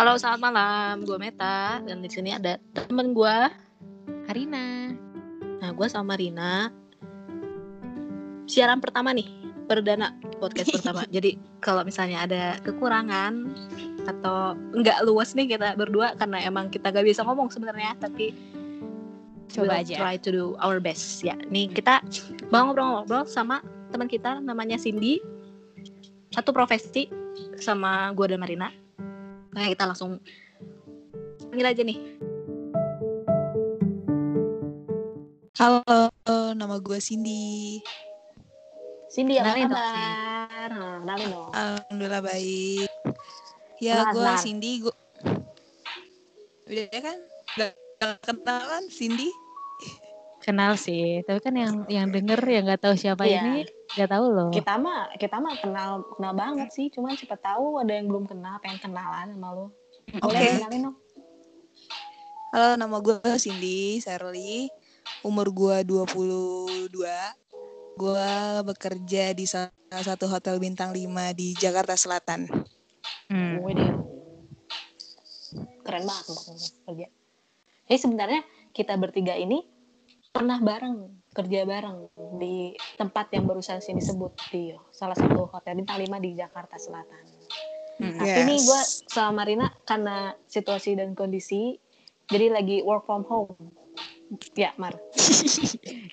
Halo, 0.00 0.16
selamat 0.16 0.40
malam. 0.40 0.94
Gue 1.04 1.20
Meta 1.20 1.76
dan 1.84 2.00
di 2.00 2.08
sini 2.08 2.32
ada 2.32 2.56
temen 2.72 3.12
gue. 3.12 3.36
Harina. 4.32 4.96
Nah, 5.60 5.76
gue 5.76 5.86
sama 5.92 6.16
Rina. 6.16 6.72
Siaran 8.48 8.80
pertama 8.80 9.12
nih, 9.12 9.28
perdana 9.68 10.16
podcast 10.40 10.72
pertama. 10.80 11.04
Jadi 11.12 11.36
kalau 11.60 11.84
misalnya 11.84 12.24
ada 12.24 12.56
kekurangan 12.64 13.52
atau 14.08 14.56
enggak 14.72 15.04
luas 15.04 15.36
nih 15.36 15.52
kita 15.52 15.76
berdua 15.76 16.16
karena 16.16 16.48
emang 16.48 16.72
kita 16.72 16.88
gak 16.88 17.04
bisa 17.04 17.20
ngomong 17.20 17.52
sebenarnya, 17.52 17.92
tapi 18.00 18.32
Coba 19.52 19.84
we'll 19.84 19.84
aja. 19.84 20.00
try 20.00 20.16
to 20.16 20.32
do 20.32 20.56
our 20.64 20.80
best. 20.80 21.20
Ya, 21.20 21.36
nih 21.52 21.68
kita 21.68 22.00
mau 22.48 22.72
ngobrol-ngobrol 22.72 23.28
sama 23.28 23.60
teman 23.92 24.08
kita 24.08 24.40
namanya 24.40 24.80
Cindy. 24.80 25.20
Satu 26.32 26.56
profesi 26.56 27.04
sama 27.60 28.16
gue 28.16 28.32
dan 28.32 28.40
Marina. 28.40 28.72
Nah, 29.50 29.66
kita 29.66 29.82
langsung 29.86 30.22
panggil 31.50 31.66
aja 31.66 31.82
nih. 31.82 31.98
Halo, 35.58 35.82
nama 36.54 36.76
gue 36.80 36.98
Cindy. 37.02 37.82
Cindy 39.10 39.42
apa 39.42 39.58
kabar? 39.66 40.68
Nah, 40.70 41.02
kenalin 41.02 41.28
dong. 41.34 41.50
Alhamdulillah 41.50 42.22
baik. 42.22 42.90
Ya, 43.82 44.06
Kenalan, 44.06 44.14
gue 44.14 44.22
kenalan. 44.22 44.40
Cindy. 44.40 44.72
Gua... 44.86 44.94
Udah 46.70 46.86
ya 46.86 47.00
kan? 47.02 47.18
Udah 47.58 47.70
kenal 48.22 48.60
kan 48.70 48.84
Cindy? 48.86 49.28
Kenal 50.40 50.72
sih, 50.80 51.20
tapi 51.28 51.42
kan 51.44 51.52
yang 51.52 51.84
yang 51.90 52.08
denger 52.08 52.40
yang 52.48 52.64
nggak 52.64 52.80
tahu 52.80 52.96
siapa 52.96 53.28
Iya. 53.28 53.44
ini 53.44 53.68
nggak 53.98 54.10
tahu 54.10 54.26
loh. 54.30 54.48
Kita 54.54 54.78
mah 54.78 55.10
kita 55.18 55.36
mah 55.42 55.54
kenal 55.58 55.90
kenal 56.14 56.32
banget 56.34 56.68
sih, 56.70 56.86
cuman 56.92 57.18
siapa 57.18 57.34
tahu 57.38 57.82
ada 57.82 57.90
yang 57.90 58.06
belum 58.06 58.26
kenal, 58.30 58.58
pengen 58.62 58.78
kenalan 58.78 59.34
sama 59.34 59.48
lu. 59.54 59.66
Oke. 60.20 60.30
Boleh 60.30 60.40
kenalin 60.58 60.80
dong. 60.90 60.96
Halo, 62.50 62.70
nama 62.74 62.96
gue 62.98 63.18
Cindy 63.38 64.02
Sherly. 64.02 64.66
Umur 65.22 65.54
gue 65.54 65.76
22. 65.86 66.90
Gue 67.94 68.30
bekerja 68.66 69.24
di 69.34 69.44
salah 69.46 69.70
satu 70.02 70.26
hotel 70.26 70.58
bintang 70.58 70.90
5 70.90 71.06
di 71.36 71.54
Jakarta 71.54 71.94
Selatan. 71.94 72.50
Hmm. 73.30 73.62
Gue 73.62 73.72
deh. 73.74 73.92
Keren 75.86 76.04
banget 76.06 76.24
kerja. 76.86 77.06
Jadi 77.86 77.98
sebenarnya 77.98 78.42
kita 78.74 78.94
bertiga 78.98 79.34
ini 79.34 79.62
pernah 80.30 80.62
bareng 80.62 81.19
kerja 81.30 81.62
bareng 81.62 82.10
di 82.36 82.74
tempat 82.94 83.30
yang 83.30 83.46
barusan 83.46 83.78
sini 83.78 84.02
sebut 84.02 84.34
di 84.50 84.74
salah 84.90 85.14
satu 85.14 85.46
hotel 85.46 85.78
bintang 85.78 86.02
5 86.02 86.10
di 86.18 86.34
Jakarta 86.34 86.74
Selatan. 86.74 87.22
Hmm. 88.00 88.16
Tapi 88.16 88.26
Yes. 88.26 88.42
ini 88.42 88.54
gue 88.58 88.80
sama 89.06 89.44
Marina 89.44 89.70
karena 89.84 90.34
situasi 90.44 90.96
dan 90.96 91.14
kondisi 91.14 91.78
jadi 92.26 92.50
lagi 92.50 92.80
work 92.80 93.04
from 93.04 93.22
home. 93.24 93.54
Ya, 94.54 94.70
Mar. 94.76 94.94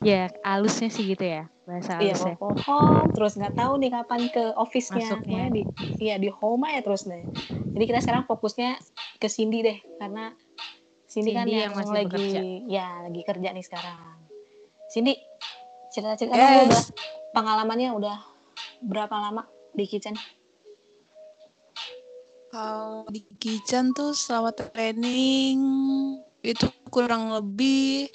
Ya, 0.01 0.29
alusnya 0.41 0.89
sih 0.89 1.05
gitu 1.05 1.21
ya, 1.21 1.49
bahasa 1.63 1.97
Iya, 1.97 2.13
alusnya. 2.13 2.33
work 2.37 2.57
from 2.57 2.57
home. 2.63 3.07
Terus 3.11 3.33
nggak 3.33 3.55
tahu 3.55 3.73
nih 3.77 3.91
kapan 3.91 4.21
ke 4.29 4.43
office-nya. 4.53 5.05
Masuknya. 5.05 5.43
Di 5.49 5.61
iya 5.97 6.15
di 6.17 6.29
home 6.29 6.65
aja 6.65 6.81
terus 6.81 7.05
deh. 7.05 7.25
Jadi 7.73 7.83
kita 7.85 7.99
sekarang 7.99 8.25
fokusnya 8.25 8.77
ke 9.17 9.27
Cindy 9.27 9.61
deh 9.61 9.77
karena 9.97 10.33
Cindy, 11.07 11.31
kan 11.33 11.45
Cindy 11.45 11.55
yang, 11.55 11.71
yang 11.71 11.73
masih 11.73 11.93
lagi 11.95 12.09
bekerja. 12.11 12.41
ya 12.67 12.87
lagi 13.01 13.21
kerja 13.23 13.49
nih 13.49 13.65
sekarang. 13.65 13.97
Cindy, 14.87 15.19
cerita-cerita 15.91 16.35
Yes. 16.35 16.67
udah 16.71 16.83
pengalamannya 17.35 17.91
udah 17.91 18.17
berapa 18.87 19.11
lama 19.11 19.43
di 19.75 19.83
kitchen? 19.83 20.15
Kalau 22.47 23.03
di 23.11 23.21
kitchen 23.35 23.91
tuh 23.91 24.15
selama 24.15 24.55
training 24.55 25.59
itu 26.39 26.71
kurang 26.87 27.35
lebih 27.35 28.07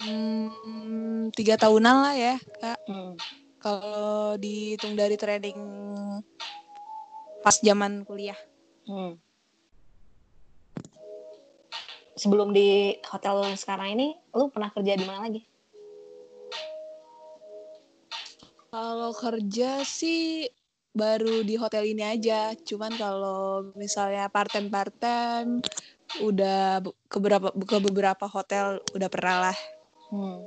hmm, 0.00 1.28
tiga 1.36 1.60
tahunan 1.60 1.96
lah 2.08 2.14
ya 2.16 2.34
kak. 2.58 2.80
Hmm. 2.88 3.12
Kalau 3.60 4.34
dihitung 4.40 4.96
dari 4.96 5.20
training 5.20 5.60
pas 7.44 7.60
zaman 7.60 8.08
kuliah. 8.08 8.38
Hmm. 8.88 9.20
Sebelum 12.12 12.52
di 12.52 12.96
hotel 13.08 13.40
lu 13.40 13.56
sekarang 13.56 13.96
ini, 13.96 14.12
lu 14.36 14.52
pernah 14.52 14.68
kerja 14.68 14.92
di 14.96 15.04
mana 15.08 15.24
lagi? 15.24 15.42
Kalau 18.72 19.12
kerja 19.12 19.84
sih 19.84 20.48
baru 20.92 21.40
di 21.44 21.56
hotel 21.56 21.88
ini 21.88 22.04
aja. 22.04 22.52
Cuman 22.56 22.92
kalau 22.96 23.72
misalnya 23.76 24.28
part-time 24.28 24.68
part-time 24.68 25.64
udah 26.20 26.84
ke 27.08 27.16
beberapa 27.16 27.48
ke 27.52 27.76
beberapa 27.80 28.24
hotel 28.28 28.80
udah 28.92 29.08
pernah 29.08 29.36
lah. 29.48 29.58
Hmm. 30.12 30.44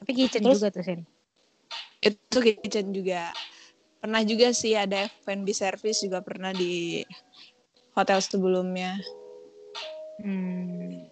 Tapi 0.00 0.10
kitchen 0.12 0.44
Terus? 0.44 0.60
juga 0.60 0.68
tuh, 0.72 0.84
Sin. 0.84 1.00
Itu 2.00 2.38
kitchen 2.40 2.92
juga. 2.92 3.32
Pernah 4.00 4.22
juga 4.24 4.52
sih 4.52 4.76
ada 4.76 5.08
F&B 5.24 5.50
service 5.56 6.04
juga 6.04 6.20
pernah 6.20 6.52
di 6.52 7.04
hotel 7.96 8.20
sebelumnya. 8.20 8.96
Hmm. 10.20 11.08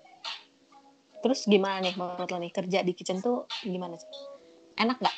Terus 1.25 1.48
gimana 1.48 1.81
nih 1.81 1.97
menurut 1.97 2.28
lo 2.28 2.38
nih 2.41 2.53
kerja 2.53 2.84
di 2.84 2.92
kitchen 2.92 3.25
tuh 3.25 3.48
gimana 3.65 3.97
sih? 3.97 4.09
Enak 4.76 5.00
nggak? 5.00 5.16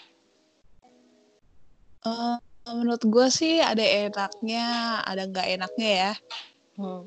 Eh, 2.07 2.39
menurut 2.71 3.03
gue 3.03 3.27
sih 3.31 3.59
ada 3.59 3.83
enaknya, 3.83 4.67
ada 5.03 5.27
nggak 5.27 5.47
enaknya 5.59 5.91
ya. 5.91 6.13
Hmm. 6.79 7.03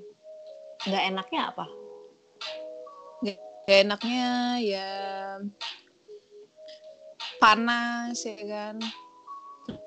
Nggak 0.87 1.03
enaknya 1.15 1.41
apa? 1.51 1.65
Gak 3.23 3.37
enaknya 3.67 4.29
ya 4.63 4.89
panas 7.39 8.19
ya 8.27 8.35
kan. 8.43 8.75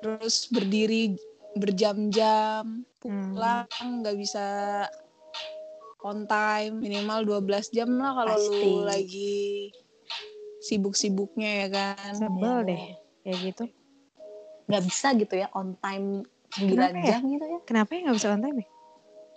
Terus 0.01 0.49
berdiri 0.49 1.13
berjam-jam, 1.53 2.81
pulang 2.97 3.69
nggak 4.01 4.17
bisa 4.17 4.45
on 6.03 6.27
time, 6.27 6.83
minimal 6.83 7.23
12 7.23 7.71
jam 7.71 7.89
lah 7.95 8.11
kalau 8.13 8.35
lu 8.37 8.83
lagi 8.83 9.71
sibuk-sibuknya 10.59 11.65
ya 11.65 11.67
kan. 11.71 12.13
Sebel 12.15 12.55
Iya, 12.63 12.67
deh, 12.67 12.83
kayak 13.23 13.39
gitu. 13.51 13.63
Nggak 14.67 14.83
bisa 14.87 15.07
gitu 15.15 15.33
ya 15.39 15.47
on 15.55 15.75
time 15.79 16.27
9 16.53 16.69
Kenapa 16.71 16.97
ya? 16.99 17.07
jam 17.09 17.21
gitu 17.25 17.45
ya? 17.47 17.59
Kenapa 17.63 17.89
ya 17.95 17.99
nggak 18.07 18.17
bisa 18.19 18.27
on 18.31 18.41
time 18.43 18.57
ya? 18.59 18.67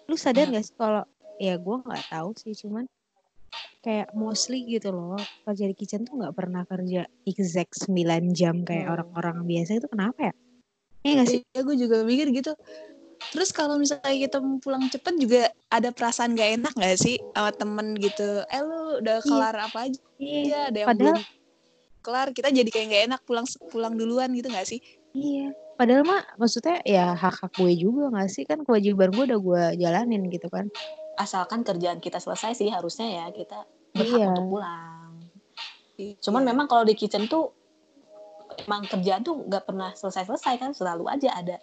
Lu 0.06 0.14
sadar 0.18 0.46
Nah. 0.46 0.50
nggak 0.54 0.64
sih 0.66 0.74
kalau 0.78 1.02
ya 1.38 1.54
gue 1.58 1.76
nggak 1.82 2.04
tahu 2.10 2.28
sih, 2.38 2.54
cuman 2.54 2.84
kayak 3.82 4.10
mostly 4.18 4.66
gitu 4.66 4.90
loh 4.90 5.22
kerja 5.46 5.70
di 5.70 5.74
kitchen 5.78 6.02
tuh 6.02 6.18
nggak 6.18 6.34
pernah 6.34 6.66
kerja 6.66 7.06
exact 7.22 7.86
9 7.86 8.34
jam 8.34 8.66
kayak 8.66 8.90
Hmm. 8.90 8.94
orang-orang 8.98 9.46
biasa 9.46 9.78
itu 9.78 9.86
kenapa 9.86 10.30
ya? 10.30 10.34
Iya 11.06 11.12
nggak 11.22 11.28
sih? 11.30 11.40
Ya 11.54 11.60
gue 11.62 11.76
juga 11.78 12.02
mikir 12.02 12.34
gitu. 12.34 12.52
Terus 13.30 13.50
kalau 13.50 13.76
misalnya 13.76 14.12
kita 14.12 14.38
mau 14.38 14.58
pulang 14.58 14.86
cepet 14.86 15.14
juga 15.16 15.42
ada 15.68 15.90
perasaan 15.90 16.34
gak 16.34 16.50
enak 16.60 16.72
gak 16.74 16.96
sih 16.96 17.16
sama 17.32 17.50
temen 17.50 17.96
gitu. 17.96 18.44
Eh 18.46 18.60
lu 18.60 19.00
udah 19.00 19.16
kelar 19.20 19.56
apa 19.58 19.90
aja? 19.90 20.00
Iya, 20.16 20.58
ada 20.70 20.78
yang 20.82 20.88
Padahal- 20.88 21.16
belum 21.18 21.24
kelar. 22.00 22.28
Kita 22.32 22.48
jadi 22.50 22.70
kayak 22.70 22.86
gak 22.88 23.04
enak 23.10 23.20
pulang 23.22 23.46
pulang 23.68 23.94
duluan 23.94 24.30
gitu 24.32 24.48
gak 24.48 24.64
sih? 24.64 24.80
Iya. 25.12 25.52
Padahal 25.76 26.08
mah 26.08 26.24
maksudnya 26.36 26.80
ya 26.82 27.12
hak-hak 27.12 27.52
gue 27.52 27.72
juga 27.76 28.08
gak 28.10 28.30
sih 28.30 28.44
kan 28.44 28.64
kewajiban 28.64 29.12
gue 29.12 29.24
udah 29.26 29.40
gue 29.40 29.62
jalanin 29.76 30.24
gitu 30.26 30.48
kan. 30.48 30.70
Asalkan 31.16 31.60
kerjaan 31.60 32.00
kita 32.00 32.16
selesai 32.16 32.54
sih 32.54 32.68
harusnya 32.68 33.08
ya 33.08 33.24
kita 33.30 33.64
berhak 33.92 34.16
Iya. 34.16 34.26
untuk 34.32 34.46
pulang. 34.52 35.12
Cuman 35.96 36.42
memang 36.44 36.66
kalau 36.66 36.84
di 36.84 36.92
kitchen 36.92 37.24
tuh 37.24 37.52
emang 38.64 38.84
kerjaan 38.84 39.20
tuh 39.20 39.44
nggak 39.44 39.64
pernah 39.64 39.92
selesai-selesai 39.92 40.54
kan 40.56 40.70
selalu 40.72 41.08
aja 41.08 41.32
ada. 41.34 41.56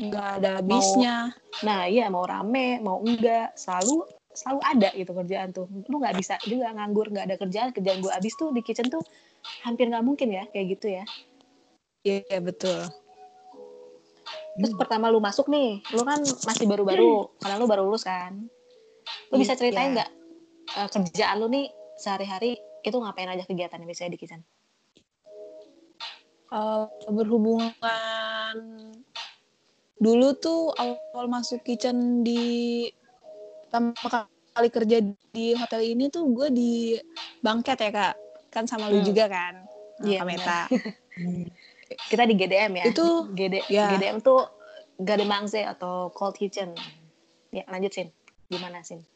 Nggak 0.00 0.26
ada 0.42 0.50
habisnya. 0.60 1.16
Nah 1.62 1.88
iya 1.88 2.06
mau 2.12 2.26
rame 2.26 2.78
mau 2.82 3.00
enggak 3.00 3.56
selalu 3.56 4.04
selalu 4.36 4.60
ada 4.62 4.88
gitu 4.92 5.12
kerjaan 5.16 5.48
tuh. 5.56 5.66
Lu 5.88 5.96
nggak 5.98 6.14
bisa 6.20 6.36
juga 6.44 6.70
nganggur 6.76 7.08
nggak 7.08 7.26
ada 7.32 7.36
kerjaan 7.40 7.72
kerjaan 7.72 8.04
gue 8.04 8.12
abis 8.12 8.36
tuh 8.36 8.52
di 8.52 8.60
kitchen 8.60 8.92
tuh 8.92 9.00
hampir 9.64 9.88
nggak 9.88 10.04
mungkin 10.04 10.28
ya 10.30 10.44
kayak 10.52 10.66
gitu 10.76 10.86
ya. 10.92 11.04
Iya 12.04 12.38
betul. 12.38 12.86
Terus 14.56 14.72
pertama 14.72 15.12
lu 15.12 15.20
masuk 15.20 15.52
nih, 15.52 15.84
lu 15.92 16.00
kan 16.00 16.16
masih 16.48 16.64
baru-baru, 16.64 17.28
karena 17.44 17.60
lu 17.60 17.68
baru 17.68 17.82
lulus 17.84 18.08
kan. 18.08 18.48
Lu 19.28 19.36
bisa 19.36 19.52
ceritain 19.52 19.92
Iya. 19.92 19.94
nggak 20.00 20.10
eh, 20.80 20.88
kerjaan 20.88 21.36
lu 21.44 21.46
nih 21.52 21.66
sehari-hari 22.00 22.56
itu 22.80 22.96
ngapain 22.96 23.28
aja 23.28 23.44
kegiatannya 23.44 23.84
biasanya 23.84 24.16
di 24.16 24.20
kitchen? 24.20 24.40
Uh, 26.46 26.86
berhubungan 27.10 27.74
dulu 29.96 30.36
tuh 30.36 30.72
awal 30.76 31.26
masuk 31.26 31.64
kitchen 31.64 32.20
di 32.20 32.84
pertama 33.66 34.28
kali 34.52 34.68
kerja 34.68 35.00
di 35.32 35.56
hotel 35.56 35.80
ini 35.84 36.08
tuh 36.12 36.28
gue 36.32 36.48
di 36.52 36.72
bangket 37.40 37.78
ya 37.80 37.90
kak 37.92 38.14
kan 38.52 38.64
sama 38.64 38.88
lu 38.88 39.00
Hmm. 39.00 39.08
juga 39.08 39.26
kan 39.28 39.54
Iya, 40.04 40.20
Kak 40.20 40.26
Meta 40.28 40.60
Kita 42.10 42.26
di 42.26 42.34
GDM 42.36 42.72
ya. 42.76 42.84
itu 42.90 43.06
GD, 43.32 43.54
ya. 43.70 43.94
GDM 43.94 44.18
tuh 44.20 44.44
Gademangse 44.98 45.62
atau 45.62 46.10
Cold 46.10 46.34
Kitchen. 46.34 46.74
Ya, 47.54 47.62
lanjut 47.70 47.94
Sin. 47.94 48.08
Gimana 48.50 48.82
Sin? 48.82 49.06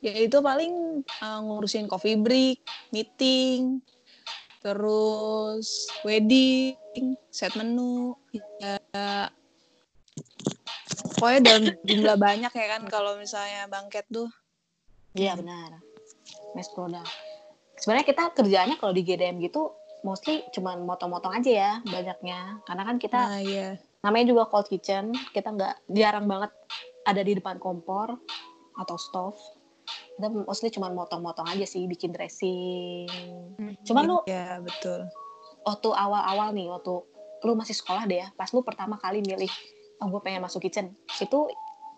Ya 0.00 0.16
itu 0.16 0.38
paling 0.40 1.04
uh, 1.20 1.40
ngurusin 1.44 1.92
coffee 1.92 2.16
break, 2.16 2.64
meeting, 2.88 3.84
terus 4.64 5.66
wedding, 6.08 6.74
set 7.28 7.52
menu, 7.52 8.16
ya 8.32 8.80
pokoknya 11.16 11.40
dalam 11.40 11.62
jumlah 11.82 12.16
banyak 12.20 12.52
ya 12.52 12.66
kan 12.76 12.82
kalau 12.86 13.16
misalnya 13.16 13.64
bangket 13.66 14.04
tuh. 14.12 14.28
Iya 15.16 15.36
benar. 15.40 15.80
Mass 16.52 16.68
product. 16.76 17.08
Sebenarnya 17.80 18.06
kita 18.08 18.22
kerjaannya 18.36 18.76
kalau 18.76 18.92
di 18.92 19.02
GDM 19.04 19.40
gitu 19.40 19.72
mostly 20.04 20.44
cuman 20.54 20.84
motong-motong 20.84 21.34
aja 21.40 21.50
ya 21.50 21.72
banyaknya. 21.88 22.60
Karena 22.68 22.82
kan 22.84 22.96
kita 23.00 23.20
Nah, 23.32 23.40
iya. 23.40 23.80
namanya 24.04 24.26
juga 24.30 24.42
cold 24.52 24.68
kitchen, 24.68 25.10
kita 25.32 25.50
nggak 25.50 25.74
jarang 25.90 26.28
banget 26.28 26.52
ada 27.08 27.20
di 27.24 27.32
depan 27.34 27.56
kompor 27.58 28.14
atau 28.76 28.96
stove. 29.00 29.40
Kita 30.16 30.28
mostly 30.32 30.70
cuman 30.72 30.92
motong-motong 30.96 31.48
aja 31.48 31.64
sih, 31.64 31.84
bikin 31.88 32.12
dressing. 32.12 33.08
Cuman 33.84 34.04
lu 34.04 34.18
Iya, 34.28 34.60
betul. 34.60 35.08
waktu 35.64 35.88
awal-awal 35.92 36.54
nih, 36.54 36.70
waktu 36.70 37.02
lu 37.44 37.52
masih 37.58 37.76
sekolah 37.76 38.08
deh 38.08 38.22
ya, 38.24 38.28
pas 38.38 38.48
lu 38.54 38.64
pertama 38.64 38.96
kali 38.96 39.20
milih, 39.20 39.50
oh 40.00 40.08
gue 40.08 40.20
pengen 40.24 40.40
masuk 40.44 40.64
kitchen, 40.64 40.96
itu 41.20 41.38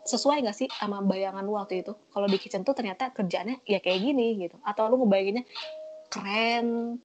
sesuai 0.08 0.40
gak 0.40 0.56
sih 0.56 0.68
sama 0.72 1.04
bayangan 1.04 1.44
lu 1.44 1.60
waktu 1.60 1.84
itu? 1.84 1.92
Kalau 2.08 2.24
di 2.24 2.40
kitchen 2.40 2.64
tuh 2.64 2.72
ternyata 2.72 3.12
kerjaannya 3.12 3.60
ya 3.68 3.78
kayak 3.84 4.00
gini 4.00 4.40
gitu. 4.40 4.56
Atau 4.64 4.88
lu 4.88 5.04
ngebayanginnya 5.04 5.44
keren, 6.08 6.96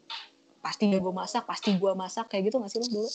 pasti 0.63 0.87
gue 0.87 1.13
masak, 1.13 1.43
pasti 1.43 1.75
gue 1.75 1.91
masak, 1.91 2.31
kayak 2.31 2.47
gitu 2.47 2.63
gak 2.63 2.71
sih 2.71 2.79
lu 2.79 2.87
dulu? 2.87 3.09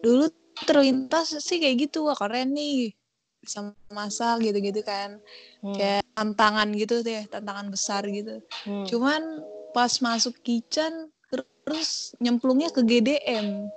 Dulu 0.00 0.26
terlintas 0.64 1.36
sih 1.44 1.60
kayak 1.60 1.90
gitu, 1.90 2.08
wah 2.08 2.16
keren 2.16 2.56
nih. 2.56 2.96
Bisa 3.44 3.74
masak 3.92 4.40
gitu-gitu 4.40 4.80
kan. 4.80 5.20
Hmm. 5.60 5.76
Kayak 5.76 6.02
tantangan 6.16 6.68
gitu 6.72 7.04
deh, 7.04 7.28
tantangan 7.28 7.68
besar 7.68 8.08
gitu. 8.08 8.40
Hmm. 8.64 8.88
Cuman 8.88 9.44
pas 9.76 9.92
masuk 10.00 10.40
kitchen 10.40 11.12
terus 11.28 12.16
nyemplungnya 12.18 12.72
ke 12.72 12.80
GDM. 12.82 13.68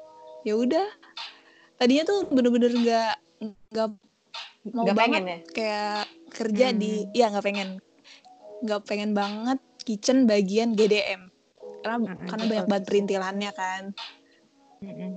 Ya 0.45 0.53
udah. 0.53 0.86
Tadinya 1.75 2.03
tuh 2.06 2.30
bener-bener 2.30 2.71
nggak 2.71 3.13
nggak 3.74 3.89
mau 4.71 4.86
Nggak 4.86 4.95
banget 4.95 5.12
pengen 5.19 5.25
ya? 5.25 5.39
kayak 5.51 6.01
kerja 6.31 6.68
di 6.71 6.94
Hmm. 7.01 7.12
ya 7.12 7.25
nggak 7.30 7.45
pengen 7.45 7.69
nggak 8.62 8.81
pengen 8.83 9.12
banget 9.12 9.59
kitchen 9.83 10.24
bagian 10.24 10.74
GDM 10.74 11.27
karena 11.81 11.97
Mm-mm, 12.00 12.25
karena 12.25 12.42
betul. 12.42 12.51
banyak 12.51 12.68
banget 12.68 12.86
perintilannya 12.86 13.51
kan 13.53 13.83
Mm-mm. 14.80 15.12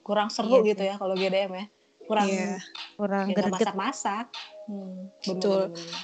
Kurang 0.00 0.28
seru 0.28 0.60
Iya 0.60 0.68
gitu 0.68 0.82
ya 0.84 0.94
kalau 0.96 1.14
GDM 1.14 1.52
ya. 1.52 1.66
Kurang 2.02 2.26
Iya. 2.28 2.52
kurang 2.94 3.24
ya, 3.24 3.34
greget 3.34 3.54
masak-masak. 3.56 4.26
Hmm. 4.64 5.08
bener, 5.16 5.26
Betul. 5.32 5.60
bener, 5.64 5.70
bener. 5.72 6.00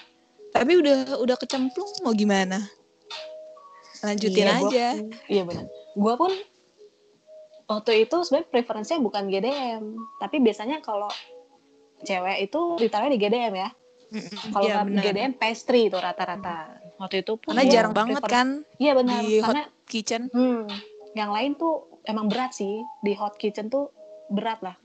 tapi 0.48 0.72
udah 0.74 0.96
udah 1.18 1.36
kecemplung 1.36 1.90
mau 2.00 2.10
gimana 2.10 2.58
lanjutin 4.00 4.40
Iya, 4.40 4.54
gua- 4.56 4.70
aja 4.70 4.86
Iya 5.28 5.42
benar. 5.44 5.64
Gua 5.92 6.14
pun 6.16 6.32
waktu 7.68 8.08
itu 8.08 8.16
sebenarnya 8.24 8.48
preferensinya 8.48 9.00
bukan 9.00 9.28
GDM, 9.28 9.84
tapi 10.18 10.36
biasanya 10.40 10.80
kalau 10.80 11.12
cewek 12.00 12.48
itu 12.48 12.60
ditaruh 12.78 13.06
di 13.06 13.18
GDM 13.18 13.54
ya. 13.54 13.70
Kalau 14.48 14.64
Iya, 14.64 14.74
nggak 14.80 14.86
benar. 14.88 15.02
GDM 15.04 15.32
pastry 15.36 15.92
itu 15.92 15.98
rata-rata. 16.00 16.80
Waktu 16.96 17.20
itu 17.20 17.36
pun 17.36 17.52
karena 17.52 17.62
gua 17.62 17.72
jarang 17.76 17.92
banget 17.94 18.16
prefer- 18.18 18.32
kan 18.32 18.48
Iya 18.80 18.92
benar. 18.96 19.20
di 19.20 19.28
hot 19.38 19.44
Karena 19.44 19.64
kitchen 19.84 20.22
hmm, 20.32 20.64
yang 21.12 21.30
lain 21.30 21.52
tuh 21.54 21.74
emang 22.08 22.26
berat 22.26 22.56
sih 22.56 22.72
di 23.04 23.12
hot 23.12 23.36
kitchen 23.36 23.68
tuh 23.68 23.92
berat 24.32 24.64
lah. 24.64 24.76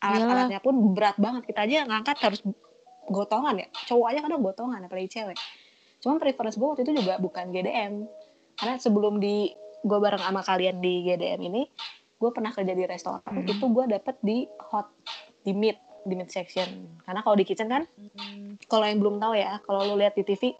Alat-alatnya 0.00 0.60
pun 0.60 0.96
berat 0.96 1.16
banget. 1.16 1.44
Kita 1.44 1.60
aja 1.64 1.84
ngangkat 1.84 2.16
harus 2.20 2.40
gotongan 3.06 3.60
ya. 3.60 3.68
Cowok 3.84 4.06
aja 4.10 4.20
kadang 4.24 4.40
gotongan 4.40 4.80
apalagi 4.80 5.12
cewek. 5.12 5.36
Cuman 6.00 6.16
preference 6.16 6.56
gue 6.56 6.64
waktu 6.66 6.82
itu 6.84 6.92
juga 6.96 7.20
bukan 7.20 7.52
GDM. 7.52 8.04
Karena 8.56 8.76
sebelum 8.76 9.20
di 9.20 9.52
gue 9.80 9.98
bareng 10.00 10.20
sama 10.20 10.40
kalian 10.40 10.80
di 10.80 11.04
GDM 11.04 11.40
ini, 11.42 11.62
gue 12.18 12.30
pernah 12.30 12.50
kerja 12.50 12.72
di 12.72 12.84
restoran. 12.84 13.20
Hmm. 13.24 13.44
Itu 13.44 13.70
gue 13.70 13.84
dapet 13.90 14.16
di 14.20 14.46
hot, 14.70 14.88
di 15.42 15.52
mid, 15.52 15.76
di 16.04 16.14
mid 16.14 16.30
section. 16.30 16.66
Karena 17.02 17.20
kalau 17.20 17.36
di 17.36 17.44
kitchen 17.44 17.68
kan, 17.68 17.84
kalau 18.66 18.84
yang 18.86 18.98
belum 19.02 19.18
tahu 19.20 19.34
ya, 19.36 19.60
kalau 19.64 19.84
lu 19.92 19.94
lihat 20.00 20.14
di 20.14 20.24
TV, 20.24 20.54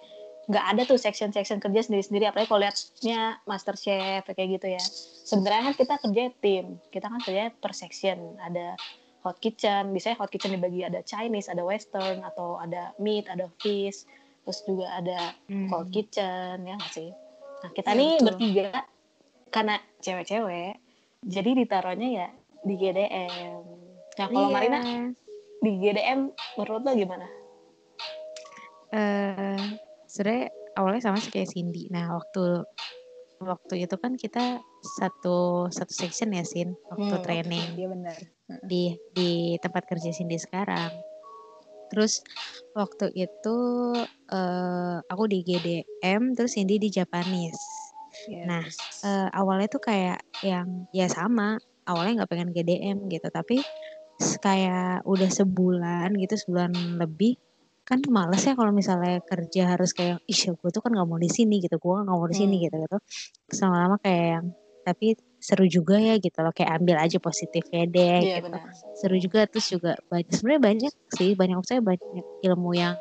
nggak 0.44 0.64
ada 0.76 0.82
tuh 0.84 1.00
section-section 1.00 1.62
kerja 1.62 1.80
sendiri-sendiri. 1.88 2.28
Apalagi 2.28 2.48
kalau 2.52 2.60
lihatnya 2.62 3.40
master 3.48 3.74
chef 3.74 4.28
kayak 4.28 4.60
gitu 4.60 4.76
ya. 4.76 4.82
Sebenarnya 5.24 5.72
kan 5.72 5.74
kita 5.74 5.94
kerja 6.04 6.22
tim, 6.44 6.66
kita 6.92 7.06
kan 7.08 7.20
kerja 7.24 7.48
per 7.56 7.72
section. 7.72 8.36
Ada 8.44 8.76
hot 9.24 9.40
kitchen, 9.40 9.96
biasanya 9.96 10.20
hot 10.20 10.28
kitchen 10.28 10.52
dibagi 10.52 10.84
ada 10.84 11.00
Chinese, 11.00 11.48
ada 11.48 11.64
Western, 11.64 12.20
atau 12.20 12.60
ada 12.60 12.92
meat, 13.00 13.24
ada 13.32 13.48
fish, 13.56 14.04
terus 14.44 14.60
juga 14.68 14.92
ada 14.92 15.32
Hmm. 15.48 15.72
cold 15.72 15.88
kitchen 15.88 16.68
ya 16.68 16.76
nggak 16.76 16.92
sih 16.92 17.10
nah 17.64 17.72
kita 17.72 17.96
Iya, 17.96 17.96
nih 17.96 18.12
betul. 18.12 18.26
bertiga 18.28 18.68
karena 19.48 19.74
cewek-cewek 20.04 20.72
jadi 21.24 21.50
ditaruhnya 21.56 22.08
ya 22.10 22.28
di 22.62 22.74
GDM 22.76 23.62
nah 24.14 24.26
kalau 24.28 24.48
Iya. 24.48 24.54
Marina 24.54 24.78
di 25.58 25.70
GDM 25.78 26.20
menurut 26.56 26.82
lo 26.82 26.92
gimana 26.92 27.26
eh 28.92 29.58
sebenarnya 30.06 30.46
awalnya 30.76 31.02
sama 31.02 31.18
sih 31.18 31.30
kayak 31.30 31.50
Cindy. 31.50 31.90
Nah 31.90 32.14
waktu 32.14 32.62
waktu 33.42 33.74
itu 33.82 33.96
kan 33.98 34.14
kita 34.14 34.62
satu 34.96 35.66
satu 35.68 35.92
section 35.92 36.30
ya 36.30 36.46
Sin 36.46 36.78
waktu 36.88 37.14
Hmm, 37.18 37.24
training 37.24 37.68
iya 37.74 37.88
benar 37.90 38.16
di 38.62 38.94
di 39.10 39.30
tempat 39.58 39.84
kerja 39.84 40.14
Cindy 40.14 40.38
sekarang. 40.38 40.94
Terus 41.90 42.22
waktu 42.72 43.10
itu 43.14 43.56
eh 44.30 44.96
aku 45.04 45.24
di 45.26 45.42
GDM 45.42 46.34
terus 46.34 46.54
Cindy 46.54 46.78
di 46.78 46.88
Japanese. 46.88 47.83
Nah, 48.46 48.62
eh, 49.04 49.28
awalnya 49.32 49.68
tuh 49.68 49.82
kayak 49.82 50.18
yang 50.44 50.88
ya 50.92 51.06
sama 51.08 51.56
awalnya 51.84 52.22
nggak 52.24 52.30
pengen 52.32 52.50
GDM 52.52 52.98
gitu 53.12 53.28
tapi 53.28 53.60
kayak 54.40 55.02
udah 55.04 55.30
sebulan 55.30 56.14
gitu 56.16 56.34
sebulan 56.38 56.70
lebih 57.02 57.34
kan 57.84 58.00
males 58.08 58.40
ya 58.40 58.56
kalau 58.56 58.72
misalnya 58.72 59.20
kerja 59.20 59.76
harus 59.76 59.92
kayak 59.92 60.16
ih 60.24 60.40
gue 60.56 60.70
tuh 60.72 60.80
kan 60.80 60.88
nggak 60.96 61.04
mau 61.04 61.20
di 61.20 61.28
sini 61.28 61.60
gitu 61.60 61.76
gue 61.76 61.96
nggak 62.00 62.16
mau 62.16 62.24
di 62.24 62.36
sini 62.36 62.56
Hmm. 62.56 62.64
gitu 62.64 62.76
gitu. 62.80 62.96
Terus 63.50 63.58
lama-lama 63.60 63.96
kayak 64.00 64.24
yang 64.40 64.46
tapi 64.84 65.06
seru 65.36 65.64
juga 65.68 65.96
ya 66.00 66.16
gitu 66.16 66.40
loh 66.40 66.52
kayak 66.56 66.80
ambil 66.80 66.96
aja 67.04 67.20
positifnya 67.20 67.84
deh 67.84 68.20
iya 68.24 68.40
gitu. 68.40 68.48
benar. 68.48 68.72
Seru 68.96 69.16
juga 69.20 69.40
terus 69.44 69.66
juga 69.68 69.92
banyak 70.08 70.32
sebenarnya 70.32 70.62
banyak 70.64 70.92
sih 71.12 71.30
banyak 71.36 71.56
saya 71.68 71.80
banyak 71.84 72.24
ilmu 72.40 72.70
yang 72.72 72.96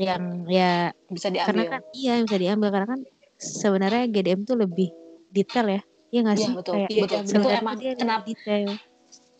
yang 0.00 0.44
ya 0.48 0.92
bisa 1.08 1.28
karena 1.32 1.64
diambil. 1.64 1.72
kan 1.72 1.82
iya 1.92 2.14
bisa 2.24 2.36
diambil 2.36 2.68
karena 2.72 2.88
kan 2.96 3.00
sebenarnya 3.36 4.08
GDM 4.08 4.42
tuh 4.42 4.56
lebih 4.56 4.88
detail 5.28 5.66
ya. 5.70 5.82
Iya 6.06 6.20
nggak 6.22 6.36
Iya, 6.36 6.42
sih? 6.42 6.54
betul. 6.54 6.74
kayak 6.74 6.88
Iya, 6.88 7.00
betul. 7.02 7.20
Itu 7.20 7.48
emang 7.50 7.74
tuh 7.74 7.80
dia 7.80 7.90
lebih 7.90 8.00
kenapa- 8.00 8.26
detail. 8.26 8.70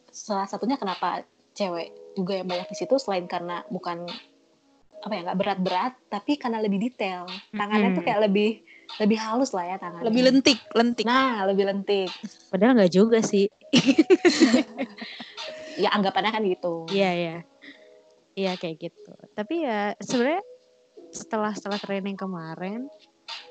salah 0.09 0.47
satunya 0.47 0.77
kenapa 0.77 1.09
cewek 1.53 1.89
juga 2.15 2.33
yang 2.35 2.49
banyak 2.49 2.67
di 2.67 2.77
situ 2.77 2.97
selain 2.97 3.25
karena 3.25 3.61
bukan 3.69 4.09
apa 4.97 5.13
ya 5.13 5.21
nggak 5.23 5.39
berat-berat 5.39 5.93
tapi 6.09 6.35
karena 6.35 6.59
lebih 6.59 6.81
detail. 6.83 7.29
Tangannya 7.51 7.91
tuh 7.91 8.01
Mm-mm. 8.01 8.07
kayak 8.07 8.21
lebih 8.25 8.51
lebih 8.97 9.19
halus 9.19 9.53
lah 9.53 9.67
ya 9.67 9.77
tangannya. 9.77 10.09
Lebih 10.09 10.23
lentik 10.25 10.59
lentik. 10.73 11.05
Nah 11.05 11.45
lebih 11.45 11.65
lentik. 11.67 12.09
Padahal 12.49 12.73
nggak 12.75 12.93
juga 12.93 13.21
sih. 13.21 13.47
Ya 15.77 15.93
anggapannya 15.93 16.33
kan 16.33 16.41
gitu. 16.41 16.89
Iya 16.89 17.11
iya. 17.13 17.37
Iya 18.33 18.53
kayak 18.57 18.77
gitu. 18.81 19.13
Tapi 19.33 19.61
ya 19.61 19.93
sebenarnya 19.99 20.41
setelah 21.13 21.53
setelah 21.53 21.77
training 21.77 22.17
kemarin 22.17 22.89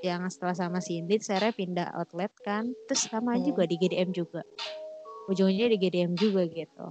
yang 0.03 0.27
setelah 0.27 0.55
sama 0.57 0.79
Cindy 0.83 1.21
saya 1.21 1.51
pindah 1.53 1.93
outlet 1.95 2.31
kan. 2.43 2.71
Terus 2.89 3.07
sama 3.07 3.37
Hmm. 3.37 3.45
juga 3.45 3.63
di 3.69 3.75
GDM 3.79 4.11
juga. 4.11 4.41
Ujungnya 5.31 5.71
di 5.71 5.77
GDM 5.79 6.13
juga 6.17 6.45
gitu. 6.49 6.85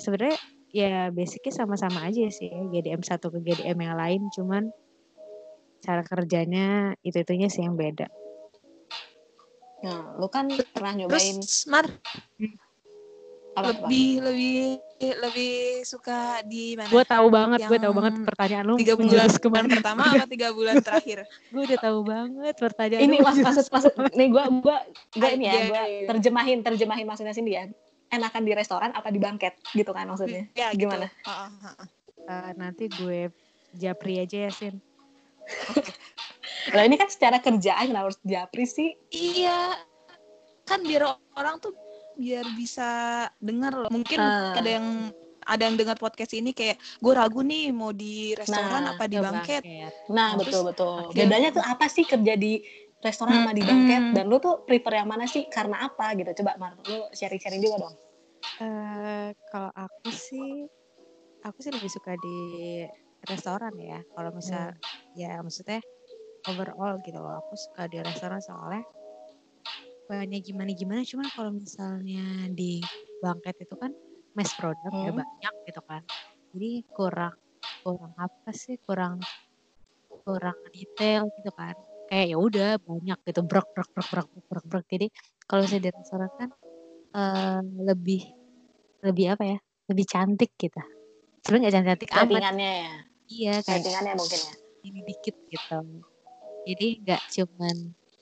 Sebenarnya 0.00 0.38
ya 0.70 1.10
basicnya 1.10 1.52
sama-sama 1.52 2.06
aja 2.06 2.26
sih 2.30 2.50
GDM 2.50 3.02
satu 3.02 3.30
ke 3.30 3.38
GDM 3.42 3.78
yang 3.78 3.96
lain. 3.96 4.22
Cuman 4.34 4.70
cara 5.80 6.04
kerjanya 6.04 6.94
itu 7.00 7.16
itunya 7.20 7.48
sih 7.48 7.64
yang 7.64 7.76
beda. 7.76 8.06
Nah 9.80 10.20
lu 10.20 10.28
kan 10.28 10.52
pernah 10.76 10.92
nyobain 10.92 11.40
terus 11.40 11.64
Mar 11.68 11.88
apa, 13.56 13.72
apa? 13.72 13.88
lebih 13.88 14.20
lebih 14.24 14.56
lebih 15.00 15.80
suka 15.88 16.44
di 16.44 16.76
mana 16.76 16.92
gue 16.92 17.04
tahu 17.08 17.26
banget 17.32 17.58
gue 17.64 17.78
tahu 17.80 17.92
banget 17.96 18.14
pertanyaan 18.20 18.64
lu. 18.68 18.74
tiga 18.76 18.94
bulan 19.00 19.28
ke 19.32 19.48
mana 19.48 19.66
pertama 19.80 20.02
apa 20.12 20.26
tiga 20.28 20.48
bulan 20.52 20.74
terakhir? 20.84 21.18
Gue 21.52 21.62
udah 21.64 21.80
tahu 21.80 21.98
banget 22.04 22.54
pertanyaan 22.60 23.02
ini 23.08 23.16
mas 23.24 23.38
maksud 23.40 23.66
maksud 23.72 23.92
nih 24.12 24.28
gue 24.28 24.44
gue 24.60 24.76
gue 25.16 25.30
ini 25.40 25.44
ya 25.48 25.52
iya, 25.52 25.62
gue 25.64 25.80
iya, 25.80 25.84
iya. 25.88 26.08
terjemahin 26.12 26.58
terjemahin 26.60 27.06
maksudnya 27.08 27.32
sini 27.32 27.50
ya. 27.56 27.64
Enakan 28.10 28.42
di 28.42 28.52
restoran 28.52 28.90
apa 28.92 29.08
di 29.08 29.22
bangket? 29.22 29.54
Gitu 29.72 29.88
kan 29.94 30.04
maksudnya. 30.10 30.50
Ya 30.52 30.74
gitu. 30.74 30.84
gimana? 30.90 31.06
Heeh, 31.06 31.50
heeh. 31.62 31.86
Eh, 32.26 32.50
nanti 32.58 32.84
gue 32.90 33.30
japri 33.72 34.20
aja 34.20 34.46
ya 34.46 34.50
Sin. 34.50 34.82
Lah 36.76 36.82
ini 36.84 36.98
kan 37.00 37.08
secara 37.08 37.38
kerjaan 37.38 37.88
kenapa 37.88 38.12
harus 38.12 38.20
japri 38.26 38.66
sih. 38.66 38.98
Iya. 39.14 39.78
Kan 40.66 40.84
biar 40.84 41.06
orang 41.38 41.62
tuh 41.62 41.72
biar 42.14 42.46
bisa 42.54 42.88
dengar 43.38 43.72
loh. 43.76 43.90
Mungkin 43.90 44.18
Ah. 44.18 44.54
ada 44.54 44.70
yang 44.70 44.86
ada 45.40 45.62
yang 45.64 45.74
dengar 45.74 45.96
podcast 45.96 46.30
ini 46.30 46.52
kayak 46.52 46.76
gue 47.00 47.12
ragu 47.12 47.40
nih 47.40 47.72
mau 47.72 47.90
di 47.90 48.36
restoran 48.36 48.84
Nah, 48.84 48.92
apa 48.94 49.04
di 49.04 49.16
bangket. 49.16 49.62
Nah, 50.08 50.36
Terus 50.36 50.46
betul 50.46 50.62
betul. 50.68 50.94
akhirnya- 51.00 51.16
Bedanya 51.16 51.48
tuh 51.50 51.64
apa 51.64 51.84
sih 51.86 52.04
kerja 52.04 52.34
di 52.36 52.60
restoran 53.00 53.40
sama 53.40 53.52
di 53.52 53.64
bangket 53.64 54.02
dan 54.12 54.24
lu 54.26 54.36
tuh 54.36 54.62
prefer 54.62 55.00
yang 55.00 55.08
mana 55.08 55.24
sih? 55.24 55.48
Karena 55.48 55.80
apa 55.82 56.12
gitu? 56.14 56.30
Coba 56.36 56.54
Mar, 56.54 56.76
lu 56.84 57.08
sharing-sharing 57.10 57.58
juga 57.58 57.88
dong. 57.88 57.94
Eh, 58.60 59.28
kalau 59.48 59.72
aku 59.72 60.08
sih, 60.10 60.68
aku 61.40 61.58
sih 61.58 61.72
lebih 61.72 61.88
suka 61.88 62.12
di 62.14 62.38
restoran 63.24 63.72
ya. 63.74 64.04
Kalau 64.06 64.30
misal, 64.30 64.76
ya 65.14 65.40
maksudnya 65.40 65.80
overall 66.46 67.00
gitu 67.00 67.16
loh. 67.16 67.40
Aku 67.40 67.56
suka 67.56 67.84
di 67.86 67.96
restoran 67.98 68.38
soalnya 68.38 68.84
banyak 70.10 70.42
gimana 70.42 70.74
gimana. 70.74 71.00
Cuma 71.06 71.22
kalau 71.30 71.54
misalnya 71.54 72.50
di 72.50 72.82
bangket 73.22 73.62
itu 73.62 73.74
kan 73.78 73.94
mass 74.34 74.50
product 74.58 74.90
ya 74.90 75.14
Hmm. 75.14 75.22
banyak 75.22 75.54
gitu 75.70 75.80
kan. 75.86 76.02
Jadi 76.50 76.70
kurang 76.90 77.34
kurang 77.86 78.12
apa 78.18 78.50
sih? 78.50 78.74
Kurang 78.82 79.22
kurang 80.26 80.58
detail 80.74 81.30
gitu 81.38 81.50
kan. 81.54 81.78
Kayak 82.10 82.26
ya 82.34 82.36
udah 82.42 82.70
banyak 82.82 83.18
gitu 83.22 83.40
brok 83.46 83.70
brok 83.70 83.86
brok 83.94 84.08
brok 84.10 84.28
brok 84.50 84.64
brok. 84.66 84.84
Jadi 84.90 85.06
kalau 85.46 85.62
misalnya 85.62 85.82
di 85.86 85.90
restoran 85.94 86.30
kan 86.34 86.50
eh, 87.14 87.60
lebih 87.86 88.22
lebih 89.06 89.26
apa 89.38 89.44
ya? 89.46 89.58
Lebih 89.94 90.06
cantik 90.10 90.50
gitu. 90.58 90.82
Sebenarnya 91.46 91.62
nggak 91.70 91.86
cantik 91.86 92.10
amat. 92.10 92.22
Settingannya 92.26 92.70
ya. 92.82 92.94
Iya 93.30 93.54
kayak 93.62 93.78
Settingannya 93.78 94.12
mungkin 94.18 94.40
ya. 94.42 94.54
ini 94.90 95.00
dikit 95.06 95.36
gitu. 95.46 95.78
Jadi 96.66 96.88
nggak 97.06 97.22
cuman 97.30 97.76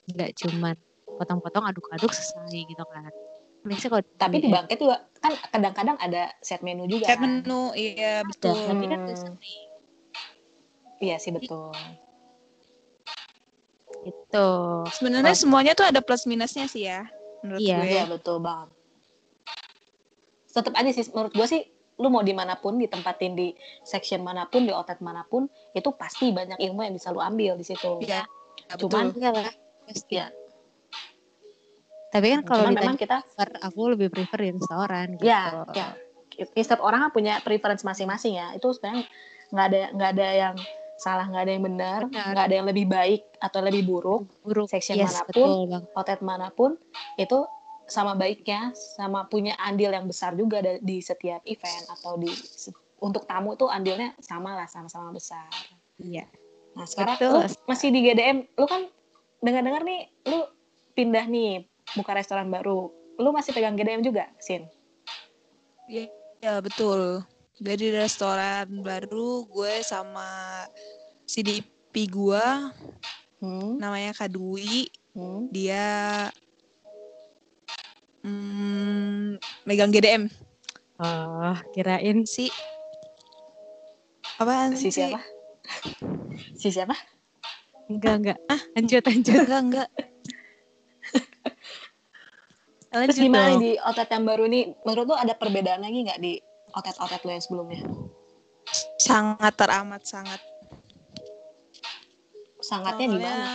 nggak 0.09 0.31
cuman 0.37 0.75
potong-potong 1.19 1.67
aduk-aduk 1.67 2.09
selesai 2.09 2.63
gitu 2.63 2.83
kan. 2.87 3.11
Biasanya 3.59 3.91
kalau 3.91 4.03
Tapi 4.15 4.35
di 4.39 4.47
BDM 4.47 4.55
bangket 4.55 4.77
juga 4.79 4.97
kan 5.19 5.33
kadang-kadang 5.51 5.97
ada 5.99 6.31
set 6.39 6.63
menu 6.63 6.87
juga. 6.87 7.11
Set 7.11 7.19
kan? 7.19 7.43
menu, 7.43 7.75
iya 7.75 8.23
ada, 8.23 8.31
betul. 8.31 8.55
tapi 8.55 8.85
kan 8.87 8.99
Hmm. 9.03 9.15
sering 9.19 9.67
Iya 10.99 11.15
sih 11.15 11.31
betul. 11.31 11.71
gitu. 13.99 14.47
Sebenarnya 14.95 15.35
semuanya 15.35 15.75
tuh 15.75 15.83
ada 15.83 15.99
plus 15.99 16.23
minusnya 16.23 16.65
sih 16.65 16.87
ya 16.87 17.03
menurut 17.43 17.59
Iya. 17.59 17.77
gue. 17.77 17.87
Iya 17.89 18.03
betul 18.07 18.37
banget. 18.39 18.71
Tetap 20.49 20.73
aja 20.73 20.91
sih 20.91 21.03
menurut 21.11 21.33
gue 21.35 21.47
sih 21.47 21.61
lu 21.99 22.07
mau 22.07 22.23
di 22.23 22.31
mana 22.31 22.55
pun 22.55 22.79
ditempatin 22.79 23.35
di 23.35 23.51
section 23.83 24.23
mana 24.23 24.47
pun 24.47 24.63
di 24.63 24.71
outlet 24.71 25.03
mana 25.03 25.27
pun 25.27 25.51
itu 25.75 25.91
pasti 25.91 26.31
banyak 26.31 26.55
ilmu 26.57 26.79
yang 26.79 26.95
bisa 26.95 27.11
lu 27.11 27.19
ambil 27.19 27.59
di 27.59 27.65
situ. 27.67 27.99
Iya. 27.99 28.23
Cuman 28.79 29.11
betul. 29.11 29.35
Lah, 29.35 29.51
pasti. 29.83 30.15
ya, 30.15 30.31
Tapi 32.09 32.25
kan 32.33 32.41
kalau 32.41 32.65
cuman 32.65 32.73
memang 32.73 32.97
kita 32.97 33.21
prefer, 33.21 33.49
aku 33.61 33.81
lebih 33.93 34.07
prefer 34.09 34.39
di 34.49 34.51
restoran 34.57 35.07
gitu. 35.17 35.29
ya 35.29 35.61
ya 35.77 35.87
ya, 36.39 36.45
setiap 36.65 36.81
orang 36.81 37.05
kan 37.07 37.11
punya 37.13 37.33
preference 37.45 37.85
masing-masing 37.85 38.41
ya. 38.41 38.53
Itu 38.57 38.73
sebenarnya 38.73 39.05
nggak 39.49 39.65
ada 39.65 39.81
nggak 39.93 40.09
ada 40.17 40.27
yang 40.33 40.55
salah 40.99 41.25
nggak 41.31 41.43
ada 41.47 41.51
yang 41.55 41.63
benar 41.63 41.99
nggak 42.11 42.45
ada 42.51 42.55
yang 42.59 42.67
lebih 42.67 42.85
baik 42.91 43.23
atau 43.39 43.63
lebih 43.63 43.87
buruk 43.87 44.27
Buruk. 44.43 44.67
section 44.67 44.99
Yes, 44.99 45.15
mana 45.15 45.23
pun 45.23 45.31
betul 45.31 45.69
outlet 45.95 46.21
mana 46.21 46.47
pun 46.51 46.71
itu 47.15 47.47
sama 47.89 48.13
baiknya 48.13 48.75
sama 48.75 49.25
punya 49.25 49.57
andil 49.57 49.89
yang 49.89 50.05
besar 50.05 50.37
juga 50.37 50.61
di 50.61 51.01
setiap 51.01 51.41
event 51.47 51.85
atau 51.89 52.19
di 52.19 52.29
untuk 52.99 53.25
tamu 53.25 53.55
tuh 53.55 53.71
andilnya 53.71 54.13
sama 54.19 54.53
lah 54.53 54.67
sama-sama 54.67 55.09
besar. 55.15 55.47
Iya. 55.97 56.27
Nah 56.75 56.85
sekarang 56.85 57.17
Betul. 57.17 57.47
lu 57.47 57.67
masih 57.67 57.89
di 57.89 57.99
GDM, 58.05 58.37
lu 58.59 58.65
kan 58.67 58.81
dengar-dengar 59.39 59.81
nih 59.87 60.11
lu 60.27 60.39
pindah 60.93 61.25
nih 61.31 61.65
buka 61.95 62.11
restoran 62.13 62.49
baru, 62.49 62.89
lu 63.17 63.29
masih 63.31 63.51
pegang 63.53 63.75
GDM 63.75 64.01
juga, 64.01 64.29
Sin? 64.39 64.65
Iya, 65.89 66.05
ya, 66.39 66.53
betul. 66.61 67.25
Jadi 67.59 67.91
di 67.91 67.97
restoran 67.97 68.79
baru 68.79 69.43
gue 69.49 69.83
sama 69.83 70.63
si 71.27 71.43
DP 71.43 72.07
gue 72.07 72.45
Hmm, 73.39 73.79
namanya 73.79 74.11
Kak 74.11 74.35
Dwi. 74.35 74.91
hmm. 75.15 75.47
Dia 75.51 76.27
hmm, 78.23 79.39
megang 79.63 79.91
GDM. 79.91 80.27
Oh, 80.99 81.55
kirain 81.71 82.27
Si 82.27 82.51
apaan 84.35 84.75
Si 84.75 84.91
sih? 84.91 85.07
siapa? 85.07 85.23
si 86.59 86.67
siapa? 86.71 86.95
enggak 87.87 88.15
enggak. 88.23 88.37
Ah, 88.47 88.61
lanjut 88.75 89.03
lanjut. 89.03 89.39
Enggak, 89.39 89.61
enggak. 89.63 89.87
Terus 92.89 93.21
gimana 93.21 93.53
dong. 93.53 93.61
di 93.61 93.71
outlet 93.77 94.09
yang 94.09 94.25
baru 94.25 94.43
nih? 94.49 94.63
Menurut 94.81 95.05
lu 95.13 95.15
ada 95.17 95.33
perbedaan 95.37 95.81
lagi 95.85 95.99
nggak 96.09 96.19
di 96.21 96.33
outlet-outlet 96.73 97.21
lu 97.21 97.31
yang 97.37 97.43
sebelumnya? 97.43 97.81
Sangat 98.97 99.53
teramat 99.53 100.01
sangat. 100.05 100.41
Sangatnya 102.59 103.05
di 103.05 103.19
mana? 103.21 103.49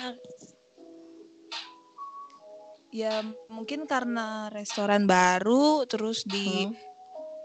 Ya 2.95 3.27
mungkin 3.51 3.91
karena 3.91 4.55
restoran 4.55 5.11
baru 5.11 5.83
terus 5.91 6.23
di 6.23 6.71
Hmm. 6.71 6.75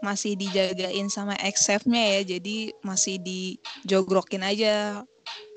masih 0.00 0.38
dijagain 0.38 1.10
sama 1.12 1.36
ex 1.42 1.68
chefnya 1.68 2.00
ya 2.00 2.38
jadi 2.38 2.72
masih 2.80 3.20
dijogrokin 3.20 4.40
aja 4.46 5.04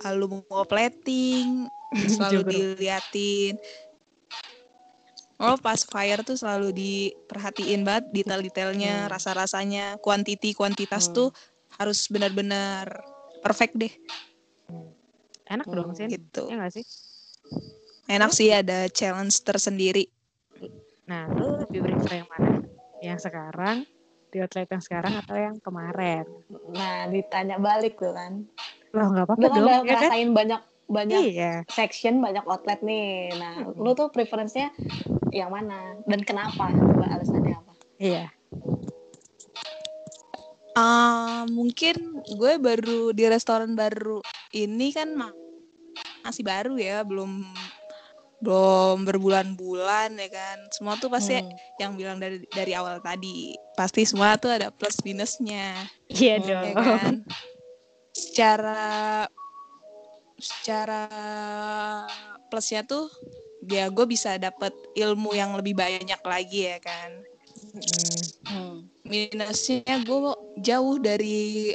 Ah, 0.04 0.12
lu 0.12 0.44
mau 0.50 0.66
plating 0.66 1.70
selalu 1.94 2.42
diliatin 2.50 3.56
oh 5.44 5.60
pas 5.60 5.84
fire 5.84 6.24
tuh 6.24 6.40
selalu 6.40 6.72
diperhatiin 6.72 7.84
banget 7.84 8.08
detail-detailnya 8.16 9.06
Hmm. 9.06 9.12
rasa-rasanya 9.12 10.00
quantity 10.00 10.56
kuantitas 10.56 11.12
Hmm. 11.12 11.16
tuh 11.16 11.30
harus 11.76 12.08
benar-benar 12.08 12.88
perfect 13.44 13.76
deh 13.76 13.92
Enak 15.44 15.68
dong 15.68 15.92
Hmm, 15.92 15.98
sih. 16.00 16.08
gitu 16.08 16.48
Ya 16.48 16.72
sih? 16.72 16.86
enak 18.08 18.32
sih 18.32 18.50
ada 18.50 18.88
challenge 18.88 19.44
tersendiri 19.44 20.08
Nah, 21.04 21.28
lu 21.28 21.60
lebih 21.60 21.84
prefer 21.84 22.24
yang 22.24 22.30
mana? 22.32 22.64
Yang 23.04 23.28
sekarang 23.28 23.84
di 24.32 24.40
outlet 24.40 24.72
yang 24.72 24.80
sekarang 24.80 25.14
atau 25.20 25.36
yang 25.36 25.60
kemarin? 25.60 26.24
Nah, 26.72 27.12
ditanya 27.12 27.60
balik 27.60 28.00
tuh 28.00 28.16
kan. 28.16 28.48
Loh, 28.96 29.12
nggak 29.12 29.26
apa-apa 29.28 29.44
kan 29.44 29.52
dong, 29.52 29.68
udah 29.68 29.76
ya 29.84 29.84
kan? 29.84 29.84
ngerasain 30.08 30.30
banyak 30.32 30.62
banyak 30.88 31.22
Iya. 31.28 31.54
section, 31.68 32.24
banyak 32.24 32.48
outlet 32.48 32.80
nih. 32.80 33.36
Nah, 33.36 33.68
Mm-mm. 33.68 33.84
lu 33.84 33.92
tuh 33.94 34.08
preference-nya 34.10 34.72
yang 35.34 35.50
mana 35.50 35.98
dan 36.06 36.22
kenapa? 36.22 36.70
Coba 36.70 37.10
alasannya 37.10 37.58
apa? 37.58 37.74
Iya. 37.98 38.26
Ah, 40.74 41.46
mungkin 41.50 42.22
gue 42.34 42.54
baru 42.58 43.14
di 43.14 43.26
restoran 43.26 43.74
baru 43.74 44.22
ini 44.54 44.90
kan 44.90 45.14
ma- 45.14 45.34
masih 46.22 46.42
baru 46.42 46.78
ya, 46.78 47.02
belum 47.02 47.46
belum 48.42 49.06
berbulan-bulan 49.06 50.18
ya 50.18 50.30
kan. 50.30 50.58
Semua 50.70 50.98
tuh 50.98 51.10
pasti 51.10 51.38
Hmm. 51.38 51.50
yang 51.78 51.92
bilang 51.94 52.18
dari 52.18 52.42
dari 52.50 52.74
awal 52.74 53.00
tadi, 53.00 53.54
pasti 53.74 54.04
semua 54.04 54.38
tuh 54.38 54.54
ada 54.54 54.70
plus 54.70 54.98
minusnya, 55.02 55.86
Iya 56.10 56.38
Hmm, 56.38 56.46
dong. 56.46 56.66
ya 56.66 56.74
kan. 56.74 57.14
Secara 58.14 58.82
secara 60.38 61.02
plusnya 62.50 62.84
tuh 62.84 63.08
ya 63.68 63.88
gue 63.88 64.06
bisa 64.08 64.36
dapet 64.36 64.74
ilmu 64.96 65.32
yang 65.36 65.56
lebih 65.56 65.78
banyak 65.78 66.22
lagi 66.24 66.60
ya 66.68 66.80
kan. 66.84 67.12
Mm. 67.74 68.22
Hmm. 68.44 68.78
minusnya 69.04 70.04
gue 70.04 70.20
jauh 70.62 70.96
dari 71.00 71.74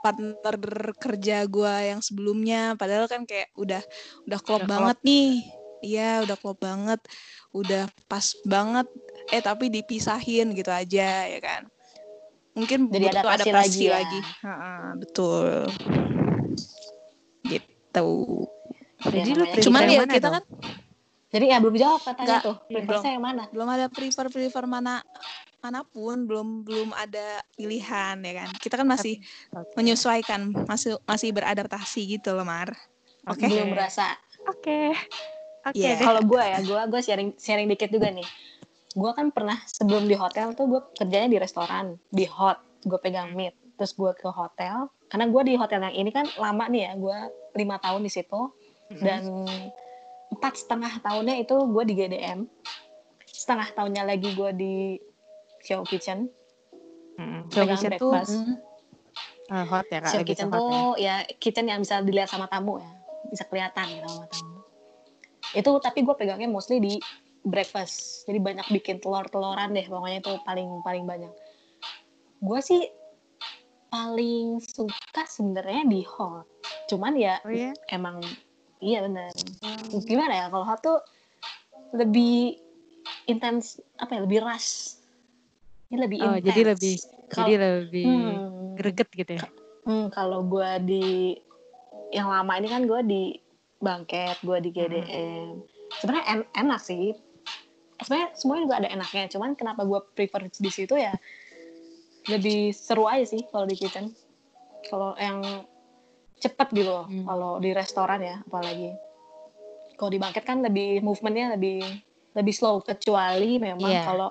partner 0.00 0.56
kerja 0.94 1.42
gue 1.50 1.74
yang 1.90 2.00
sebelumnya. 2.00 2.78
Padahal 2.78 3.10
kan 3.10 3.26
kayak 3.26 3.50
udah 3.58 3.82
udah 4.26 4.38
klop 4.38 4.62
Udah 4.64 4.70
banget 4.70 4.98
nih. 5.02 5.30
Iya 5.82 6.22
udah 6.22 6.36
klop 6.38 6.58
banget. 6.62 7.00
Udah 7.50 7.90
pas 8.06 8.34
banget. 8.46 8.86
Eh 9.34 9.42
tapi 9.42 9.66
dipisahin 9.66 10.54
gitu 10.54 10.70
aja 10.70 11.26
ya 11.26 11.40
kan. 11.42 11.66
Mungkin 12.56 12.88
Jadi 12.88 13.12
butuh 13.12 13.20
adaptasi 13.20 13.50
adaptasi 13.52 13.52
lagi 13.52 13.86
lagi, 13.92 14.20
ya. 14.22 14.48
Ha-ha, 14.48 14.72
betul. 14.96 15.50
Gitu. 17.44 18.10
Jadi 19.04 19.30
Ya, 19.30 19.36
lu 19.36 19.44
cuman 19.60 19.82
ya 19.92 20.02
kita 20.08 20.28
kan 20.40 20.44
Jadi 21.36 21.52
ya 21.52 21.60
belum 21.60 21.76
jawab 21.76 22.00
katanya 22.00 22.40
Nggak, 22.40 22.42
tuh. 22.48 22.56
belum. 22.72 23.02
Yang 23.04 23.20
mana? 23.20 23.42
belum 23.52 23.68
ada 23.68 23.86
prefer 23.92 24.26
prefer 24.32 24.64
mana 24.64 25.04
mana 25.60 25.84
pun 25.84 26.24
belum 26.24 26.62
belum 26.64 26.94
ada 26.96 27.42
pilihan 27.58 28.16
ya 28.22 28.32
kan 28.44 28.50
kita 28.62 28.78
kan 28.78 28.86
masih 28.86 29.18
Oke. 29.50 29.74
menyesuaikan 29.74 30.54
masih 30.64 30.94
masih 31.02 31.34
beradaptasi 31.34 32.06
gitu 32.06 32.36
loh 32.38 32.46
Mar 32.46 32.70
oke 33.26 33.34
Oke. 33.34 33.50
Belum 33.50 33.74
berasa. 33.74 34.14
Oke. 34.46 34.94
Oke 35.66 35.74
Iya. 35.82 35.98
deh. 35.98 36.06
Kalau 36.06 36.22
gue 36.22 36.38
ya, 36.38 36.58
gue 36.62 36.80
gue 36.86 37.00
sharing 37.02 37.34
sharing 37.34 37.66
dikit 37.66 37.90
juga 37.90 38.14
nih. 38.14 38.22
Gue 38.94 39.10
kan 39.12 39.34
pernah 39.34 39.58
sebelum 39.66 40.06
di 40.06 40.14
hotel 40.14 40.54
tuh 40.54 40.70
gue 40.70 40.80
kerjanya 40.94 41.28
di 41.28 41.38
restoran, 41.42 41.98
di 42.08 42.24
hot, 42.24 42.62
gue 42.86 42.96
pegang 43.02 43.34
meat. 43.34 43.58
Terus 43.74 43.92
gue 43.98 44.12
ke 44.14 44.30
hotel, 44.30 44.86
karena 45.10 45.26
gue 45.26 45.42
di 45.42 45.54
hotel 45.58 45.82
yang 45.90 45.96
ini 46.06 46.10
kan 46.14 46.30
lama 46.38 46.64
nih 46.70 46.80
ya, 46.86 46.92
gue 46.94 47.18
lima 47.58 47.76
tahun 47.82 48.06
di 48.06 48.12
situ 48.12 48.54
dan 49.02 49.26
empat 50.30 50.54
setengah 50.58 50.92
tahunnya 51.00 51.40
itu 51.40 51.54
gue 51.54 51.84
di 51.86 51.94
GDM. 51.94 52.40
setengah 53.26 53.68
tahunnya 53.76 54.02
lagi 54.02 54.32
gue 54.32 54.50
di 54.56 54.74
show 55.60 55.84
kitchen 55.84 56.26
Mm-mm. 57.16 57.46
Show 57.52 57.62
kitchen 57.62 57.92
tuh 57.94 58.10
breakfast. 58.10 58.34
eh, 59.46 59.64
hot 59.64 59.86
ya 59.86 59.98
kak 60.00 60.10
show 60.10 60.22
kitchen 60.24 60.48
ya. 60.48 60.56
tuh 60.56 60.86
ya 60.96 61.14
kitchen 61.36 61.66
yang 61.68 61.78
bisa 61.80 62.00
dilihat 62.00 62.26
sama 62.26 62.48
tamu 62.48 62.80
ya 62.80 62.90
bisa 63.28 63.44
kelihatan 63.46 63.86
gitu 63.92 64.08
sama 64.08 64.26
tamu 64.26 64.56
itu 65.52 65.70
tapi 65.78 65.98
gue 66.02 66.14
pegangnya 66.16 66.48
mostly 66.48 66.80
di 66.80 66.98
breakfast 67.44 68.26
jadi 68.26 68.40
banyak 68.40 68.66
bikin 68.72 68.98
telur-teloran 68.98 69.70
deh 69.70 69.86
pokoknya 69.86 70.18
itu 70.18 70.32
paling 70.42 70.80
paling 70.82 71.04
banyak 71.06 71.30
gue 72.40 72.60
sih 72.60 72.82
paling 73.86 74.58
suka 74.58 75.22
sebenarnya 75.24 75.86
di 75.86 76.02
hot 76.02 76.48
cuman 76.88 77.14
ya 77.14 77.38
Oh 77.44 77.52
ya? 77.52 77.70
emang 77.88 78.18
iya 78.78 79.00
benar. 79.00 79.32
Gimana 80.02 80.32
ya 80.34 80.46
kalau 80.46 80.64
hot 80.64 80.80
tuh 80.80 80.98
lebih 81.92 82.58
intens 83.24 83.78
apa 83.96 84.12
ya 84.12 84.20
lebih 84.22 84.40
rush. 84.40 84.98
Ini 85.86 85.96
lebih 85.98 86.18
Oh, 86.20 86.36
jadi 86.36 86.60
lebih- 86.66 86.98
Kalau- 87.26 87.46
Jadi 87.46 87.54
lebih 87.56 88.06
hmm, 88.06 88.34
greget 88.74 89.08
gitu 89.10 89.32
ya? 89.34 89.42
hmm, 89.82 90.06
kalau 90.10 90.42
gue 90.42 90.70
di 90.80 91.06
yang 92.08 92.26
lama 92.26 92.54
ini 92.54 92.66
kan 92.66 92.82
gue 92.82 93.00
di 93.02 93.22
bangket 93.76 94.38
gue 94.40 94.58
di 94.60 94.70
GDM 94.70 95.58
sebenarnya 95.96 96.26
en- 96.28 96.50
enak 96.56 96.80
sih. 96.80 97.14
Sebenarnya 97.96 98.28
semuanya 98.32 98.62
juga 98.62 98.76
ada 98.78 98.88
enaknya 98.88 99.26
cuman 99.28 99.54
kenapa 99.54 99.82
gue 99.82 100.00
prefer 100.12 100.46
di 100.48 100.70
situ 100.70 100.94
ya 100.94 101.14
lebih 102.26 102.70
seru 102.70 103.06
aja 103.06 103.24
sih 103.24 103.42
kalau 103.44 103.64
di 103.64 103.74
kitchen. 103.74 104.10
Kalau 104.84 105.14
yang 105.16 105.42
cepet 106.36 106.68
gitu 106.72 106.90
loh 106.90 107.04
Hmm. 107.04 107.24
kalau 107.24 107.52
di 107.56 107.70
restoran 107.70 108.20
ya 108.20 108.36
apalagi 108.40 108.92
kalau 109.94 110.10
di 110.10 110.18
bangket 110.18 110.44
kan 110.44 110.60
lebih 110.60 111.00
movementnya 111.00 111.54
lebih 111.54 111.80
lebih 112.32 112.52
slow 112.52 112.80
kecuali 112.80 113.56
memang 113.56 113.80
Iya. 113.82 114.02
kalau 114.04 114.28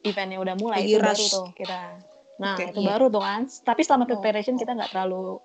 eventnya 0.00 0.38
udah 0.38 0.54
mulai 0.54 0.80
Lagi 0.80 0.90
itu 0.90 1.00
baru 1.00 1.10
rush. 1.12 1.32
tuh 1.32 1.46
kita 1.52 1.80
nah 2.34 2.54
Oke, 2.54 2.66
itu 2.68 2.80
iya. 2.80 2.88
baru 2.88 3.04
tuh 3.08 3.20
kan 3.20 3.40
tapi 3.62 3.80
selama 3.80 4.04
Oh. 4.04 4.08
preparation 4.12 4.54
kita 4.54 4.72
nggak 4.72 4.90
terlalu 4.90 5.38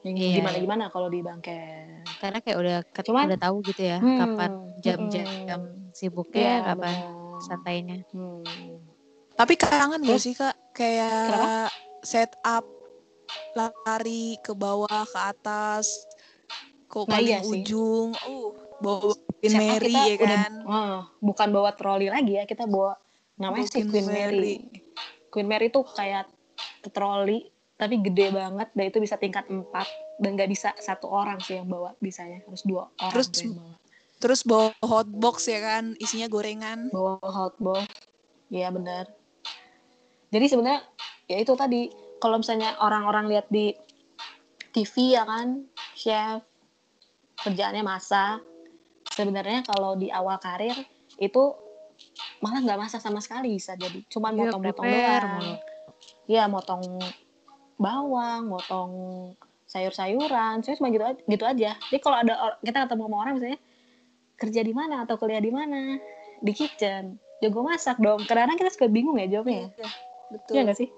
yang 0.00 0.14
Iya, 0.16 0.30
gimana 0.36 0.50
iya. 0.52 0.62
gimana 0.62 0.84
kalau 0.88 1.08
di 1.08 1.20
bangket 1.20 2.06
Karena 2.16 2.38
kayak 2.40 2.58
udah 2.58 2.76
ket- 2.88 3.06
Cuman- 3.06 3.26
udah 3.28 3.40
tahu 3.40 3.56
gitu 3.64 3.82
ya 3.84 3.98
Hmm, 3.98 4.18
kapan 4.18 4.50
jam-jam 4.76 5.26
mm-mm. 5.60 5.90
sibuknya, 5.90 6.38
Iya, 6.40 6.56
kapan 6.64 6.94
benar. 6.94 7.40
santainya. 7.40 7.96
Hmm. 8.08 8.42
Tapi 9.32 9.54
kangen 9.54 10.02
gak 10.02 10.18
sih 10.18 10.32
kak? 10.32 10.54
Kayak 10.72 11.10
Kenapa? 11.28 11.70
setup 12.00 12.64
lari 13.52 14.36
ke 14.40 14.52
bawah 14.52 15.02
ke 15.04 15.18
atas 15.18 16.06
ke 16.86 16.98
Nah, 17.04 17.20
iya 17.20 17.38
sih. 17.40 17.62
ujung. 17.62 18.16
Uh, 18.24 18.52
bawa 18.78 19.12
Queen 19.38 19.52
Siapa 19.52 19.64
Mary 19.76 19.92
ya 19.92 20.14
udah 20.16 20.28
kan? 20.40 20.52
ah, 20.64 20.98
bukan 21.18 21.48
bawa 21.50 21.70
troli 21.74 22.06
lagi 22.06 22.34
ya 22.34 22.44
kita 22.44 22.64
bawa 22.64 22.94
namanya 23.36 23.66
sih 23.66 23.82
Queen 23.82 24.06
Mary. 24.06 24.56
Queen 25.28 25.46
Mary 25.46 25.68
tuh 25.68 25.82
kayak 25.84 26.30
troli 26.88 27.46
tapi 27.74 27.98
gede 27.98 28.30
banget 28.30 28.70
dan 28.72 28.84
itu 28.86 28.98
bisa 28.98 29.14
tingkat 29.14 29.46
4 29.46 29.62
dan 30.18 30.30
nggak 30.34 30.50
bisa 30.50 30.74
satu 30.76 31.06
orang 31.06 31.38
sih 31.38 31.58
yang 31.58 31.66
bawa 31.66 31.94
bisanya 31.98 32.42
harus 32.42 32.62
dua 32.62 32.90
orang 32.98 33.12
Terus 33.14 33.28
tuh 33.28 33.40
yang 33.44 33.54
bawa 33.54 33.74
Terus 34.18 34.40
bawa 34.42 34.68
hotbox 34.82 35.46
ya 35.46 35.62
kan, 35.62 35.94
isinya 35.98 36.26
gorengan. 36.26 36.90
bawa 36.90 37.22
hotbox 37.22 37.86
iya 38.48 38.70
benar 38.70 39.06
jadi 40.28 40.46
sebenarnya 40.46 40.80
ya 41.26 41.38
itu 41.38 41.52
tadi 41.54 41.90
kalau 42.18 42.42
misalnya 42.42 42.74
orang-orang 42.82 43.30
lihat 43.30 43.46
di 43.48 43.74
TV 44.74 45.16
ya 45.16 45.24
kan 45.24 45.64
chef 45.94 46.42
kerjaannya 47.42 47.82
masak 47.86 48.42
sebenarnya 49.14 49.66
kalau 49.66 49.94
di 49.94 50.10
awal 50.10 50.38
karir 50.38 50.74
itu 51.18 51.54
malah 52.38 52.62
nggak 52.62 52.78
masak 52.78 53.00
sama 53.02 53.18
sekali 53.18 53.58
bisa 53.58 53.74
jadi 53.74 54.02
cuman 54.06 54.34
Iya, 54.34 54.42
motong-motong 54.46 54.86
doang. 54.86 55.42
Ya 56.28 56.44
motong 56.46 56.82
bawang 57.78 58.42
motong 58.50 58.92
sayur-sayuran 59.68 60.62
saya 60.62 60.74
cuma 60.78 60.88
gitu 60.94 61.04
aja, 61.04 61.20
gitu 61.26 61.44
aja. 61.44 61.70
Jadi 61.90 62.00
kalau 62.02 62.16
ada 62.22 62.58
kita 62.62 62.86
ketemu 62.86 63.02
sama 63.06 63.16
orang 63.18 63.34
misalnya 63.38 63.60
kerja 64.38 64.60
di 64.62 64.72
mana 64.74 64.94
atau 65.02 65.14
kuliah 65.18 65.42
di 65.42 65.50
mana? 65.50 65.98
Di 66.38 66.52
kitchen. 66.54 67.18
Jago 67.42 67.66
masak 67.66 67.98
dong. 67.98 68.22
Kadang 68.26 68.54
kita 68.54 68.70
suka 68.70 68.86
bingung 68.86 69.18
ya 69.18 69.26
jawabnya 69.26 69.70
ya 69.74 69.90
Betul. 70.28 70.52
Iya 70.54 70.62
nggak 70.64 70.78
sih 70.78 70.88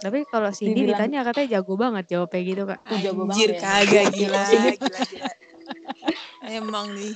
Tapi 0.00 0.18
kalau 0.24 0.48
Cindy 0.48 0.80
Dibilang- 0.80 1.04
ditanya 1.10 1.18
katanya 1.22 1.48
jago 1.52 1.74
banget 1.76 2.04
jawabnya 2.08 2.40
gitu 2.40 2.62
kak. 2.64 2.80
Jago 2.96 3.22
Anjir 3.22 3.50
banget 3.50 3.50
ya. 3.52 3.60
kagak 3.60 4.06
gila, 4.10 4.42
Cindy. 4.46 4.70
gila, 4.74 5.00
gila. 5.04 5.30
Emang 6.58 6.86
nih 6.90 7.14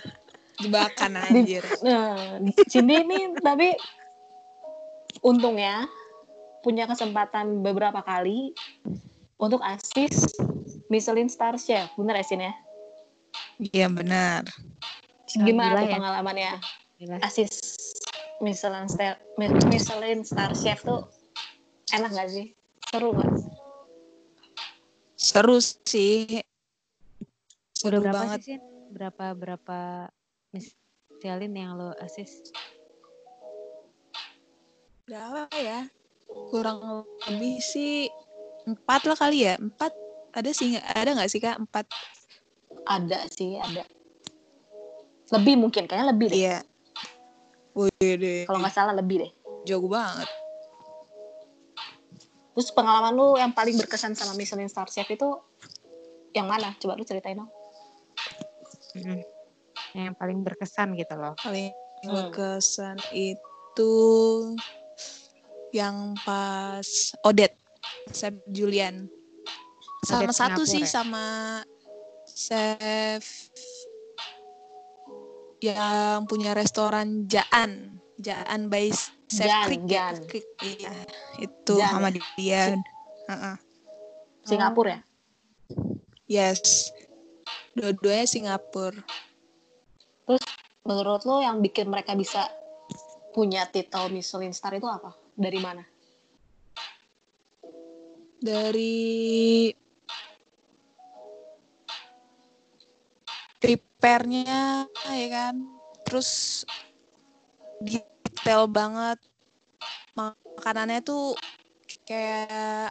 jebakan 0.59 1.13
anjir. 1.17 1.65
Nah, 1.81 2.37
Cindy 2.67 3.01
ini 3.01 3.19
tapi 3.39 3.73
untungnya 5.21 5.89
punya 6.61 6.85
kesempatan 6.85 7.63
beberapa 7.63 8.03
kali 8.03 8.53
untuk 9.37 9.61
asis 9.61 10.29
Michelin 10.89 11.29
Star 11.29 11.57
Chef. 11.57 11.89
Bener 11.95 12.17
ya, 12.17 12.25
Sin 12.25 12.43
ya? 12.43 12.53
Iya 13.63 13.87
benar. 13.89 14.45
Gimana 15.27 15.73
Gila 15.73 15.81
tuh 15.81 15.87
ya. 15.87 15.95
pengalamannya 15.95 16.53
Gila. 16.97 17.17
asis 17.23 17.53
Michelin 18.39 18.87
Star, 18.87 19.17
Michelin 19.39 20.21
Star 20.21 20.53
Chef 20.53 20.81
tuh 20.81 21.09
enak 21.95 22.11
gak 22.15 22.29
sih? 22.31 22.47
Seru 22.91 23.15
gak? 23.15 23.31
Seru 25.15 25.59
sih. 25.63 26.43
Udah 27.85 28.01
Seru 28.01 28.03
berapa 28.03 28.17
banget. 28.17 28.41
sih? 28.43 28.59
Berapa 28.91 29.25
berapa 29.37 29.79
Michelin 30.55 31.53
yang 31.53 31.77
lo 31.77 31.93
asis? 32.01 32.51
Berapa 35.07 35.47
ya? 35.55 35.87
Kurang 36.27 37.07
lebih 37.31 37.63
sih 37.63 38.11
empat 38.67 39.07
lah 39.07 39.19
kali 39.19 39.47
ya. 39.47 39.55
Empat 39.61 39.95
ada 40.35 40.51
sih? 40.51 40.75
Ada 40.79 41.15
nggak 41.15 41.31
sih 41.31 41.39
kak? 41.39 41.57
Empat. 41.61 41.87
Ada 42.87 43.27
sih, 43.35 43.59
ada. 43.59 43.83
Lebih 45.35 45.59
mungkin, 45.59 45.91
kayaknya 45.91 46.07
lebih 46.15 46.27
deh. 46.31 46.39
Iya. 46.39 46.59
Wih 47.75 48.15
deh. 48.15 48.43
Kalau 48.47 48.63
nggak 48.63 48.75
salah 48.75 48.95
lebih 48.95 49.27
deh. 49.27 49.31
Jago 49.67 49.91
banget. 49.91 50.31
Terus 52.57 52.73
pengalaman 52.73 53.13
lu 53.13 53.37
yang 53.37 53.53
paling 53.53 53.77
berkesan 53.77 54.17
sama 54.17 54.33
Michelin 54.33 54.73
Star 54.73 54.89
Chef 54.89 55.05
itu 55.13 55.29
yang 56.33 56.49
mana? 56.49 56.73
Coba 56.81 56.97
lu 56.97 57.05
ceritain 57.05 57.37
dong. 57.37 57.53
Mm-mm. 58.97 59.21
Yang 59.93 60.17
paling 60.17 60.41
berkesan 60.41 60.97
gitu 60.97 61.15
loh. 61.21 61.37
Paling 61.45 61.69
Hmm. 62.05 62.13
berkesan 62.13 63.01
itu 63.17 63.93
yang 65.73 66.13
pas 66.25 66.85
Odet, 67.25 67.57
Chef 68.13 68.37
Julian. 68.53 69.09
Sama 70.05 70.29
Odet 70.29 70.37
satu 70.37 70.63
Singapura 70.65 70.73
sih 70.77 70.83
ya? 70.85 70.89
sama 70.89 71.27
chef 72.29 73.25
yang 75.65 76.29
punya 76.29 76.53
restoran 76.53 77.25
Jaan, 77.25 77.96
Jaan 78.17 78.73
by 78.73 78.89
Chef 79.29 79.47
Jan, 79.47 79.69
Krik 79.69 79.83
ya. 79.85 80.13
Jan. 80.13 80.17
Iya. 80.63 80.93
Itu 81.43 81.75
Jan 81.77 81.93
sama 81.93 82.09
dia. 82.13 82.77
Heeh. 83.29 83.57
Singapura 84.47 84.91
ya? 84.97 85.01
Yes. 86.27 86.91
Dua-duanya 87.77 88.25
Singapura. 88.25 89.03
Menurut 90.87 91.23
lo 91.27 91.43
yang 91.43 91.61
bikin 91.61 91.91
mereka 91.91 92.15
bisa 92.15 92.47
punya 93.35 93.67
titel 93.69 94.09
Michelin 94.09 94.55
Star 94.55 94.73
itu 94.79 94.87
apa? 94.87 95.13
Dari 95.37 95.59
mana? 95.61 95.83
dari 98.47 99.73
prepare-nya 103.59 104.87
ya 105.11 105.29
kan 105.33 105.55
terus 106.05 106.63
detail 107.83 108.67
banget 108.67 109.19
makanannya 110.17 111.05
tuh 111.05 111.37
kayak 112.09 112.91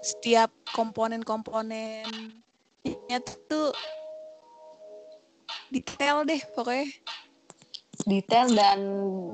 setiap 0.00 0.48
komponen-komponennya 0.72 3.18
tuh 3.50 3.74
detail 5.68 6.24
deh 6.24 6.40
pokoknya 6.54 6.88
Detail 8.06 8.46
dan 8.54 8.78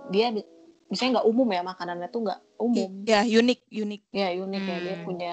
dia 0.09 0.33
misalnya 0.89 1.21
nggak 1.21 1.29
umum 1.29 1.49
ya 1.51 1.61
makanannya 1.61 2.09
tuh 2.09 2.25
nggak 2.25 2.41
umum. 2.57 2.89
ya 3.05 3.21
unik 3.21 3.69
unik 3.69 4.03
Ya 4.15 4.33
unik 4.33 4.63
ya 4.63 4.77
dia 4.81 4.95
Hmm. 4.97 5.05
punya 5.05 5.33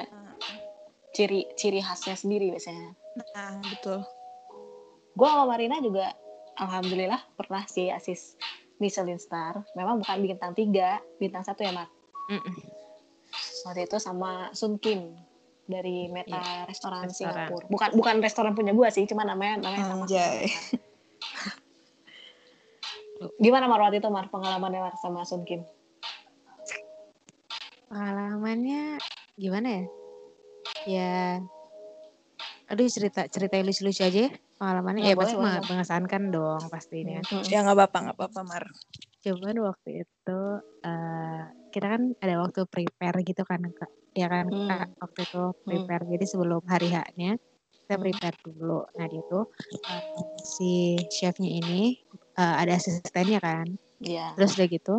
ciri 1.14 1.46
ciri 1.56 1.80
khasnya 1.80 2.18
sendiri 2.18 2.52
biasanya. 2.52 2.96
nah 3.32 3.62
betul 3.64 4.04
Gue 5.16 5.28
sama 5.28 5.46
Marina 5.46 5.80
juga 5.80 6.16
alhamdulillah 6.56 7.22
pernah 7.36 7.64
sih 7.64 7.92
asis 7.92 8.36
Michelin 8.80 9.20
Star. 9.20 9.62
Memang 9.76 10.02
bukan 10.02 10.18
bintang 10.24 10.56
tiga, 10.56 11.04
bintang 11.20 11.44
satu 11.44 11.62
ya 11.62 11.72
Mar. 11.76 11.88
Mm-mm. 12.32 12.56
Waktu 13.68 13.86
itu 13.86 13.98
sama 14.00 14.50
Sun 14.56 14.80
Kim 14.80 15.14
dari 15.70 16.10
Meta 16.10 16.40
Iya, 16.40 16.66
Restoran 16.66 17.06
restoran. 17.06 17.36
Singapura. 17.46 17.66
Bukan 17.70 17.90
bukan 17.94 18.16
restoran 18.24 18.58
punya 18.58 18.74
gue 18.74 18.88
sih, 18.90 19.06
cuma 19.06 19.22
namanya 19.28 19.62
namanya 19.62 19.86
sama. 19.86 20.04
Anjay. 20.08 20.50
Gimana 23.38 23.68
Mar 23.68 23.84
waktu 23.84 24.00
itu 24.00 24.10
Mar 24.10 24.32
pengalamannya 24.32 24.80
Mar 24.80 24.96
sama 24.98 25.28
Sun 25.28 25.44
Kim? 25.44 25.62
Pengalamannya 27.92 28.98
gimana 29.36 29.68
ya? 29.68 29.84
Ya, 30.88 31.44
aduh 32.70 32.86
cerita 32.86 33.26
cerita 33.26 33.58
lucu-lucu 33.60 34.02
aja 34.06 34.20
ya 34.30 34.32
pengalamannya. 34.62 35.02
Ya, 35.02 35.12
ya 35.12 35.16
pasti 35.18 35.36
boleh. 35.40 35.46
meng- 35.58 35.68
mengesankan 35.72 36.24
dong 36.30 36.62
pasti 36.70 36.96
ini 37.02 37.12
kan. 37.18 37.26
Hmm. 37.32 37.46
Ya 37.48 37.60
nggak 37.66 37.76
apa-apa, 37.80 37.98
nggak 38.06 38.18
apa-apa, 38.20 38.40
Mar. 38.46 38.64
Cuman 39.24 39.56
waktu 39.66 39.90
itu 40.04 40.40
eh 40.86 41.42
kita 41.70 41.86
kan 41.86 42.02
ada 42.20 42.36
waktu 42.44 42.60
prepare 42.68 43.18
gitu 43.26 43.44
kan. 43.48 43.60
Ya 44.14 44.28
kan 44.28 44.46
Hmm. 44.52 44.68
Kak, 44.68 44.88
waktu 45.00 45.20
itu 45.26 45.42
prepare. 45.66 46.04
Jadi 46.06 46.26
sebelum 46.28 46.62
hari 46.68 46.90
H-nya 46.92 47.32
kita 47.86 47.96
Hmm. 47.96 48.04
prepare 48.04 48.38
dulu. 48.46 48.80
Nah, 49.00 49.06
dia 49.10 49.24
tuh 49.26 49.44
eh, 49.90 50.02
si 50.44 50.72
chefnya 51.10 51.50
ini 51.50 51.98
eh, 52.38 52.56
ada 52.62 52.76
asistennya 52.76 53.40
kan. 53.40 53.66
Iya. 54.00 54.36
Terus 54.36 54.56
udah 54.60 54.68
gitu 54.68 54.96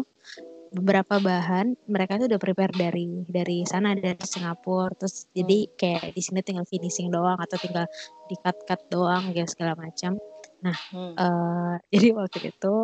beberapa 0.70 1.18
bahan 1.18 1.74
mereka 1.90 2.22
tuh 2.22 2.30
udah 2.30 2.40
prepare 2.40 2.70
dari 2.70 3.26
dari 3.26 3.66
sana 3.66 3.94
dari 3.94 4.14
Singapura. 4.22 4.94
Terus 4.94 5.26
jadi 5.34 5.66
kayak 5.74 6.14
di 6.14 6.22
sini 6.22 6.40
tinggal 6.46 6.66
finishing 6.66 7.10
doang 7.10 7.38
atau 7.38 7.58
tinggal 7.58 7.86
di 8.30 8.34
cut 8.38 8.56
cut 8.66 8.80
doang 8.90 9.34
gitu 9.34 9.46
segala 9.50 9.74
macam. 9.74 10.16
Hmm. 10.62 11.14
eh 11.18 11.74
jadi 11.92 12.14
waktu 12.14 12.54
itu 12.54 12.74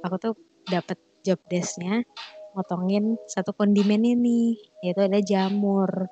aku 0.00 0.16
tuh 0.16 0.34
dapat 0.66 0.96
job 1.22 1.38
desknya 1.50 2.02
motongin 2.56 3.20
satu 3.28 3.52
kondimen 3.52 4.00
ini 4.02 4.56
yaitu 4.80 5.04
ada 5.04 5.20
jamur. 5.20 6.08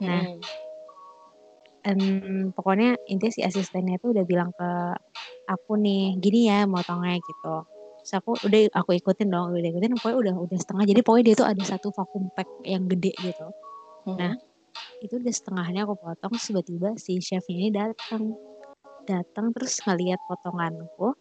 Nah, 0.00 0.24
Hmm. 0.24 0.40
dan 1.82 1.98
pokoknya 2.54 2.94
intinya 3.10 3.34
si 3.34 3.42
asistennya 3.42 3.98
tuh 3.98 4.14
udah 4.14 4.22
bilang 4.22 4.54
ke 4.54 4.70
aku 5.50 5.74
nih 5.74 6.14
gini 6.22 6.46
ya 6.46 6.62
motongnya 6.64 7.18
gitu 7.18 7.66
terus 8.02 8.18
aku 8.18 8.34
udah 8.34 8.60
aku 8.74 8.90
ikutin 8.98 9.30
dong 9.30 9.54
udah 9.54 9.70
ikutin 9.70 9.94
pokoknya 9.94 10.18
udah 10.18 10.34
udah 10.42 10.58
setengah. 10.58 10.84
Jadi 10.90 11.00
pokoknya 11.06 11.24
dia 11.30 11.36
tuh 11.38 11.46
ada 11.46 11.62
satu 11.62 11.88
vacuum 11.94 12.26
pack 12.34 12.50
yang 12.66 12.90
gede 12.90 13.14
gitu. 13.14 13.46
Hmm. 14.02 14.18
nah, 14.18 14.34
itu 14.98 15.14
udah 15.14 15.30
setengahnya 15.30 15.86
aku 15.86 15.94
potong 15.94 16.34
tiba-tiba 16.34 16.98
si 16.98 17.22
chefnya 17.22 17.54
ini 17.54 17.70
datang 17.70 18.34
datang 19.06 19.54
terus 19.54 19.78
ngeliat 19.86 20.18
potonganku. 20.26 21.14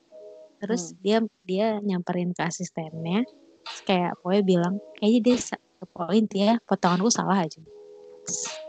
Terus 0.57 0.93
Hmm. 0.93 0.97
dia 1.05 1.17
dia 1.45 1.67
nyamperin 1.85 2.33
ke 2.33 2.41
asistennya. 2.41 3.21
Terus 3.61 3.81
kayak 3.85 4.17
pokoknya 4.21 4.41
bilang 4.41 4.73
kayaknya 4.97 5.19
dia 5.21 5.37
sa- 5.37 5.61
pokoknya 5.77 6.17
intinya 6.17 6.53
potonganku 6.65 7.09
salah 7.13 7.45
aja. 7.45 7.61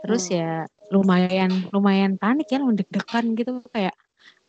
Terus 0.05 0.29
Hmm. 0.29 0.37
ya 0.37 0.49
lumayan 0.93 1.51
lumayan 1.73 2.21
panik 2.21 2.53
ya 2.53 2.61
deg-degan 2.61 3.33
gitu. 3.33 3.65
Kayak 3.73 3.97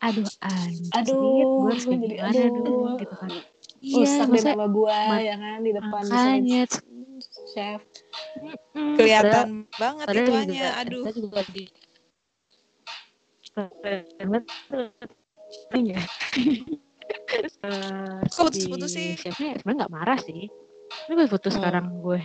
aduh 0.05 0.29
anjir 0.45 0.93
Aduh, 0.93 1.17
gue 1.65 1.71
harus 1.73 1.85
kayak 1.89 2.01
gimana 2.05 2.41
aduh. 2.45 2.63
dong 2.63 2.95
gitu 3.01 3.15
kan 3.17 3.31
iya 3.85 4.01
Rusak 4.01 4.27
deh 4.27 4.31
maksudnya 4.33 4.55
nama 4.57 4.67
gua 4.73 4.97
ma- 5.05 5.21
ya 5.21 5.35
kan 5.37 5.59
di 5.61 5.71
depan 5.77 6.03
makanya 6.09 6.63
chef. 7.53 7.81
mm, 8.75 8.97
Kelihatan 8.97 9.49
banget 9.77 10.07
padahal 10.09 10.25
ituannya. 10.25 10.65
juga, 10.65 10.69
Aduh. 10.81 11.05
juga 11.13 11.41
di. 11.53 11.65
Terus, 17.25 17.55
eh, 17.63 18.19
Kok 18.31 18.43
putus-putus 18.51 18.91
si 18.95 18.99
sih? 18.99 19.09
Chefnya 19.21 19.59
sebenarnya 19.59 19.79
nggak 19.85 19.93
marah 19.93 20.19
sih. 20.19 20.43
Ini 21.07 21.13
gue 21.15 21.29
putus 21.29 21.53
Hmm. 21.55 21.59
sekarang 21.61 21.87
gue. 22.01 22.21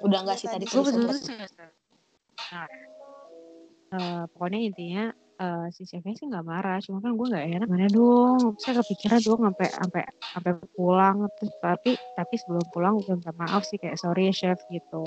Udah 0.00 0.18
enggak 0.24 0.36
sih 0.40 0.48
Tadi 0.48 0.64
tadi 0.64 0.72
Gue 0.72 0.82
putus 0.86 1.20
putus. 1.20 1.52
Nah, 2.50 2.66
eh, 3.92 4.22
pokoknya 4.32 4.58
intinya 4.64 5.04
eh, 5.40 5.66
si 5.72 5.82
chefnya 5.88 6.12
sih 6.12 6.26
nggak 6.28 6.44
marah, 6.44 6.76
cuma 6.84 7.00
kan 7.00 7.16
gue 7.16 7.26
nggak 7.32 7.46
enak 7.48 7.68
mana 7.72 7.86
dong. 7.88 8.54
Saya 8.60 8.84
kepikiran 8.84 9.20
dong 9.24 9.40
sampai 9.48 9.68
sampai 9.72 10.02
sampai 10.36 10.52
pulang 10.76 11.16
terus 11.36 11.54
tapi 11.58 11.90
tapi 12.12 12.34
sebelum 12.36 12.64
pulang 12.68 12.92
gue 13.00 13.16
minta 13.16 13.32
maaf 13.34 13.64
sih 13.64 13.80
kayak 13.80 13.96
sorry 13.96 14.28
ya 14.28 14.34
chef 14.36 14.60
gitu. 14.68 15.02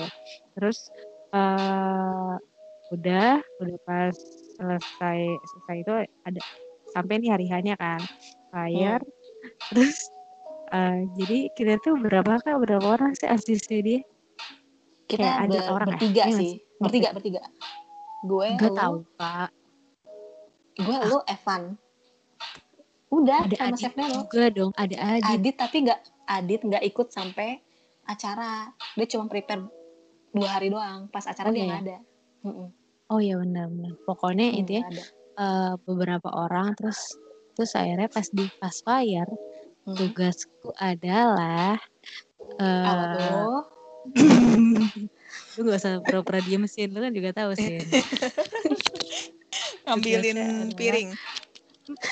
Terus 0.58 0.90
eh 1.34 2.34
udah 2.92 3.40
udah 3.58 3.78
pas 3.86 4.14
selesai 4.54 5.18
selesai 5.50 5.76
itu 5.82 5.92
ada 6.22 6.40
sampai 6.94 7.14
nih 7.18 7.30
hari 7.32 7.46
hanya 7.50 7.74
kan 7.74 7.98
bayar 8.54 9.02
terus 9.72 10.14
eh, 10.70 11.08
jadi 11.10 11.38
kita 11.50 11.82
tuh 11.82 11.98
berapa 11.98 12.38
kak 12.38 12.54
berapa 12.62 12.86
orang 12.86 13.18
sih 13.18 13.26
asisnya 13.26 13.80
dia 13.82 14.00
Kita 15.04 15.20
Kayak 15.20 15.36
ada 15.36 15.58
ber- 15.60 15.68
orang 15.74 15.88
ya? 15.88 15.98
bertiga 16.00 16.22
nggak 16.24 16.40
sih. 16.40 16.52
Bertiga, 16.80 17.08
bertiga. 17.12 17.42
Gue, 18.24 18.46
lu, 18.56 18.72
tahu 18.72 18.96
kak 19.20 19.50
gue, 20.74 20.96
lu, 21.04 21.18
Evan. 21.24 21.62
Udah 23.08 23.46
ada 23.46 23.54
sama 23.54 23.66
Adit 23.70 23.82
chefnya 23.86 24.06
lo. 24.10 24.26
juga 24.26 24.42
dong 24.50 24.72
ada 24.74 24.96
Adit 24.98 25.22
Adit 25.22 25.54
tapi 25.54 25.76
nggak 25.86 26.00
Adit 26.26 26.60
nggak 26.66 26.82
ikut 26.82 27.08
sampai 27.14 27.62
acara. 28.04 28.74
Dia 28.98 29.06
cuma 29.06 29.30
prepare 29.30 29.62
dua 30.34 30.48
hari 30.50 30.68
doang. 30.68 31.06
Pas 31.08 31.22
acara 31.22 31.46
Oh, 31.46 31.54
dia 31.54 31.62
iya 31.62 31.68
nggak 31.70 31.82
ada. 31.86 31.98
Oh 33.06 33.20
ya 33.20 33.38
benar-benar 33.38 33.94
pokoknya 34.02 34.50
Hmm, 34.50 34.58
intinya 34.64 34.82
eh, 35.36 35.72
beberapa 35.84 36.26
orang 36.32 36.74
terus 36.74 36.98
terus 37.54 37.70
akhirnya 37.72 38.10
pas 38.10 38.26
di 38.28 38.44
pas 38.58 38.74
fire 38.82 39.30
Hmm. 39.84 40.00
tugasku 40.00 40.72
adalah 40.80 41.76
eh 42.56 42.88
Apa 42.88 43.04
tuh? 43.12 43.60
lu 45.54 45.60
gak 45.68 45.76
usah 45.76 46.00
pura-pura 46.00 46.40
diem 46.40 46.64
sih 46.64 46.88
lu 46.88 47.04
kan 47.04 47.12
juga 47.12 47.36
tahu 47.36 47.52
sih 47.52 47.84
Ngambilin 49.84 50.36
piring. 50.74 51.08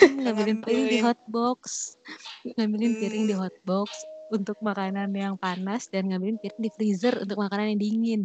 ngambilin 0.05 0.59
piring 0.61 0.87
di 0.87 1.01
Ngambilin- 1.01 1.05
hotbox 1.09 1.61
ngambilin 2.45 2.93
piring 3.01 3.23
di 3.25 3.33
Hmm. 3.33 3.43
hotbox 3.43 3.89
untuk 4.29 4.57
makanan 4.61 5.09
yang 5.13 5.35
panas 5.35 5.89
dan 5.89 6.13
ngambilin 6.13 6.37
piring 6.37 6.61
di 6.61 6.71
freezer 6.71 7.17
untuk 7.19 7.41
makanan 7.41 7.73
yang 7.73 7.81
dingin 7.81 8.23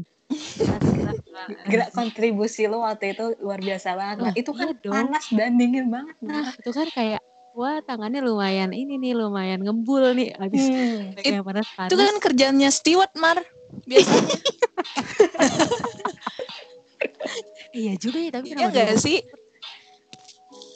Gila 1.67 1.87
kontribusi 1.95 2.67
lu 2.67 2.83
waktu 2.83 3.15
itu 3.15 3.31
luar 3.39 3.63
biasa 3.63 3.95
banget. 3.95 4.19
Lah, 4.19 4.33
itu 4.35 4.51
kan 4.51 4.67
iya 4.75 4.91
panas 4.91 5.25
dan 5.31 5.55
dingin 5.55 5.87
banget. 5.87 6.15
nah 6.19 6.51
itu 6.51 6.71
kan 6.73 6.87
kayak 6.91 7.21
wah 7.55 7.79
tangannya 7.79 8.19
lumayan 8.19 8.75
ini 8.75 8.99
nih 8.99 9.15
lumayan 9.15 9.63
ngembul 9.63 10.11
nih 10.11 10.35
habis 10.35 10.67
Hmm. 10.67 11.15
kayak 11.23 11.47
panas 11.47 11.67
panas 11.71 11.87
Itu 11.87 11.95
kan 11.95 12.15
kerjanya 12.19 12.69
steward, 12.69 13.11
Mar. 13.15 13.39
Biasanya. 13.87 14.35
iya 17.77 17.93
juga 17.95 18.17
ya 18.19 18.31
tapi 18.31 18.45
Iya 18.47 18.53
kenapa 18.55 18.69
nggak 18.73 18.87
dia- 18.89 18.97
sih? 18.99 19.19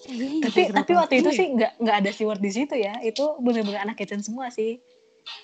Iya, 0.03 0.27
iya, 0.27 0.43
tapi 0.43 0.59
kenapa? 0.61 0.77
tapi 0.77 0.91
waktu 0.93 1.13
itu 1.17 1.29
sih 1.31 1.47
nggak 1.49 1.71
nggak 1.77 1.95
ada 1.95 2.09
steward 2.11 2.39
di 2.39 2.51
situ 2.51 2.75
ya. 2.75 2.99
Itu 3.01 3.39
bener-bener 3.39 3.81
anak 3.81 3.95
kitchen 3.95 4.19
semua 4.19 4.49
sih. 4.49 4.81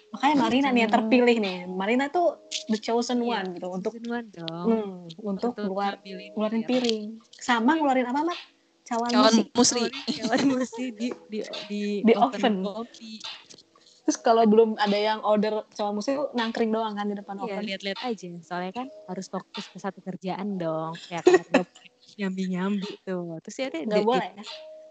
Makanya 0.10 0.36
Marina 0.38 0.68
nih 0.70 0.82
yang 0.84 0.94
terpilih 0.94 1.38
nih. 1.38 1.58
Marina 1.66 2.06
tuh 2.08 2.36
the 2.66 2.78
chosen 2.78 3.22
Iya, 3.22 3.42
one 3.42 3.50
gitu 3.54 3.68
untuk 3.70 3.94
one 4.02 4.28
dong. 4.30 4.66
Hmm, 4.66 4.94
untuk 5.24 5.54
keluar 5.54 5.96
ngambilin 5.96 6.30
ngeluarin 6.34 6.64
piring. 6.64 7.04
Sama 7.34 7.76
ngeluarin 7.76 8.06
apa 8.06 8.22
mat 8.24 8.40
cawan 8.84 9.10
Cawan 9.10 9.32
musik. 9.32 9.48
musri. 9.54 9.84
Cawan 10.18 10.42
musri 10.50 10.86
di 10.92 11.08
di 11.28 11.40
di, 11.68 11.82
Di 12.02 12.14
oven. 12.14 12.56
kopi. 12.62 13.14
Terus 14.08 14.24
kalau 14.24 14.48
belum 14.48 14.80
ada 14.80 14.96
yang 14.96 15.20
order 15.20 15.68
cawan 15.76 16.00
musik 16.00 16.16
tuh 16.16 16.32
nangkring 16.32 16.72
doang 16.72 16.96
kan 16.96 17.12
di 17.12 17.16
depan 17.20 17.36
Iya, 17.44 17.60
oven 17.60 17.64
lihat-lihat 17.68 18.00
aja. 18.08 18.32
Soalnya 18.40 18.72
kan 18.72 18.88
harus 19.04 19.28
fokus 19.28 19.68
ke 19.68 19.78
satu 19.84 20.00
kerjaan 20.00 20.56
dong. 20.56 20.96
Ya 21.12 21.20
kan 21.20 21.44
nyambi-nyambi 22.16 22.88
tuh. 23.04 23.36
Terus 23.44 23.56
ya 23.60 23.68
deh 23.68 23.84
nggak 23.84 24.00
di- 24.00 24.08
boleh 24.08 24.30
ya 24.32 24.44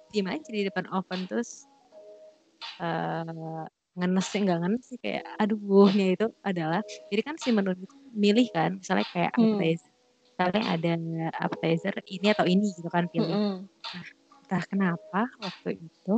diem 0.07 0.29
aja 0.31 0.51
di 0.53 0.63
depan 0.63 0.85
oven 0.93 1.27
terus 1.27 1.67
eh 2.77 3.65
ngenes 3.97 4.27
sih 4.29 4.41
nggak 4.45 4.59
ngenes 4.61 4.85
sih 4.85 4.99
kayak 5.01 5.25
aduhnya 5.41 6.13
itu 6.13 6.27
adalah 6.45 6.85
jadi 7.09 7.23
kan 7.25 7.37
si 7.41 7.49
menu 7.51 7.73
itu 7.73 7.89
milih 8.13 8.47
kan 8.53 8.77
misalnya 8.77 9.09
kayak 9.11 9.33
Hmm. 9.35 9.57
appetizer 9.57 9.91
misalnya 10.37 10.63
ada 10.69 10.93
appetizer 11.41 11.95
ini 12.05 12.27
atau 12.37 12.45
ini 12.45 12.67
gitu 12.77 12.89
kan 12.93 13.09
pilih 13.09 13.33
Mm-mm. 13.33 13.57
entah 14.45 14.63
kenapa 14.69 15.21
waktu 15.41 15.81
itu 15.81 16.15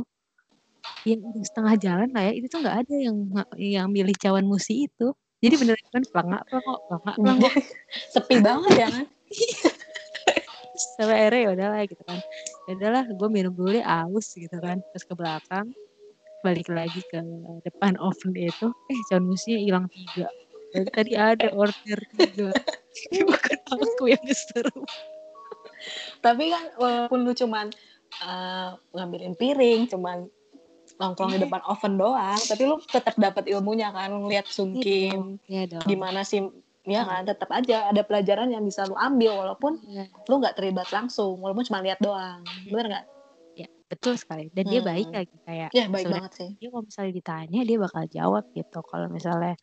yang 1.07 1.19
udah 1.23 1.43
setengah 1.45 1.75
jalan 1.79 2.09
lah 2.11 2.23
ya 2.27 2.33
itu 2.35 2.47
tuh 2.51 2.59
nggak 2.59 2.77
ada 2.85 2.95
yang 2.95 3.17
yang 3.55 3.87
milih 3.89 4.15
cawan 4.19 4.45
musi 4.45 4.87
itu. 4.87 5.15
Jadi 5.39 5.55
beneran 5.55 5.87
kan 5.95 6.03
pelangak 6.11 6.41
pelangok 6.51 6.79
pelangak 6.87 7.15
pelangok 7.15 7.53
sepi 8.13 8.35
banget 8.47 8.71
ya. 8.75 8.87
Kan 8.91 9.07
sampai 10.79 11.15
akhirnya 11.27 11.39
ya 11.39 11.49
udahlah 11.55 11.81
gitu 11.87 12.03
kan. 12.07 12.19
Ya 12.67 12.71
udahlah 12.79 13.03
gue 13.07 13.29
minum 13.31 13.51
dulu 13.51 13.69
deh 13.75 13.85
aus 13.85 14.27
gitu 14.35 14.57
kan. 14.59 14.77
Terus 14.93 15.05
ke 15.07 15.13
belakang 15.15 15.67
balik 16.39 16.71
lagi 16.71 17.03
ke 17.11 17.19
depan 17.67 17.99
oven 17.99 18.31
itu 18.31 18.71
eh 18.71 18.99
cawan 19.11 19.25
musinya 19.27 19.59
hilang 19.59 19.85
tiga. 19.91 20.27
Tadi 20.71 21.11
ada 21.19 21.47
order 21.51 21.99
tiga. 22.15 22.55
Bukan 23.11 23.57
aku 23.75 24.03
yang 24.11 24.23
seru 24.31 24.83
tapi 26.19 26.51
kan 26.51 26.63
walaupun 26.75 27.23
lu 27.23 27.33
cuman 27.35 27.71
eh, 28.23 28.69
ngambilin 28.95 29.35
piring 29.39 29.87
cuman 29.87 30.27
nongkrong 30.99 31.31
di 31.31 31.37
Iya. 31.37 31.47
depan 31.47 31.61
oven 31.65 31.93
doang 31.95 32.37
tapi 32.37 32.61
lu 32.61 32.75
tetap 32.81 33.15
dapat 33.15 33.47
ilmunya 33.47 33.89
kan 33.89 34.11
ngeliat 34.13 34.45
Sun 34.45 34.75
Kim 34.75 35.39
ya 35.45 35.63
dong 35.65 35.83
gimana 35.83 36.21
sih 36.21 36.43
ya 36.83 37.01
kan 37.01 37.23
tetap 37.23 37.47
aja 37.49 37.87
ada 37.87 38.01
pelajaran 38.01 38.49
yang 38.49 38.61
bisa 38.61 38.83
lu 38.83 38.93
ambil 38.93 39.31
walaupun 39.37 39.79
Iya. 39.81 40.11
lu 40.21 40.33
nggak 40.37 40.53
terlibat 40.53 40.87
langsung 40.89 41.37
walaupun 41.37 41.63
cuma 41.63 41.79
lihat 41.79 41.97
doang 41.97 42.43
bener 42.65 42.87
nggak 42.89 43.05
betul 43.89 44.13
sekali 44.13 44.53
dan 44.53 44.69
dia 44.69 44.85
baik 44.85 45.01
Hmm. 45.03 45.17
lagi 45.17 45.35
kayak 45.41 45.69
Ya 45.73 45.89
baik 45.89 46.05
banget 46.07 46.31
sih. 46.31 46.49
dia 46.55 46.69
kalau 46.69 46.85
misalnya 46.85 47.09
ditanya 47.11 47.59
dia 47.63 47.77
bakal 47.79 48.03
jawab 48.05 48.45
gitu 48.53 48.79
kalau 48.83 49.07
misalnya 49.09 49.57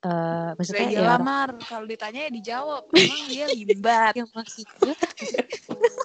eh 0.00 0.48
maksudnya 0.54 0.80
Udah 0.80 0.88
ya 0.88 0.96
gila 0.96 1.08
orang 1.10 1.24
Mar, 1.24 1.50
kalau 1.60 1.84
ditanya 1.84 2.20
ya 2.22 2.30
dijawab. 2.30 2.82
Emang 2.90 3.20
dia 3.26 3.44
limbat. 3.54 4.12
yang 4.14 4.28
maksud 4.30 4.64
gue 4.80 4.96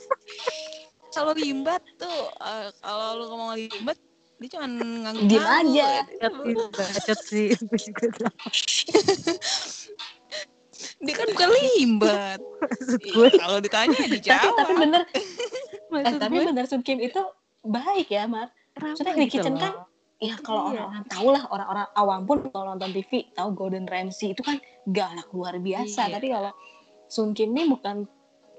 Kalau 1.09 1.33
limbat 1.33 1.79
tuh, 1.95 2.19
eh, 2.39 2.69
kalau 2.77 3.07
lu 3.15 3.25
ngomong 3.27 3.51
limbat, 3.57 3.97
dia 4.39 4.49
cuma 4.56 4.65
ngangguk 4.67 5.28
Diem 5.28 5.43
aja. 5.43 5.89
bacot 6.71 7.19
sih. 7.21 7.52
Dia 10.99 11.13
kan 11.15 11.28
bukan 11.32 11.49
limbat. 11.52 12.39
maksud 12.39 12.99
Iya, 13.04 13.12
gue 13.12 13.28
kalau 13.36 13.58
ditanya 13.60 13.95
ya 13.99 13.99
Tapi 13.99 14.15
dijawab. 14.15 14.54
tapi 14.56 14.73
bener, 14.75 15.02
eh, 15.91 16.13
tapi 16.15 16.34
gue 16.39 16.47
bener 16.47 16.65
Sun 16.67 16.84
Kim 16.84 16.99
itu 16.99 17.19
baik 17.62 18.08
ya, 18.08 18.28
Mar. 18.28 18.47
Maksudnya 18.75 19.12
ramah 19.12 19.19
di 19.19 19.28
kitchen 19.28 19.56
gitu 19.56 19.60
kan 19.60 19.73
loh. 19.75 19.86
Ya 20.19 20.36
kalau 20.39 20.71
Iya. 20.71 20.84
orang-orang 20.84 21.06
tahu 21.08 21.28
lah, 21.32 21.43
orang-orang 21.47 21.88
awam 21.95 22.21
pun 22.23 22.38
kalau 22.52 22.65
nonton 22.69 22.91
TV 22.91 23.12
tahu 23.32 23.49
Gordon 23.56 23.88
Ramsay 23.88 24.32
itu 24.32 24.43
kan 24.43 24.60
galak 24.86 25.28
luar 25.32 25.56
biasa. 25.60 26.08
Iya. 26.08 26.13
Tapi 26.19 26.28
kalau 26.32 26.52
Sun 27.08 27.32
Kim 27.32 27.52
ini 27.52 27.67
bukan 27.67 28.04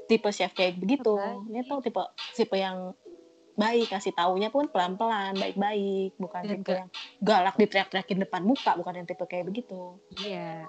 tipe 0.05 0.29
chef 0.29 0.53
kayak 0.53 0.77
begitu. 0.77 1.16
Dia 1.49 1.62
tuh 1.64 1.81
tipe 1.81 2.01
tipe 2.35 2.57
yang 2.57 2.93
baik, 3.55 3.91
kasih 3.91 4.15
taunya 4.15 4.49
pun 4.49 4.71
pelan-pelan, 4.71 5.37
baik-baik, 5.37 6.17
bukan 6.17 6.43
Dan 6.43 6.63
tipe 6.63 6.73
yang 6.73 6.91
galak 7.21 7.55
diteriak-teriakin 7.57 8.19
depan 8.25 8.43
muka, 8.43 8.73
bukan 8.79 9.03
yang 9.03 9.07
tipe 9.07 9.25
kayak 9.27 9.47
begitu. 9.47 10.01
Iya. 10.17 10.65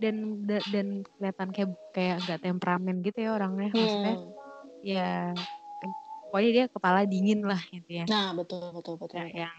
Dan 0.00 0.46
da- 0.46 0.66
dan 0.72 0.86
kelihatan 1.04 1.48
kayak 1.52 1.70
kayak 1.92 2.16
nggak 2.24 2.40
temperamen 2.40 2.96
gitu 3.04 3.18
ya 3.20 3.30
orangnya. 3.36 3.70
Maksudnya 3.70 4.14
Hmm. 4.16 4.30
ya 4.80 5.10
pokoknya 6.30 6.50
dia 6.54 6.64
kepala 6.70 7.04
dingin 7.04 7.44
lah 7.44 7.60
gitu 7.68 7.90
ya. 7.90 8.04
Nah, 8.08 8.32
betul 8.32 8.70
betul 8.72 8.96
betul. 8.96 9.20
Nah, 9.20 9.28
yang 9.28 9.56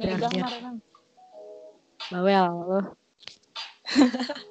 Megang 0.00 0.32
emang. 0.32 0.76
bawel 2.08 2.46
loh. 2.48 2.86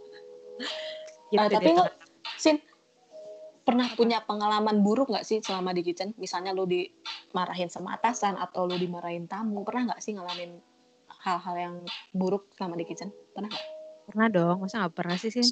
gitu 1.30 1.40
Ah, 1.42 1.50
tapi 1.50 1.70
lo, 1.74 1.86
Sin, 2.38 2.62
pernah 3.70 3.88
punya 3.94 4.18
pengalaman 4.26 4.82
buruk 4.82 5.14
nggak 5.14 5.22
sih 5.24 5.38
selama 5.40 5.70
di 5.78 5.86
kitchen? 5.86 6.18
Misalnya 6.18 6.52
lo 6.58 6.66
dimarahin 6.66 7.70
sama 7.70 7.94
atasan 7.94 8.34
atau 8.36 8.66
lo 8.66 8.74
dimarahin 8.76 9.30
tamu, 9.30 9.62
pernah 9.62 9.94
nggak 9.94 10.02
sih 10.02 10.18
ngalamin 10.18 10.58
hal-hal 11.22 11.56
yang 11.56 11.76
buruk 12.12 12.50
selama 12.58 12.76
di 12.82 12.86
kitchen? 12.90 13.14
Pernah 13.38 13.54
nggak? 13.54 13.68
pernah 14.10 14.26
dong, 14.26 14.58
masa 14.66 14.82
nggak 14.82 14.96
pernah 14.98 15.18
sih 15.22 15.30
sih? 15.30 15.46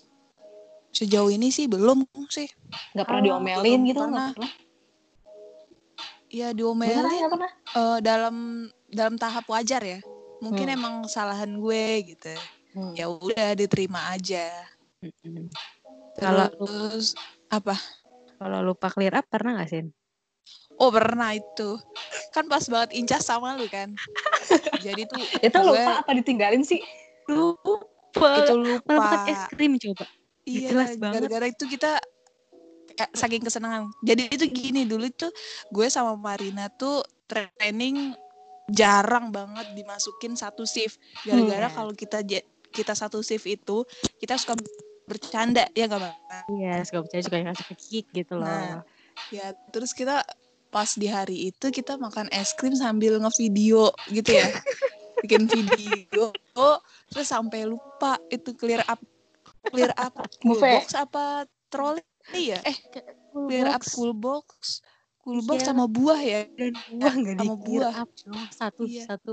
Sejauh 0.90 1.30
ini 1.30 1.54
sih 1.54 1.70
belum 1.70 2.10
sih. 2.26 2.50
Nggak 2.98 3.06
pernah 3.06 3.22
Oh, 3.22 3.26
diomelin 3.30 3.62
belum 3.62 3.82
gitu? 3.86 4.02
pernah. 4.02 4.18
Nggak 4.18 4.34
pernah? 4.34 4.52
Ya 6.28 6.48
Beneran 6.50 6.58
diomelin 6.58 6.98
nggak 7.06 7.34
pernah? 7.38 7.52
eh, 7.78 7.98
dalam 8.02 8.36
dalam 8.90 9.16
tahap 9.22 9.46
wajar 9.46 9.82
ya. 9.86 10.00
Mungkin 10.42 10.66
Hmm. 10.70 10.78
emang 10.78 10.94
kesalahan 11.06 11.54
gue 11.54 11.84
gitu. 12.18 12.34
Hmm. 12.74 12.94
Ya 12.98 13.06
udah 13.14 13.54
diterima 13.54 14.10
aja. 14.10 14.50
Kalau 16.18 16.50
lu- 16.58 16.66
Terus 16.66 17.14
apa? 17.48 17.78
Kalau 18.38 18.60
lupa 18.64 18.88
clear 18.90 19.14
up 19.18 19.26
pernah 19.28 19.58
nggak 19.58 19.70
sih? 19.70 19.84
Oh 20.78 20.94
pernah 20.94 21.34
itu. 21.34 21.76
Kan 22.32 22.46
pas 22.48 22.64
banget 22.70 22.94
incas 22.96 23.26
sama 23.26 23.58
lu 23.58 23.66
kan. 23.68 23.92
Jadi 24.86 25.10
tuh 25.10 25.20
Itu 25.42 25.58
gue 25.58 25.74
lupa 25.74 26.06
apa 26.06 26.12
ditinggalin 26.14 26.62
sih? 26.62 26.80
Lupa. 27.28 27.84
itu 28.46 28.54
Malah 28.88 29.26
pakai 29.28 29.34
es 29.34 29.42
lupa. 29.42 29.50
krim 29.52 29.74
coba. 29.76 30.06
Iya, 30.48 30.68
jelas 30.72 30.92
banget. 30.96 31.28
gara-gara 31.28 31.46
itu 31.52 31.66
kita 31.68 31.92
kayak 32.96 33.12
saking 33.14 33.44
kesenangan. 33.44 33.92
Jadi 34.02 34.24
itu 34.32 34.46
gini 34.48 34.88
dulu 34.88 35.12
tuh 35.12 35.34
gue 35.70 35.88
sama 35.92 36.16
Marina 36.16 36.72
tuh 36.72 37.04
training 37.28 38.16
jarang 38.72 39.30
banget 39.30 39.68
dimasukin 39.76 40.34
satu 40.34 40.64
shift. 40.64 40.98
Gara-gara 41.28 41.68
Hmm. 41.68 41.76
kalau 41.76 41.94
kita 41.94 42.24
kita 42.72 42.94
satu 42.96 43.20
shift 43.20 43.44
itu 43.44 43.84
kita 44.22 44.40
suka 44.40 44.56
bercanda 45.08 45.64
ya 45.72 45.88
gak 45.88 46.04
bang? 46.04 46.16
Iya, 46.52 46.74
suka 46.84 47.00
percaya 47.02 47.22
suka 47.24 47.38
ngasih 47.42 47.66
kick 47.74 48.06
gitu 48.12 48.36
loh. 48.36 48.46
Nah. 48.46 48.84
Ya 49.32 49.50
terus 49.72 49.92
kita 49.92 50.22
pas 50.68 50.94
di 50.94 51.08
hari 51.08 51.50
itu 51.50 51.66
kita 51.72 51.96
makan 51.96 52.28
es 52.30 52.52
krim 52.54 52.76
sambil 52.76 53.18
ngevideo 53.18 53.90
gitu 54.12 54.30
ya. 54.30 54.46
Bikin 55.24 55.48
video 55.50 56.30
terus 57.10 57.26
sampai 57.26 57.66
lupa 57.66 58.20
itu 58.30 58.54
clear 58.54 58.84
up 58.86 59.02
clear 59.72 59.90
up 59.96 60.14
cool 60.38 60.54
Buffet. 60.54 60.76
box 60.78 60.88
apa 60.94 61.26
trolley 61.68 62.04
ya? 62.30 62.60
Eh 62.62 62.78
Full 63.32 63.48
clear 63.48 63.68
up 63.68 63.82
cool 63.88 64.14
box 64.14 64.84
cool 65.24 65.42
box 65.42 65.64
Iya. 65.64 65.68
sama 65.68 65.86
buah 65.88 66.22
ya 66.22 66.42
dan 66.54 66.76
buah 66.92 67.14
nggak 67.16 67.36
di 67.36 67.42
sama 67.42 67.56
clear 67.58 67.82
buah. 67.82 67.94
up. 67.98 68.10
Satu 68.54 68.82
Iya. 68.86 69.04
satu 69.08 69.32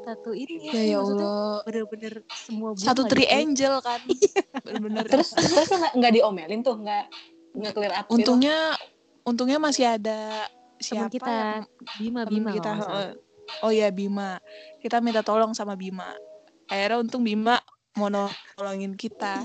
satu 0.00 0.30
ini 0.32 0.70
ya 0.70 0.96
ya 0.96 0.98
Allah. 1.02 1.60
bener-bener 1.66 2.24
semua 2.32 2.72
buah 2.72 2.86
satu 2.86 3.02
di 3.04 3.12
clear. 3.12 3.20
triangle 3.26 3.78
kan. 3.82 4.00
Bener-bener. 4.64 5.04
Terus 5.06 5.28
terus 5.34 5.68
nggak 5.68 5.92
nggak 5.98 6.12
diomelin 6.14 6.60
tuh, 6.62 6.76
nggak 6.78 7.04
nggak 7.58 7.72
clear 7.74 7.92
up 7.92 8.06
gitu? 8.06 8.14
untungnya 8.14 8.56
untungnya 9.26 9.58
masih 9.58 9.84
ada 9.98 10.46
teman 10.46 10.80
siapa 10.80 11.10
kita 11.12 11.30
yang 11.30 11.50
Bima 11.98 12.20
Bima 12.24 12.50
kita 12.54 12.70
heeh. 12.72 13.10
oh 13.60 13.72
ya 13.74 13.88
Bima. 13.90 14.38
Kita 14.80 15.02
minta 15.02 15.20
tolong 15.20 15.52
sama 15.52 15.74
Bima. 15.76 16.14
Akhirnya 16.70 17.02
untung 17.02 17.26
Bima 17.26 17.58
mau 17.98 18.08
nolongin 18.08 18.94
kita. 18.94 19.44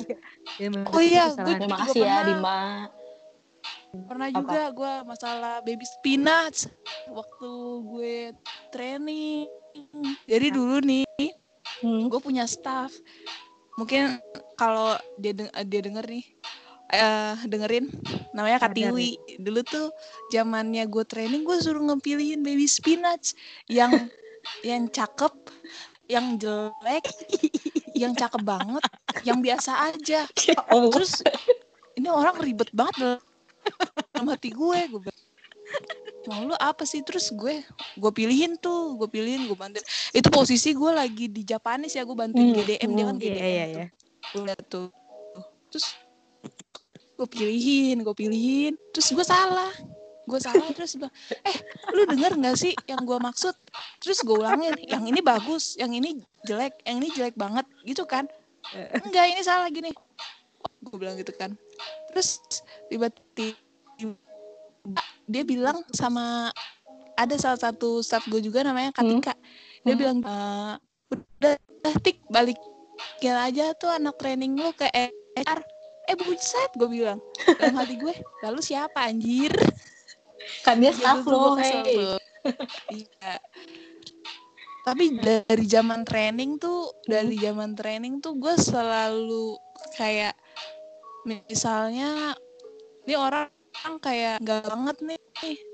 Menurut 0.62 0.94
Oh 0.94 1.02
iya, 1.02 1.34
gue- 1.34 1.58
Terima 1.60 1.76
juga 1.76 1.84
kasih 1.90 2.00
ya, 2.06 2.16
pernah. 2.22 2.95
Pernah 4.04 4.28
Apa? 4.30 4.38
juga 4.38 4.62
gue 4.70 4.94
masalah 5.06 5.54
baby 5.62 5.88
spinach 5.88 6.68
waktu 7.08 7.52
gue 7.82 8.16
training. 8.70 9.48
Jadi 10.28 10.48
dulu 10.52 10.80
nih 10.82 11.04
Hmm. 11.80 12.08
gue 12.08 12.20
punya 12.20 12.44
staff. 12.44 12.92
Mungkin 13.76 14.16
kalau 14.56 14.96
dia 15.16 15.32
deng- 15.32 15.52
dia 15.66 15.82
denger 15.82 16.06
nih 16.08 16.26
eh 16.86 17.36
dengerin 17.44 17.90
namanya 18.30 18.62
Katiwi 18.62 19.18
dulu 19.42 19.66
tuh 19.66 19.90
zamannya 20.30 20.86
gue 20.86 21.02
training 21.04 21.42
gue 21.42 21.58
suruh 21.58 21.82
ngepilihin 21.82 22.46
baby 22.46 22.70
spinach 22.70 23.34
yang 23.66 23.90
yang 24.70 24.86
cakep 24.88 25.34
yang 26.06 26.38
jelek 26.38 27.02
yang 27.98 28.14
cakep 28.14 28.40
banget 28.46 28.84
yang 29.26 29.42
biasa 29.42 29.92
aja. 29.92 30.30
Allah. 30.70 30.92
terus 30.94 31.26
ini 31.98 32.06
orang 32.06 32.38
ribet 32.38 32.70
banget 32.70 33.18
dalam 34.14 34.28
hati 34.32 34.50
gue 34.52 34.80
gue 34.90 35.00
bilang, 35.02 35.22
mau 36.26 36.42
lu 36.48 36.56
apa 36.58 36.84
sih? 36.84 37.04
Terus 37.04 37.30
gue 37.32 37.62
gue 37.98 38.12
pilihin 38.12 38.56
tuh 38.58 38.96
gue 38.98 39.10
pilihin 39.10 39.46
gue 39.46 39.58
bantuin. 39.58 39.84
Itu 40.12 40.32
posisi 40.32 40.72
gue 40.72 40.92
lagi 40.92 41.28
di 41.28 41.44
Japanis 41.44 41.94
ya 41.94 42.04
gue 42.04 42.16
bantuin 42.16 42.54
Hmm, 42.54 42.58
GDM 42.58 42.90
dia 42.92 43.04
kan 43.06 43.16
hmm. 43.16 43.22
GDM 43.22 43.36
Iya, 43.36 43.46
iya, 43.46 43.66
tuh. 43.66 43.76
iya. 43.76 43.86
gue 44.26 44.42
liat 44.48 44.62
tuh. 44.68 44.88
Terus 45.70 45.86
gue 47.16 47.28
pilihin 47.28 47.98
gue 48.02 48.16
pilihin. 48.16 48.74
Terus 48.96 49.08
gue 49.12 49.26
salah. 49.26 49.72
Gue 50.26 50.42
salah 50.42 50.66
terus 50.74 50.98
bilang 50.98 51.14
eh 51.46 51.58
lu 51.94 52.10
denger 52.10 52.34
nggak 52.34 52.56
sih 52.58 52.74
yang 52.90 53.06
gue 53.06 53.18
maksud? 53.22 53.54
Terus 54.02 54.26
gue 54.26 54.34
ulangin 54.34 54.74
yang 54.90 55.06
ini 55.06 55.22
bagus 55.22 55.78
yang 55.78 55.94
ini 55.94 56.18
jelek 56.50 56.74
yang 56.88 56.98
ini 56.98 57.14
jelek 57.14 57.38
banget 57.38 57.66
gitu 57.86 58.08
kan. 58.10 58.26
Enggak 59.06 59.30
ini 59.30 59.42
salah 59.46 59.70
gini. 59.70 59.94
Gue 60.82 60.98
bilang 60.98 61.14
gitu 61.18 61.30
kan 61.38 61.54
terus 62.16 62.40
tiba-tiba 62.88 63.60
dia 65.28 65.44
bilang 65.44 65.84
sama 65.92 66.48
ada 67.20 67.36
salah 67.36 67.60
satu 67.60 68.00
staff 68.00 68.24
gue 68.32 68.40
juga 68.40 68.64
namanya 68.64 68.96
Katika. 68.96 69.36
Dia 69.84 69.94
Hmm. 69.96 70.00
bilang 70.00 70.18
"Eh, 70.24 70.74
udah 71.44 71.96
tik 72.00 72.24
balik 72.32 72.56
aja 73.26 73.74
tuh 73.76 73.90
anak 73.90 74.16
training 74.22 74.54
lu 74.54 74.70
ke 74.78 74.86
HR 74.94 75.60
eh 76.06 76.16
buset 76.16 76.72
gue 76.78 76.88
bilang. 76.88 77.20
Dalam 77.58 77.76
hati 77.82 77.98
gue 77.98 78.14
lalu 78.46 78.60
siapa 78.62 79.10
anjir? 79.10 79.50
Kan 80.62 80.78
dia 80.80 80.94
Jadi 80.94 81.02
staff 81.02 81.26
lo, 81.26 81.58
hey. 81.58 82.16
iya. 82.94 83.34
Tapi 84.86 85.18
dari 85.18 85.66
zaman 85.66 86.06
training 86.06 86.62
tuh 86.62 86.94
dari 87.10 87.42
zaman 87.42 87.74
training 87.74 88.22
tuh 88.22 88.38
gue 88.38 88.54
selalu 88.54 89.58
kayak 89.98 90.38
misalnya 91.26 92.38
ini 93.04 93.14
orang 93.14 93.50
kayak 93.98 94.40
nggak 94.40 94.62
banget 94.64 94.98
nih 95.04 95.20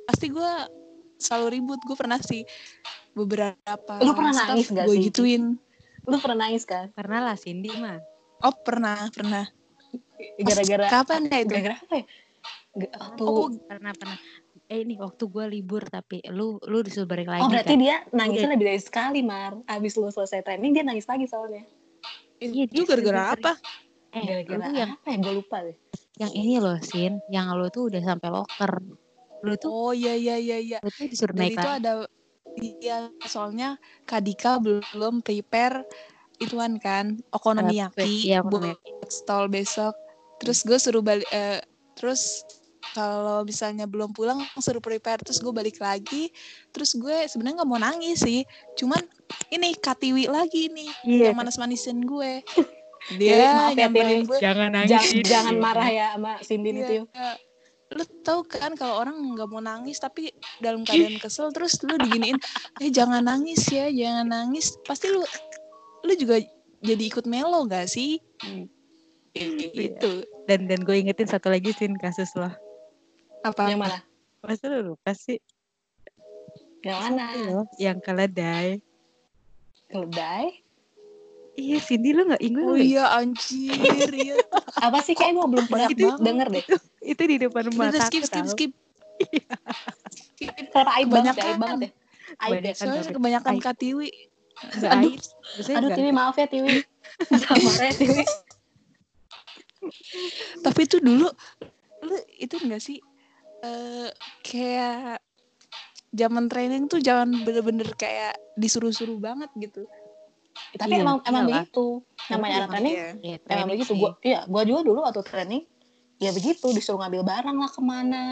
pasti 0.06 0.28
gue 0.28 0.52
selalu 1.18 1.48
ribut 1.54 1.80
gue 1.82 1.94
pernah 1.94 2.18
sih 2.20 2.42
beberapa 3.14 4.00
Lu 4.00 4.12
pernah 4.12 4.34
nangis 4.34 4.68
nggak 4.68 4.86
gue 4.86 4.96
sih? 4.96 5.04
gituin 5.06 5.44
Lu 6.02 6.18
pernah 6.18 6.48
nangis 6.48 6.64
kan? 6.64 6.90
Pernah 6.92 7.20
lah 7.22 7.36
Cindy 7.36 7.70
mah. 7.72 8.02
oh 8.42 8.56
pernah 8.58 9.06
pernah 9.12 9.46
Gara-gara 10.40 10.88
kapan 10.88 11.28
ya 11.28 11.38
itu 11.40 11.52
gara-gara 11.52 11.76
apa 11.78 11.96
ya? 11.96 12.06
Waktu 12.74 13.22
Oh, 13.22 13.52
Pernah 13.62 13.92
pernah. 13.92 14.18
Eh 14.66 14.82
ini 14.82 14.96
waktu 14.96 15.24
gue 15.24 15.46
libur 15.52 15.84
tapi 15.86 16.24
lu 16.28 16.56
lu 16.64 16.80
disuruh 16.80 17.06
balik 17.06 17.28
lagi 17.28 17.44
Oh 17.44 17.52
berarti 17.52 17.76
kan? 17.76 17.82
dia 17.82 17.96
nangisnya 18.10 18.50
lebih 18.50 18.66
dari 18.66 18.80
sekali 18.80 19.20
Mar 19.20 19.60
Abis 19.68 19.94
lu 19.94 20.08
selesai 20.08 20.42
training 20.42 20.72
dia 20.72 20.82
nangis 20.82 21.04
lagi 21.04 21.28
soalnya 21.28 21.68
Iya, 22.40 22.66
itu 22.66 22.82
gara-gara 22.82 23.30
sering- 23.30 23.38
apa 23.38 23.54
Eh, 24.12 24.24
Gara-gara 24.28 24.68
lu 24.68 24.76
yang 24.76 24.92
apa 24.92 25.08
ya? 25.08 25.18
Gue 25.18 25.34
lupa 25.36 25.58
deh. 25.64 25.78
yang 26.20 26.32
ini 26.32 26.56
loh 26.60 26.78
Sin, 26.84 27.18
yang 27.32 27.50
lu 27.56 27.72
tuh 27.72 27.90
udah 27.90 28.02
sampai 28.04 28.30
locker. 28.30 28.72
lu 29.42 29.54
tuh 29.58 29.70
Oh 29.74 29.92
iya 29.92 30.14
iya 30.14 30.38
iya 30.38 30.58
iya. 30.62 30.78
lu 30.80 30.92
tuh 30.92 31.10
disuruh 31.10 31.34
Dan 31.34 31.50
naik 31.50 31.58
itu 31.58 31.70
ada 31.72 31.92
iya 32.62 32.98
soalnya 33.26 33.80
Kadika 34.06 34.62
belum 34.62 35.24
prepare 35.24 35.82
ituan 36.38 36.78
kan 36.78 37.18
okonomiyaki 37.32 38.30
iya, 38.30 38.46
buat 38.46 38.78
stall 39.08 39.48
besok. 39.48 39.98
Terus 40.38 40.62
gue 40.62 40.78
suruh 40.78 41.02
balik 41.02 41.26
eh, 41.32 41.58
terus 41.98 42.46
kalau 42.92 43.42
misalnya 43.42 43.86
belum 43.86 44.12
pulang 44.12 44.42
suruh 44.58 44.82
prepare 44.82 45.22
terus 45.22 45.40
gue 45.40 45.50
balik 45.50 45.78
lagi. 45.80 46.30
Terus 46.70 46.94
gue 46.94 47.26
sebenarnya 47.26 47.62
nggak 47.62 47.70
mau 47.70 47.82
nangis 47.82 48.22
sih. 48.22 48.42
Cuman 48.78 49.02
ini 49.50 49.74
katiwi 49.74 50.30
lagi 50.30 50.70
nih 50.70 50.90
Iya. 51.02 51.24
yang 51.32 51.38
manas-manisin 51.40 52.04
gue 52.04 52.42
Dia 53.12 53.34
maaf 53.52 53.72
ya, 53.72 53.78
nyamperin 53.82 54.10
Tiwi. 54.16 54.28
gue 54.28 54.38
Jangan 54.40 54.70
nangis. 54.72 54.92
jangan, 54.92 55.16
jangan 55.24 55.54
Iya. 55.54 55.62
marah 55.62 55.90
ya 55.90 56.08
sama 56.14 56.32
Cindy 56.40 56.70
Iya, 56.70 56.80
itu 56.80 56.94
iya. 57.02 57.32
lu 57.92 58.04
tau 58.22 58.40
kan 58.42 58.72
kalau 58.72 58.96
orang 58.98 59.36
nggak 59.36 59.48
mau 59.48 59.60
nangis 59.60 59.98
tapi 59.98 60.32
dalam 60.58 60.82
keadaan 60.82 61.18
kesel 61.18 61.50
terus 61.50 61.76
lu 61.82 61.98
diginiin 61.98 62.40
eh 62.78 62.88
jangan 62.88 63.20
nangis 63.22 63.68
ya 63.68 63.90
jangan 63.90 64.32
nangis 64.32 64.80
pasti 64.82 65.08
lu 65.08 65.20
lu 66.02 66.14
juga 66.16 66.40
jadi 66.80 67.04
ikut 67.06 67.26
melo 67.26 67.66
gak 67.66 67.86
sih 67.86 68.16
Hmm. 68.40 68.66
itu 69.34 70.24
Dan 70.44 70.66
dan 70.66 70.82
gue 70.82 70.96
ingetin 70.98 71.24
satu 71.26 71.48
lagi 71.48 71.72
sin 71.72 71.94
kasus 71.96 72.32
lo. 72.34 72.48
apa 73.42 73.68
yang 73.68 73.80
mana 73.80 74.00
Masa 74.40 74.66
lu 74.68 74.92
lupa 74.92 75.12
sih? 75.12 75.38
yang 76.82 76.98
mana 76.98 77.26
yang 77.76 77.98
keledai. 77.98 78.80
keledai 79.86 80.64
Iya 81.52 81.78
Cindy 81.84 82.16
lu 82.16 82.32
gak 82.32 82.40
ingat 82.40 82.64
oh 82.64 82.80
iya 82.80 83.12
anjir 83.12 84.12
iya. 84.16 84.40
Apa 84.88 85.04
sih 85.04 85.12
kayak 85.14 85.36
gue 85.36 85.46
belum 85.52 85.66
pernah 85.68 85.90
banget. 85.92 86.20
denger 86.24 86.48
deh. 86.48 86.64
Itu 87.04 87.22
di 87.28 87.36
depan 87.44 87.64
rumah 87.68 87.92
udah, 87.92 88.02
skip 88.08 88.24
skip 88.24 88.44
tau. 88.48 88.52
skip. 88.56 88.72
Kenapa 90.40 90.92
aib 90.98 91.10
banget 91.12 91.36
ya 91.38 91.44
aib 91.52 91.60
banget 91.60 91.80
ya. 91.84 91.90
Aib 92.40 92.52
ya 92.64 92.72
Kebanyakan. 92.72 92.76
soalnya 92.80 93.12
kebanyakan 93.12 93.56
katiwi 93.60 94.10
Nggak 94.62 94.92
Aduh. 94.94 95.14
aduh 95.76 95.90
Tiwi 95.92 96.12
maaf 96.14 96.36
ya 96.38 96.48
Tiwi. 96.48 96.72
Sama 97.44 97.72
ya 97.82 97.94
Tiwi. 97.98 98.24
Tapi 100.62 100.80
itu 100.86 100.98
dulu 101.02 101.28
lu 102.02 102.16
itu 102.38 102.56
enggak 102.62 102.82
sih 102.82 102.98
eh 103.62 104.10
kayak 104.42 105.22
zaman 106.12 106.50
training 106.50 106.90
tuh 106.90 106.98
jangan 106.98 107.30
bener-bener 107.46 107.86
kayak 107.94 108.34
disuruh-suruh 108.58 109.22
banget 109.22 109.50
gitu 109.58 109.86
tapi 110.74 110.94
Iya, 110.94 111.02
emang 111.02 111.18
emang 111.22 111.44
iyalah. 111.44 111.64
begitu. 111.64 111.86
Namanya 112.28 112.56
anak 112.58 112.70
training 112.70 112.94
Iya. 112.94 113.10
Iya, 113.18 113.36
emang 113.36 113.46
training 113.46 113.68
begitu. 113.74 113.94
gua 113.96 114.12
iya 114.22 114.40
gua 114.46 114.62
juga 114.62 114.82
dulu 114.82 115.00
waktu 115.02 115.22
training 115.22 115.64
ya 116.18 116.30
begitu 116.32 116.68
disuruh 116.70 117.00
ngambil 117.00 117.22
barang 117.24 117.58
lah 117.58 117.70
ke 117.70 117.82
mana. 117.82 118.24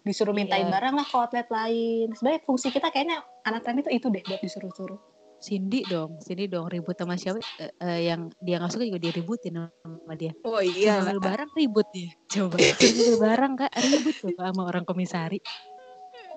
Disuruh 0.00 0.32
mintain 0.32 0.64
Iya. 0.64 0.72
barang 0.72 0.94
lah 0.94 1.04
ke 1.04 1.14
outlet 1.14 1.48
lain. 1.48 2.06
Sebenarnya 2.12 2.40
fungsi 2.42 2.68
kita 2.68 2.88
kayaknya 2.88 3.20
anak 3.42 3.60
training 3.60 3.84
itu 3.84 3.92
itu 3.92 4.06
deh 4.08 4.22
buat 4.22 4.40
disuruh-suruh. 4.40 5.00
Cindy 5.40 5.80
dong, 5.84 6.20
Cindy 6.20 6.44
dong 6.46 6.68
ribut 6.68 6.92
sama 6.94 7.16
siapa? 7.16 7.40
Eh, 7.56 7.72
eh, 7.80 8.00
yang 8.12 8.28
dia 8.38 8.60
nggak 8.60 8.70
suka 8.70 8.84
juga 8.84 9.00
diributin 9.00 9.56
sama 9.56 10.12
dia. 10.12 10.36
oh 10.44 10.60
iya. 10.60 11.00
Ngambil 11.00 11.16
barang 11.18 11.50
ribut 11.54 11.88
dia. 11.90 12.12
Coba 12.28 12.56
ngambil 12.56 13.14
barang 13.18 13.52
kak 13.56 13.72
ribut 13.74 14.14
tuh 14.14 14.32
sama 14.36 14.62
orang 14.64 14.84
komisari. 14.84 15.40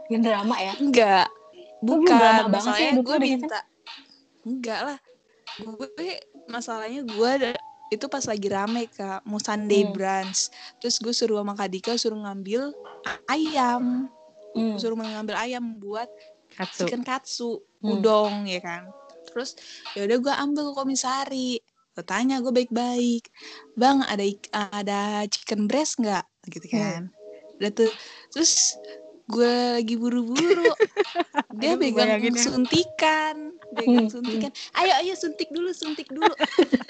yang 0.07 0.19
drama 0.19 0.55
ya? 0.57 0.73
Enggak 0.79 1.27
bukan 1.79 2.47
masalahnya 2.47 2.99
gue 2.99 3.17
minta. 3.19 3.59
Enggak 4.43 4.79
lah 4.83 4.97
gue 5.59 6.09
masalahnya 6.47 7.03
gue 7.03 7.29
ada- 7.29 7.61
itu 7.89 8.09
pas 8.09 8.25
lagi 8.25 8.49
rame 8.49 8.89
kak. 8.89 9.21
Mau 9.23 9.37
Sunday 9.37 9.85
Hmm. 9.85 9.93
brunch. 9.93 10.49
Terus 10.81 10.97
gue 10.97 11.13
suruh 11.13 11.37
sama 11.37 11.53
Kak 11.53 11.69
Dika 11.69 11.93
suruh 11.93 12.17
ngambil 12.19 12.73
ayam. 13.27 14.09
Hmm. 14.53 14.77
suruh 14.77 14.93
mengambil 14.93 15.33
ayam 15.33 15.81
buat 15.81 16.05
Katsu. 16.53 16.85
chicken 16.85 17.01
katsu 17.01 17.57
Hmm. 17.81 17.97
udong 17.97 18.45
ya 18.45 18.61
kan. 18.61 18.85
Terus 19.25 19.57
ya 19.93 20.05
udah 20.05 20.17
gue 20.19 20.33
ambil 20.33 20.65
komisari. 20.73 21.57
Gue 21.93 22.01
tanya 22.03 22.37
gue 22.37 22.49
baik-baik. 22.49 23.29
Bang 23.73 24.01
ada 24.03 24.21
ada 24.53 25.25
chicken 25.25 25.65
breast 25.65 25.97
nggak? 25.97 26.21
Gitu 26.49 26.69
kan. 26.69 27.09
Udah 27.57 27.71
tuh 27.71 27.89
terus 28.29 28.77
gue 29.25 29.53
lagi 29.73 29.97
buru-buru. 29.97 30.69
Dia 31.57 31.73
Aduh, 31.73 31.81
pegang 31.81 32.21
suntikan 32.33 33.57
pegang 33.73 34.07
Hmm, 34.07 34.13
suntikan 34.13 34.51
ayo 34.79 34.91
ayo 35.01 35.13
suntik 35.17 35.49
dulu 35.49 35.69
suntik 35.73 36.07
dulu. 36.09 36.33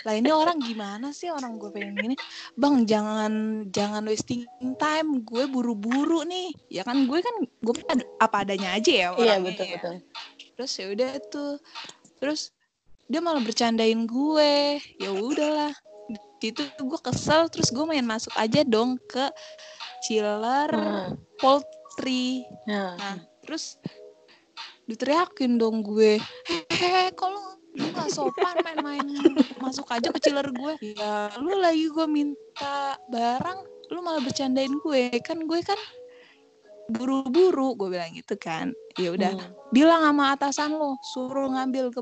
Lah 0.04 0.14
ini 0.20 0.30
orang 0.36 0.60
gimana 0.60 1.16
sih? 1.16 1.32
Orang 1.32 1.56
gue 1.56 1.72
pengen 1.72 1.96
gini. 1.96 2.16
Bang 2.60 2.84
jangan 2.84 3.66
jangan 3.72 4.04
wasting 4.04 4.44
time. 4.76 5.24
Gue 5.24 5.48
buru-buru 5.48 6.28
nih. 6.28 6.52
Ya 6.68 6.84
kan 6.84 7.08
gue 7.08 7.20
kan 7.24 7.36
gue 7.40 7.76
ad- 7.88 8.10
apa 8.20 8.44
adanya 8.44 8.76
aja 8.76 8.92
ya 8.92 9.08
iya 9.16 9.40
orangnya 9.40 9.48
betul 9.48 9.66
ya. 9.66 9.72
betul. 9.80 9.96
Terus 10.54 10.72
ya 10.76 10.86
udah 10.92 11.12
tuh 11.32 11.52
terus 12.20 12.42
dia 13.08 13.20
malah 13.24 13.40
bercandain 13.40 14.04
gue. 14.04 14.54
Ya 15.00 15.12
udahlah. 15.12 15.72
Itu 16.44 16.68
gue 16.68 17.00
kesel 17.00 17.48
terus 17.48 17.72
gue 17.72 17.86
main 17.88 18.04
masuk 18.04 18.36
aja 18.36 18.68
dong 18.68 19.00
ke 19.08 19.32
chiller 20.04 20.68
Hmm. 20.68 21.16
poultry. 21.40 22.44
Nah, 22.68 23.00
nah 23.00 23.16
terus 23.44 23.80
diteriakin 24.88 25.56
dong 25.60 25.84
gue. 25.84 26.20
Hehehe 26.48 27.14
kalau 27.16 27.56
lu 27.74 27.90
gak 27.90 28.14
sopan 28.14 28.54
main-main 28.62 29.06
masuk 29.58 29.90
aja 29.90 30.14
ke 30.14 30.20
chiller 30.22 30.46
gue? 30.46 30.74
Ya 30.98 31.34
lu 31.42 31.58
lagi 31.58 31.90
gue 31.90 32.08
minta 32.08 32.98
barang 33.10 33.60
lu 33.90 34.00
malah 34.04 34.22
bercandain 34.22 34.74
gue. 34.84 35.04
Kan 35.24 35.48
gue 35.48 35.60
kan 35.64 35.80
buru-buru 36.92 37.74
gue 37.80 37.98
bilang 37.98 38.12
gitu 38.14 38.36
kan. 38.38 38.76
Ya 39.00 39.16
udah 39.16 39.34
hmm. 39.34 39.74
bilang 39.74 40.04
sama 40.04 40.36
atasan 40.36 40.76
lo 40.76 41.00
suruh 41.16 41.50
ngambil 41.50 41.90
ke 41.90 42.02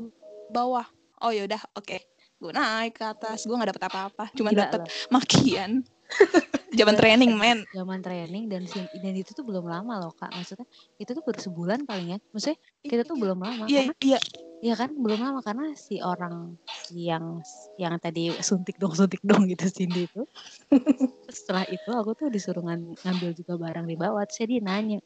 bawah. 0.52 0.84
Oh 1.22 1.30
yaudah 1.30 1.60
oke. 1.78 1.98
Gue 2.42 2.50
naik 2.50 2.98
ke 2.98 3.04
atas 3.06 3.46
gue 3.46 3.54
nggak 3.54 3.72
dapet 3.72 3.84
apa-apa. 3.86 4.24
Cuma 4.34 4.50
dapet 4.50 4.82
loh. 4.82 4.90
makian 5.14 5.86
zaman 6.78 6.96
training 6.96 7.32
men. 7.36 7.64
Zaman 7.72 8.00
training 8.00 8.48
dan 8.48 8.64
dan 8.72 9.14
itu 9.16 9.30
tuh 9.36 9.44
belum 9.44 9.64
lama 9.68 10.00
loh 10.00 10.12
kak. 10.16 10.32
Maksudnya 10.32 10.66
itu 10.96 11.10
tuh 11.12 11.22
baru 11.24 11.38
sebulan 11.40 11.78
paling 11.84 12.16
ya. 12.16 12.18
Maksudnya 12.32 12.58
kita 12.84 13.02
tuh 13.04 13.16
belum 13.20 13.38
lama 13.40 13.64
iya 13.68 13.92
iya. 14.00 14.18
Ya 14.62 14.74
kan? 14.78 14.94
Belum 14.94 15.18
lama 15.18 15.42
karena 15.42 15.74
si 15.74 15.98
orang 15.98 16.54
yang 16.92 17.42
yang 17.80 17.94
tadi 17.98 18.30
suntik 18.40 18.78
dong 18.78 18.94
suntik 18.94 19.18
dong 19.24 19.48
gitu 19.50 19.66
Cindy 19.68 20.06
itu. 20.06 20.22
Setelah 21.32 21.64
itu 21.66 21.90
aku 21.90 22.12
tuh 22.14 22.28
disuruh 22.28 22.62
ngambil 22.62 23.30
juga 23.34 23.58
barang 23.58 23.86
di 23.88 23.96
bawah. 23.98 24.22
Terus 24.28 24.46
dia 24.46 24.60
nanya 24.62 24.98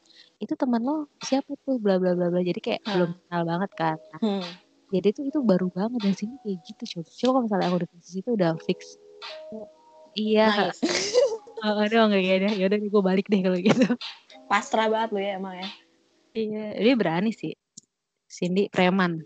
itu 0.43 0.53
teman 0.59 0.83
lo 0.85 1.09
siapa 1.25 1.57
tuh? 1.65 1.81
Bla 1.81 1.97
bla 1.97 2.13
bla 2.13 2.29
bla. 2.29 2.41
Jadi 2.45 2.61
kayak 2.61 2.81
Hmm. 2.85 2.93
belum 2.93 3.11
kenal 3.27 3.43
banget 3.47 3.71
kan. 3.79 3.97
Nah, 4.13 4.21
Hmm. 4.21 4.49
jadi 4.93 5.09
itu 5.15 5.21
itu 5.29 5.39
baru 5.41 5.73
banget 5.73 6.01
dan 6.05 6.15
sini 6.15 6.35
kayak 6.45 6.59
gitu 6.61 6.83
coba. 6.99 7.09
Coba 7.09 7.31
kalau 7.33 7.43
misalnya 7.49 7.67
aku 7.73 7.79
di 7.81 7.89
posisi 7.89 8.19
itu 8.21 8.31
udah 8.37 8.53
fix 8.61 8.81
iya. 10.17 10.73
Oh, 11.63 11.77
aduh 11.83 12.09
nggak 12.09 12.23
kayak 12.25 12.39
deh 12.47 12.53
yaudah 12.57 12.79
gue 12.81 13.03
balik 13.05 13.27
deh 13.29 13.41
kalau 13.45 13.59
gitu. 13.61 13.87
Pasrah 14.49 14.89
banget 14.89 15.11
lu 15.13 15.21
ya 15.21 15.33
emang 15.37 15.55
ya. 15.61 15.69
Iya 16.37 16.65
dia 16.81 16.95
berani 16.97 17.33
sih. 17.33 17.53
Cindy 18.29 18.69
preman. 18.69 19.23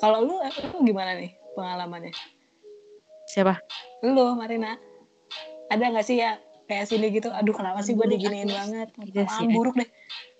Kalau 0.00 0.24
lu 0.24 0.34
lu 0.42 0.78
gimana 0.82 1.14
nih 1.14 1.34
pengalamannya? 1.54 2.14
Siapa? 3.30 3.60
Lu 4.02 4.34
Marina. 4.34 4.74
Ada 5.70 5.94
nggak 5.94 6.06
sih 6.06 6.20
ya 6.20 6.36
kayak 6.66 6.88
sini 6.88 7.12
gitu 7.12 7.28
aduh 7.30 7.54
kenapa 7.54 7.80
sih 7.84 7.94
gue 7.94 8.06
diginiin 8.10 8.48
banget? 8.48 8.88
Ada 8.98 9.22
sih, 9.40 9.46
buruk 9.52 9.78
deh. 9.78 9.88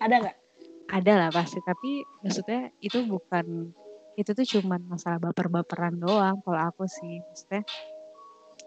Ada 0.03 0.15
nggak? 0.27 0.37
Ada 0.93 1.13
lah 1.17 1.31
pasti 1.33 1.59
tapi 1.65 2.05
maksudnya 2.21 2.69
itu 2.85 3.01
bukan 3.07 3.73
itu 4.19 4.31
tuh 4.37 4.45
cuman 4.45 4.85
masalah 4.93 5.17
baper-baperan 5.17 5.97
doang 5.97 6.43
kalau 6.45 6.61
aku 6.61 6.85
sih. 6.85 7.25
Maksudnya 7.25 7.63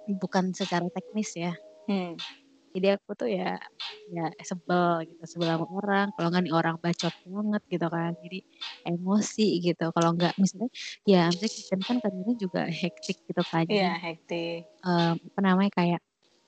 bukan 0.07 0.53
secara 0.53 0.85
teknis 0.93 1.33
ya. 1.35 1.53
Hmm. 1.85 2.17
jadi 2.75 2.99
aku 2.99 3.15
tuh 3.15 3.29
ya 3.31 3.55
ya 4.05 4.29
sebel 4.43 5.01
gitu 5.09 5.23
sebel 5.25 5.47
sama 5.47 5.65
orang. 5.65 6.05
Kalau 6.13 6.27
nggak 6.29 6.43
nih 6.45 6.53
orang 6.53 6.75
bacot 6.77 7.13
banget 7.23 7.61
gitu 7.71 7.87
kan. 7.89 8.11
Jadi 8.19 8.39
emosi 8.83 9.47
gitu. 9.63 9.85
Kalau 9.89 10.09
nggak 10.13 10.33
misalnya 10.37 10.69
ya 11.07 11.25
misalnya 11.31 11.51
kitchen 11.55 11.81
kan 11.87 11.97
kadang 12.03 12.35
juga 12.37 12.67
hektik 12.67 13.17
gitu 13.25 13.41
kan. 13.47 13.65
Iya 13.65 13.95
hektik. 13.97 14.67
Em, 14.83 15.15
apa 15.17 15.39
namanya 15.41 15.71
kayak 15.73 15.99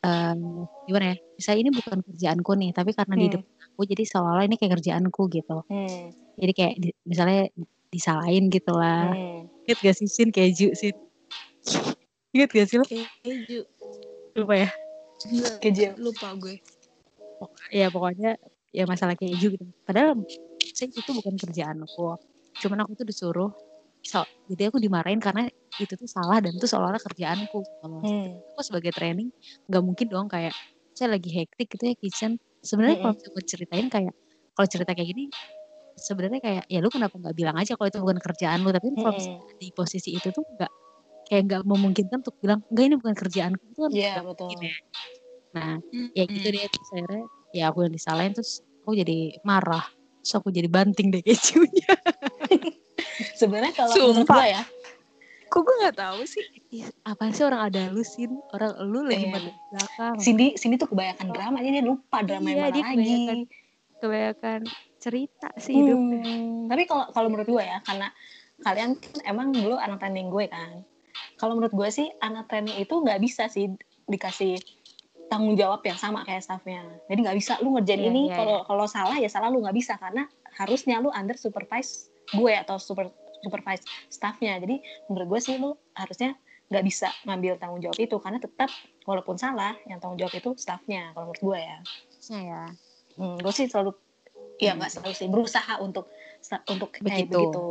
em, 0.04 0.68
gimana 0.86 1.06
ya? 1.14 1.18
Misalnya 1.40 1.60
ini 1.64 1.72
bukan 1.74 1.98
kerjaanku 2.06 2.52
nih 2.60 2.70
tapi 2.76 2.92
karena 2.94 3.16
di 3.16 3.26
Hmm. 3.26 3.34
depan 3.40 3.50
aku 3.74 3.82
jadi 3.88 4.04
seolah-olah 4.06 4.46
ini 4.46 4.56
kayak 4.60 4.74
kerjaanku 4.78 5.22
gitu. 5.32 5.58
Hmm. 5.72 6.06
jadi 6.38 6.52
kayak 6.54 6.76
di- 6.78 6.98
misalnya 7.02 7.50
disalahin 7.90 8.52
gitu 8.54 8.76
lah. 8.78 9.16
Hmm. 9.16 9.50
inget 9.66 9.78
gak 9.82 9.96
sih 9.98 10.06
Sin 10.06 10.30
keju 10.30 10.76
Sin 10.76 10.94
inget 12.36 12.50
gak 12.52 12.68
sih 12.68 12.78
lo? 12.80 12.86
Keju. 12.88 13.60
Lupa 14.38 14.54
ya? 14.56 14.70
Keju. 15.62 15.98
lupa 16.00 16.34
gue. 16.38 16.62
Ya 17.70 17.88
pokoknya 17.94 18.38
ya 18.74 18.84
masalah 18.86 19.14
keju 19.18 19.58
gitu. 19.58 19.66
Padahal 19.86 20.18
saya 20.74 20.90
itu 20.90 21.12
bukan 21.14 21.36
kerjaan 21.38 21.82
aku. 21.82 22.18
Cuman 22.62 22.86
aku 22.86 22.98
tuh 22.98 23.06
disuruh 23.06 23.52
so, 24.06 24.24
jadi 24.48 24.70
aku 24.72 24.78
dimarahin 24.80 25.20
karena 25.20 25.50
itu 25.78 25.94
tuh 25.94 26.08
salah 26.10 26.40
dan 26.40 26.56
itu 26.56 26.64
seolah-olah 26.64 27.02
kerjaanku 27.02 27.60
kalau 27.84 28.00
hmm. 28.02 28.40
aku 28.56 28.62
sebagai 28.64 28.96
training 28.96 29.30
nggak 29.68 29.84
mungkin 29.84 30.08
dong 30.08 30.32
kayak 30.32 30.56
saya 30.96 31.14
lagi 31.14 31.30
hektik 31.30 31.70
gitu 31.70 31.84
ya 31.92 31.96
kitchen. 31.98 32.32
Sebenarnya 32.64 33.04
kalau 33.04 33.14
saya 33.20 33.30
mau 33.34 33.44
ceritain 33.46 33.88
kayak 33.92 34.14
kalau 34.58 34.68
cerita 34.70 34.92
kayak 34.98 35.10
gini 35.14 35.30
sebenarnya 35.98 36.40
kayak 36.42 36.64
ya 36.70 36.80
lu 36.82 36.90
kenapa 36.94 37.18
nggak 37.18 37.36
bilang 37.38 37.58
aja 37.58 37.74
kalau 37.74 37.90
itu 37.90 38.00
bukan 38.02 38.18
kerjaan 38.22 38.62
lu? 38.66 38.70
Tapi 38.74 38.88
kalau 38.98 39.14
misalnya 39.14 39.54
di 39.58 39.70
posisi 39.74 40.10
itu 40.14 40.30
tuh 40.30 40.46
nggak 40.46 40.72
kayak 41.28 41.44
nggak 41.52 41.64
memungkinkan 41.68 42.24
untuk 42.24 42.36
bilang 42.40 42.64
enggak 42.72 42.86
ini 42.88 42.96
bukan 42.98 43.16
kerjaanku 43.16 43.64
itu 43.68 43.80
kan 43.84 43.92
nggak 43.92 44.26
betul. 44.26 44.48
mungkin 44.48 44.60
ya. 44.64 44.76
nah 45.52 45.74
ya 46.16 46.24
gitu 46.28 46.48
deh 46.48 46.64
terus 46.72 46.90
akhirnya 46.96 47.24
ya 47.52 47.64
aku 47.72 47.78
yang 47.88 47.94
disalahin 47.94 48.32
terus 48.36 48.64
aku 48.84 48.92
jadi 48.96 49.18
marah 49.44 49.86
terus 50.24 50.34
aku 50.40 50.48
jadi 50.52 50.68
banting 50.72 51.12
deh 51.12 51.22
kejunya 51.24 51.94
Sebenarnya 53.40 53.74
kalau 53.74 53.94
menurut 53.94 54.26
Sumpah. 54.26 54.38
gue 54.42 54.48
ya, 54.58 54.64
Kok 55.48 55.62
gue 55.64 55.76
nggak 55.80 55.96
tahu 55.96 56.20
sih? 56.28 56.44
Ih, 56.76 56.86
apaan 57.08 57.32
sih 57.32 57.46
orang 57.48 57.72
ada 57.72 57.88
lusin 57.88 58.36
orang 58.52 58.76
lu 58.84 59.08
lagi 59.08 59.32
pada 59.32 59.50
belakang 59.72 60.16
Cindy, 60.20 60.48
Cindy 60.60 60.76
tuh 60.76 60.92
kebanyakan 60.92 61.28
drama, 61.32 61.58
jadi 61.64 61.80
dia 61.80 61.86
lupa 61.88 62.20
drama 62.20 62.48
yang 62.52 62.60
Iya, 62.60 62.66
mana 62.68 62.74
dia 62.74 62.84
lagi. 62.84 62.92
kebanyakan 62.92 63.38
kebanyakan 63.98 64.60
cerita 64.98 65.50
sih 65.58 65.74
Hmm, 65.78 66.68
Tapi 66.68 66.84
kalau 66.84 67.06
kalau 67.16 67.28
menurut 67.32 67.48
gue 67.48 67.64
ya, 67.64 67.80
karena 67.86 68.12
kalian 68.60 69.00
kan 69.00 69.18
emang 69.24 69.48
dulu 69.56 69.80
anak 69.80 69.98
training 70.04 70.28
gue 70.28 70.46
kan. 70.52 70.84
Kalau 71.38 71.54
menurut 71.58 71.74
gue 71.74 71.90
sih 71.92 72.08
anak 72.22 72.50
training 72.50 72.78
itu 72.82 72.94
nggak 72.94 73.20
bisa 73.22 73.48
sih 73.52 73.72
dikasih 74.08 74.58
tanggung 75.28 75.60
jawab 75.60 75.84
yang 75.84 76.00
sama 76.00 76.24
kayak 76.24 76.44
staffnya. 76.44 76.88
Jadi 77.12 77.20
nggak 77.28 77.38
bisa 77.38 77.54
lu 77.60 77.76
ngerjain 77.76 78.00
Iya, 78.00 78.10
ini 78.10 78.22
iya, 78.32 78.36
kalau 78.40 78.58
kalau 78.64 78.86
salah 78.88 79.18
ya 79.20 79.28
salah 79.28 79.52
lu 79.52 79.60
nggak 79.60 79.76
bisa 79.76 80.00
karena 80.00 80.24
harusnya 80.58 81.04
lu 81.04 81.12
under 81.12 81.36
supervise 81.36 82.10
gue 82.32 82.54
atau 82.56 82.80
super 82.80 83.12
supervise 83.44 83.84
staffnya. 84.08 84.58
Jadi 84.58 84.80
menurut 85.12 85.38
gue 85.38 85.40
sih 85.44 85.56
lu 85.60 85.76
harusnya 85.94 86.34
nggak 86.68 86.84
bisa 86.84 87.08
ngambil 87.24 87.56
tanggung 87.60 87.80
jawab 87.80 87.96
itu 87.96 88.16
karena 88.20 88.40
tetap 88.44 88.68
walaupun 89.08 89.40
salah 89.40 89.76
yang 89.88 90.04
tanggung 90.04 90.20
jawab 90.20 90.36
itu 90.36 90.52
staffnya 90.60 91.16
kalau 91.16 91.32
menurut 91.32 91.44
gue 91.44 91.60
ya. 91.60 91.78
Harusnya 91.84 92.42
ya 92.44 92.64
Hmm, 93.18 93.34
gue 93.42 93.50
sih 93.50 93.66
selalu 93.66 93.98
ya 94.62 94.78
Hmm. 94.78 94.82
nggak 94.82 94.92
selalu 94.94 95.14
sih 95.18 95.26
berusaha 95.26 95.82
untuk 95.82 96.14
untuk 96.70 96.94
kayak 96.94 97.04
Begitu. 97.04 97.34
begitu. 97.34 97.66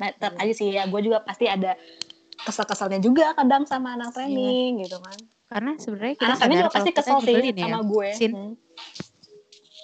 Nah, 0.00 0.08
tetap 0.16 0.32
aja 0.40 0.52
sih 0.56 0.72
ya 0.72 0.88
gue 0.88 1.00
juga 1.04 1.20
pasti 1.20 1.44
ada 1.44 1.76
kesel-keselnya 2.40 3.04
juga 3.04 3.36
kadang 3.36 3.68
sama 3.68 4.00
anak 4.00 4.16
training 4.16 4.80
gitu 4.80 4.96
kan. 4.96 5.18
karena 5.50 5.72
sebenarnya 5.76 6.14
kita 6.16 6.24
Anak 6.24 6.38
training 6.40 6.58
juga 6.58 6.70
pasti 6.72 6.90
kesel 6.94 7.18
sih 7.20 7.34
ya 7.36 7.52
sama 7.68 7.80
gue. 7.84 8.08
Sin. 8.16 8.32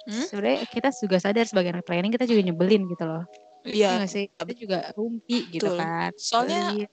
Hmm. 0.07 0.23
sebenarnya 0.23 0.59
kita 0.71 0.89
juga 0.95 1.17
sadar 1.19 1.45
sebagai 1.45 1.69
anak 1.75 1.85
training 1.85 2.15
kita 2.15 2.23
juga 2.23 2.41
nyebelin 2.47 2.87
gitu 2.87 3.03
loh 3.03 3.23
Iya 3.67 3.75
Iya. 3.75 3.89
nggak 3.99 4.09
sih 4.09 4.23
kita 4.31 4.53
juga 4.55 4.79
rumpi 4.95 5.37
gitu 5.51 5.67
Betul. 5.67 5.77
kan 5.83 6.11
Soalnya 6.15 6.63
Pelit. 6.71 6.89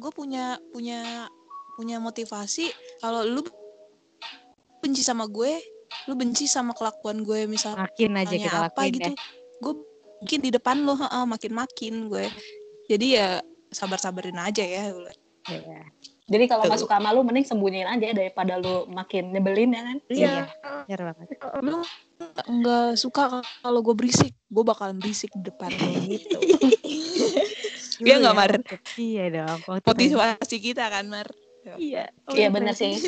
gue 0.00 0.10
punya 0.16 0.44
punya 0.72 1.28
punya 1.76 2.00
motivasi 2.00 2.72
kalau 3.04 3.20
lu 3.20 3.44
benci 4.80 5.04
sama 5.04 5.28
gue, 5.28 5.60
lu 6.08 6.14
benci 6.16 6.48
sama 6.48 6.72
kelakuan 6.72 7.20
gue 7.20 7.44
misalnya 7.44 7.84
makin 7.84 8.16
aja 8.16 8.32
kita 8.32 8.48
apa 8.56 8.64
lakuin 8.72 8.92
gitu. 8.96 9.12
ya 9.12 9.14
Gue 9.60 9.74
mungkin 10.16 10.40
di 10.40 10.50
depan 10.56 10.76
lo 10.88 10.96
heeh, 10.96 11.24
makin-makin 11.28 11.94
gue. 12.08 12.24
Jadi 12.86 13.06
ya 13.18 13.42
sabar-sabarin 13.74 14.38
aja 14.38 14.62
ya. 14.62 14.94
Iya. 15.46 15.80
Jadi 16.26 16.44
kalau 16.50 16.66
Tuh. 16.66 16.74
nggak 16.74 16.82
suka 16.82 16.94
sama 16.98 17.14
lu 17.14 17.22
mending 17.22 17.46
sembunyiin 17.46 17.86
aja 17.86 18.10
daripada 18.10 18.58
lu 18.58 18.90
makin 18.90 19.30
nyebelin 19.30 19.78
ya 19.78 19.82
kan. 19.86 19.98
Iya. 20.10 20.34
benar 20.86 21.00
banget 21.14 21.26
Lu 21.62 21.78
nggak 22.50 22.98
suka 22.98 23.42
kalau 23.62 23.80
gue 23.82 23.94
berisik, 23.94 24.34
gue 24.50 24.64
bakalan 24.66 24.98
berisik 24.98 25.30
di 25.38 25.46
depan 25.46 25.70
lo 25.70 25.86
gitu. 26.10 26.38
Dulu 27.96 28.06
Iya 28.06 28.14
nggak, 28.20 28.34
Mar? 28.34 28.52
iya 28.98 29.24
dong. 29.30 29.60
Motivasi 29.70 30.56
kita 30.58 30.90
kan, 30.90 31.06
Mar. 31.06 31.30
iya 31.78 32.10
Iya 32.34 32.48
benar 32.50 32.74
sih. 32.74 32.98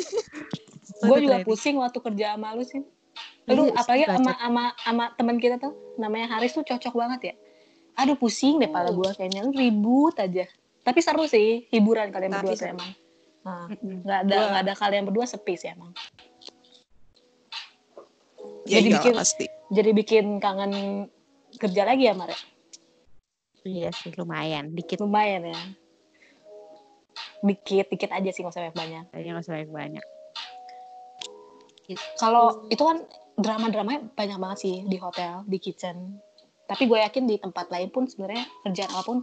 Gue 1.03 1.17
juga 1.23 1.43
pusing 1.43 1.75
waktu 1.75 1.99
kerja 1.99 2.39
sama 2.39 2.55
lu 2.55 2.63
sih. 2.63 2.81
Iya, 3.45 3.55
Lu 3.55 3.63
apalagi 3.75 4.05
sama 4.07 4.31
sama 4.39 4.63
sama 4.79 5.05
teman 5.19 5.37
kita 5.43 5.59
tuh 5.59 5.75
namanya 5.99 6.39
Haris 6.39 6.55
tuh 6.55 6.63
cocok 6.63 6.93
banget 6.95 7.33
ya. 7.33 7.35
Aduh 7.99 8.15
pusing 8.15 8.57
deh 8.57 8.71
pala 8.71 8.89
gue 8.89 9.11
kayaknya 9.11 9.43
lu 9.43 9.51
ribut 9.51 10.15
aja. 10.15 10.47
Tapi 10.79 10.99
seru 11.03 11.27
sih 11.27 11.67
hiburan 11.67 12.09
kalian 12.09 12.31
Tapi 12.31 12.39
berdua 12.39 12.55
tuh 12.55 12.59
seru. 12.63 12.75
emang. 12.79 12.91
Nah, 13.39 13.65
nggak 13.75 14.19
ada 14.25 14.37
nggak 14.51 14.63
ada 14.63 14.73
kalian 14.75 15.03
berdua 15.03 15.25
sepi 15.27 15.53
sih 15.53 15.69
emang. 15.69 15.91
Ya 18.63 18.79
Jadi 18.79 18.89
bikin- 18.95 19.17
pasti. 19.17 19.45
Jadi 19.69 19.89
bikin 19.93 20.25
kangen 20.39 20.73
kerja 21.55 21.83
lagi 21.83 22.07
ya 22.07 22.15
Mare. 22.15 22.33
iya 23.61 23.91
sih 23.91 24.15
lumayan 24.15 24.71
dikit 24.71 25.03
Lumayan 25.03 25.43
ya. 25.45 25.59
Dikit 27.39 27.91
dikit 27.91 28.09
aja 28.09 28.29
sih 28.31 28.41
nggak 28.41 28.55
usah 28.55 28.63
banyak 28.65 28.75
banyak. 28.75 29.03
kayaknya 29.11 29.31
nggak 29.35 29.45
usah 29.45 29.53
banyak 29.59 29.71
banyak 29.71 30.05
Kalau 32.15 32.69
itu 32.69 32.79
kan 32.79 33.01
drama-dramanya 33.35 34.13
banyak 34.13 34.37
banget 34.37 34.57
sih 34.61 34.75
di 34.85 35.01
hotel, 35.01 35.41
di 35.43 35.57
kitchen. 35.57 36.21
Tapi 36.69 36.85
gue 36.85 36.99
yakin 37.01 37.25
di 37.25 37.41
tempat 37.41 37.65
lain 37.73 37.89
pun 37.89 38.05
sebenarnya 38.05 38.45
kerjaan 38.61 38.93
apa 38.93 39.01
pun 39.01 39.17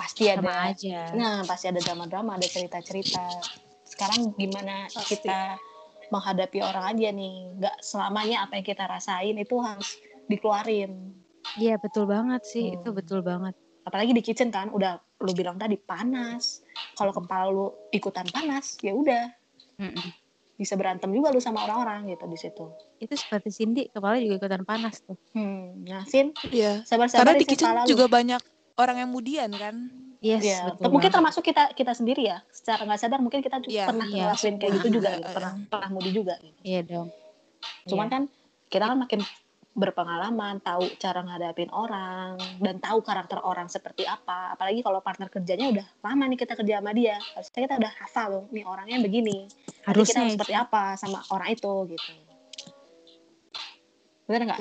pasti 0.00 0.32
sama 0.32 0.48
ada. 0.48 0.72
aja 0.72 1.12
Nah, 1.12 1.36
pasti 1.44 1.68
ada 1.68 1.80
drama-drama, 1.84 2.40
ada 2.40 2.48
cerita-cerita. 2.48 3.44
Sekarang 3.84 4.32
gimana 4.32 4.88
Pasti. 4.88 5.20
kita 5.20 5.60
menghadapi 6.08 6.58
orang 6.64 6.96
aja 6.96 7.08
nih? 7.12 7.36
Nggak 7.60 7.76
selamanya 7.84 8.48
apa 8.48 8.56
yang 8.56 8.64
kita 8.64 8.88
rasain 8.88 9.36
itu 9.36 9.56
harus 9.60 10.00
dikeluarin. 10.26 11.12
iya 11.60 11.78
betul 11.78 12.10
banget 12.10 12.42
sih 12.42 12.74
Hmm. 12.74 12.80
itu 12.80 12.88
betul 12.90 13.20
banget 13.22 13.54
Apalagi 13.86 14.10
di 14.10 14.18
kitchen 14.18 14.50
kan, 14.50 14.66
udah 14.74 14.98
lu 15.22 15.30
bilang 15.30 15.54
tadi 15.62 15.78
panas. 15.78 16.66
Kalau 16.98 17.14
kepala 17.14 17.54
lu 17.54 17.70
ikutan 17.94 18.26
panas, 18.26 18.74
ya 18.82 18.90
udah 18.90 19.30
Mm-mm. 19.78 20.25
Bisa 20.56 20.72
berantem 20.72 21.08
juga 21.08 21.28
lu 21.28 21.38
sama 21.38 21.62
orang-orang 21.62 22.08
gitu 22.10 22.24
di 22.24 22.34
situ. 22.34 22.64
itu 22.96 23.12
seperti 23.12 23.48
Cindy 23.50 23.82
kepala 23.86 24.16
juga 24.16 24.40
ikutan 24.40 24.64
panas 24.64 25.00
tuh 25.00 25.20
Hmm, 25.30 25.84
nah 25.84 26.02
Sin, 26.04 26.32
Iya. 26.46 26.80
sabar-sabar 26.82 27.28
Karena 27.28 27.34
di 27.36 27.44
kitchen 27.44 27.68
lu. 27.68 27.84
juga 27.86 28.04
banyak 28.06 28.40
orang 28.74 28.96
yang 28.98 29.10
mudian 29.10 29.52
kan. 29.52 29.76
yes 30.18 30.40
Iya, 30.42 30.72
betul 30.72 30.88
mungkin 30.88 31.06
banget. 31.06 31.16
termasuk 31.20 31.42
kita 31.42 31.62
kita 31.72 31.92
sendiri 31.92 32.24
ya. 32.26 32.40
Secara 32.48 32.82
nggak 32.82 32.98
sadar 32.98 33.20
mungkin 33.20 33.40
kita 33.40 33.60
juga 33.60 33.68
Iya, 33.70 33.84
pernah 33.84 34.06
iya. 34.06 34.16
ngelakuin 34.26 34.54
kayak 34.56 34.72
gitu 34.74 34.88
juga, 34.90 35.10
gitu. 35.12 35.20
iya. 35.20 35.32
pernah 35.32 35.52
pernah 35.68 35.88
mudi 35.90 36.10
juga. 36.10 36.34
Gitu. 36.38 36.60
iya 36.62 36.80
dong 36.82 37.08
Cuman 37.84 38.06
Iya. 38.06 38.12
kan 38.12 38.22
kita 38.66 38.84
kan 38.86 38.96
makin 38.98 39.20
berpengalaman, 39.76 40.64
tahu 40.64 40.88
cara 40.96 41.20
ngadapin 41.20 41.68
orang 41.68 42.40
dan 42.64 42.80
tahu 42.80 43.04
karakter 43.04 43.36
orang 43.44 43.68
seperti 43.68 44.08
apa. 44.08 44.56
Apalagi 44.56 44.80
kalau 44.80 45.04
partner 45.04 45.28
kerjanya 45.28 45.68
udah 45.68 45.86
lama 46.00 46.24
nih 46.32 46.40
kita 46.40 46.56
kerja 46.56 46.80
sama 46.80 46.96
dia, 46.96 47.20
harusnya 47.36 47.60
kita 47.68 47.74
udah 47.76 47.92
hafal 48.00 48.26
loh, 48.32 48.44
nih 48.48 48.64
orangnya 48.64 48.98
begini. 49.04 49.44
Kita 49.44 49.92
harusnya 49.92 50.24
harus 50.24 50.32
ya, 50.32 50.34
seperti 50.40 50.54
apa 50.56 50.84
sama 50.96 51.20
orang 51.28 51.48
itu 51.52 51.72
gitu. 51.92 52.10
Bener 54.26 54.40
nggak? 54.48 54.60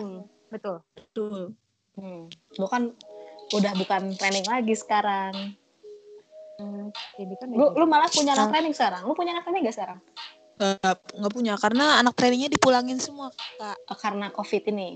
betul 0.52 0.78
Betul. 0.94 1.56
Hmm. 1.96 2.28
Lu 2.60 2.68
kan 2.68 2.92
udah 3.56 3.72
bukan 3.80 4.20
training 4.20 4.46
lagi 4.52 4.76
sekarang. 4.76 5.56
jadi 7.16 7.34
kan 7.40 7.48
Lu, 7.52 7.72
lu 7.76 7.88
malah 7.88 8.12
punya 8.12 8.36
anak 8.36 8.52
training 8.52 8.76
sekarang. 8.76 9.08
Lu 9.08 9.16
punya 9.16 9.32
anak 9.36 9.48
training 9.48 9.68
gak 9.68 9.76
sekarang? 9.76 10.00
Nggak, 10.56 10.98
nggak 11.20 11.34
punya 11.36 11.54
karena 11.60 12.00
anak 12.00 12.16
trainingnya 12.16 12.48
dipulangin 12.48 12.96
semua 12.96 13.28
kak. 13.60 13.76
Eh, 13.76 13.98
Karena 14.00 14.32
COVID 14.32 14.64
ini. 14.72 14.96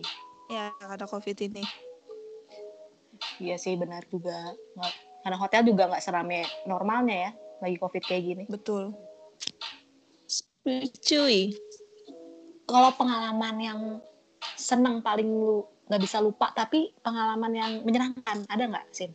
Ya 0.50 0.74
karena 0.80 1.06
covid 1.06 1.38
ini. 1.46 1.62
Iya 3.44 3.60
sih 3.60 3.76
benar 3.76 4.08
juga. 4.08 4.56
Karena 5.22 5.38
hotel 5.38 5.68
juga 5.68 5.92
nggak 5.92 6.02
serame 6.02 6.48
normalnya 6.64 7.16
ya, 7.28 7.32
lagi 7.60 7.78
COVID 7.78 8.04
kayak 8.08 8.24
gini. 8.24 8.44
Betul. 8.48 8.96
Cuy. 11.04 11.54
Kalau 12.70 12.92
pengalaman 12.96 13.56
yang 13.60 13.80
seneng 14.56 15.04
paling 15.04 15.28
lu 15.28 15.68
nggak 15.90 16.02
bisa 16.02 16.22
lupa, 16.22 16.54
tapi 16.56 16.94
pengalaman 17.02 17.52
yang 17.52 17.72
menyenangkan 17.84 18.46
ada 18.48 18.64
nggak 18.70 18.88
sih? 18.94 19.10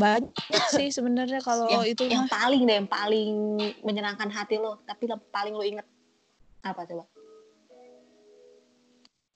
Banyak 0.00 0.64
sih 0.72 0.88
sebenarnya 0.88 1.44
kalau 1.44 1.68
yang, 1.68 1.84
itu 1.84 2.08
yang 2.08 2.24
mah. 2.24 2.32
paling 2.32 2.62
deh, 2.64 2.76
yang 2.80 2.88
paling 2.88 3.30
menyenangkan 3.84 4.32
hati 4.32 4.56
lo, 4.56 4.80
tapi 4.88 5.04
yang 5.04 5.20
paling 5.28 5.52
lo 5.52 5.60
inget 5.60 5.84
apa 6.64 6.88
coba? 6.88 7.04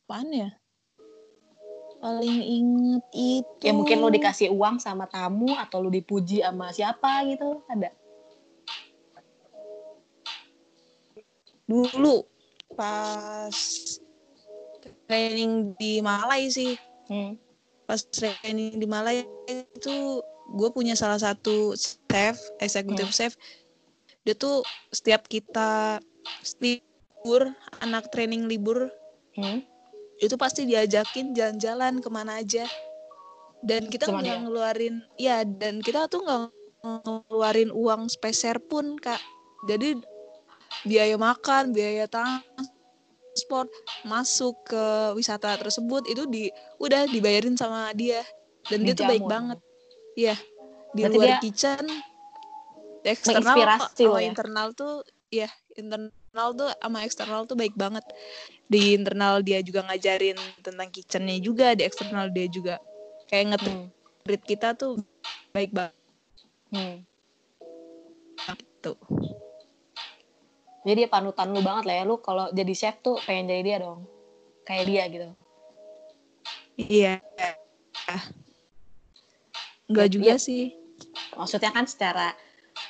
Apaan 0.08 0.28
ya? 0.32 0.50
Paling 2.00 2.40
inget 2.40 3.04
itu. 3.12 3.60
Ya 3.60 3.76
mungkin 3.76 4.00
lo 4.00 4.08
dikasih 4.08 4.48
uang 4.48 4.80
sama 4.80 5.04
tamu 5.04 5.52
atau 5.56 5.84
lo 5.84 5.92
dipuji 5.92 6.40
sama 6.40 6.72
siapa 6.72 7.28
gitu, 7.28 7.60
ada? 7.68 7.92
dulu 11.64 12.28
pas 12.76 13.56
training 15.08 15.72
di 15.80 16.00
Malai 16.04 16.48
sih. 16.52 16.76
Hmm. 17.08 17.36
Pas 17.84 18.00
training 18.08 18.80
di 18.80 18.86
Malai 18.88 19.24
itu 19.48 20.20
gue 20.50 20.68
punya 20.70 20.92
salah 20.92 21.16
satu 21.16 21.72
chef, 21.78 22.36
eksekutif 22.60 23.08
Hmm. 23.08 23.16
chef. 23.16 23.32
Dia 24.24 24.36
tuh 24.36 24.64
setiap 24.92 25.28
kita 25.28 26.00
libur, 26.60 27.52
anak 27.80 28.08
training 28.12 28.48
libur, 28.48 28.88
Hmm. 29.36 29.64
itu 30.20 30.36
pasti 30.36 30.64
diajakin 30.68 31.32
jalan-jalan 31.32 32.00
ke 32.00 32.08
mana 32.12 32.40
aja. 32.40 32.64
Dan 33.64 33.88
kita 33.88 34.12
nggak 34.12 34.24
dia? 34.24 34.40
ngeluarin, 34.44 34.94
ya 35.16 35.36
dan 35.44 35.80
kita 35.80 36.04
tuh 36.12 36.20
nggak 36.20 36.52
ngeluarin 36.84 37.72
uang 37.72 38.12
speser 38.12 38.60
pun 38.60 39.00
kak. 39.00 39.20
Jadi 39.64 39.96
biaya 40.84 41.16
makan, 41.16 41.72
biaya 41.72 42.04
transport 42.04 43.72
masuk 44.04 44.52
ke 44.68 44.84
wisata 45.16 45.56
tersebut 45.56 46.04
itu 46.04 46.28
di 46.28 46.52
udah 46.76 47.08
dibayarin 47.08 47.56
sama 47.56 47.88
dia 47.96 48.20
dan 48.68 48.84
dia 48.84 48.92
tuh 48.92 49.08
baik 49.08 49.24
banget 49.24 49.58
iya 50.14 50.36
di 50.94 51.02
Berarti 51.02 51.16
luar 51.18 51.28
dia 51.28 51.38
kitchen 51.42 51.84
di 53.04 53.08
eksternal 53.10 53.58
sama 53.92 54.20
ya? 54.22 54.30
internal 54.32 54.68
tuh 54.72 54.94
ya 55.28 55.50
internal 55.76 56.48
tuh 56.54 56.70
sama 56.80 56.98
eksternal 57.04 57.42
tuh 57.44 57.56
baik 57.58 57.74
banget 57.76 58.04
di 58.70 58.96
internal 58.96 59.44
dia 59.44 59.60
juga 59.60 59.84
ngajarin 59.90 60.38
tentang 60.64 60.88
kitchennya 60.88 61.36
juga 61.42 61.76
di 61.76 61.84
eksternal 61.84 62.32
dia 62.32 62.46
juga 62.48 62.80
kayak 63.28 63.44
nge 63.54 63.58
Hmm. 63.60 64.40
kita 64.40 64.72
tuh 64.72 64.96
baik 65.52 65.70
banget 65.76 65.94
Hmm. 66.72 67.04
tuh 68.80 68.96
Jadi 70.84 71.00
dia 71.00 71.08
panutan 71.08 71.48
lu 71.48 71.64
banget 71.64 71.88
lah 71.88 71.96
ya. 71.96 72.04
Lu 72.04 72.20
kalau 72.20 72.52
jadi 72.52 72.72
chef 72.76 73.00
tuh 73.00 73.16
pengen 73.24 73.48
jadi 73.48 73.62
dia 73.64 73.76
dong. 73.80 74.04
Kayak 74.68 74.84
dia 74.84 75.02
gitu. 75.08 75.28
iya 76.76 77.14
Enggak 79.86 80.06
Ya, 80.08 80.12
juga 80.12 80.32
iya. 80.34 80.36
sih. 80.40 80.64
Maksudnya 81.34 81.70
kan 81.70 81.84
secara 81.84 82.32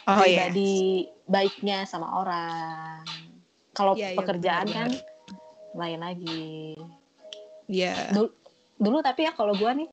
Oh 0.06 0.22
iya. 0.24 0.48
pribadi 0.48 1.04
baiknya 1.26 1.84
sama 1.84 2.08
orang. 2.20 3.02
Kalau 3.74 3.98
Iya, 3.98 4.14
iya, 4.14 4.18
pekerjaan 4.18 4.66
kan 4.68 4.90
benar-benar. 4.92 5.74
lain 5.74 6.00
lagi. 6.00 6.46
Iya. 7.66 8.14
Dulu, 8.14 8.28
dulu 8.78 8.96
tapi 9.02 9.26
ya 9.26 9.32
kalau 9.34 9.56
gua 9.56 9.74
nih 9.74 9.88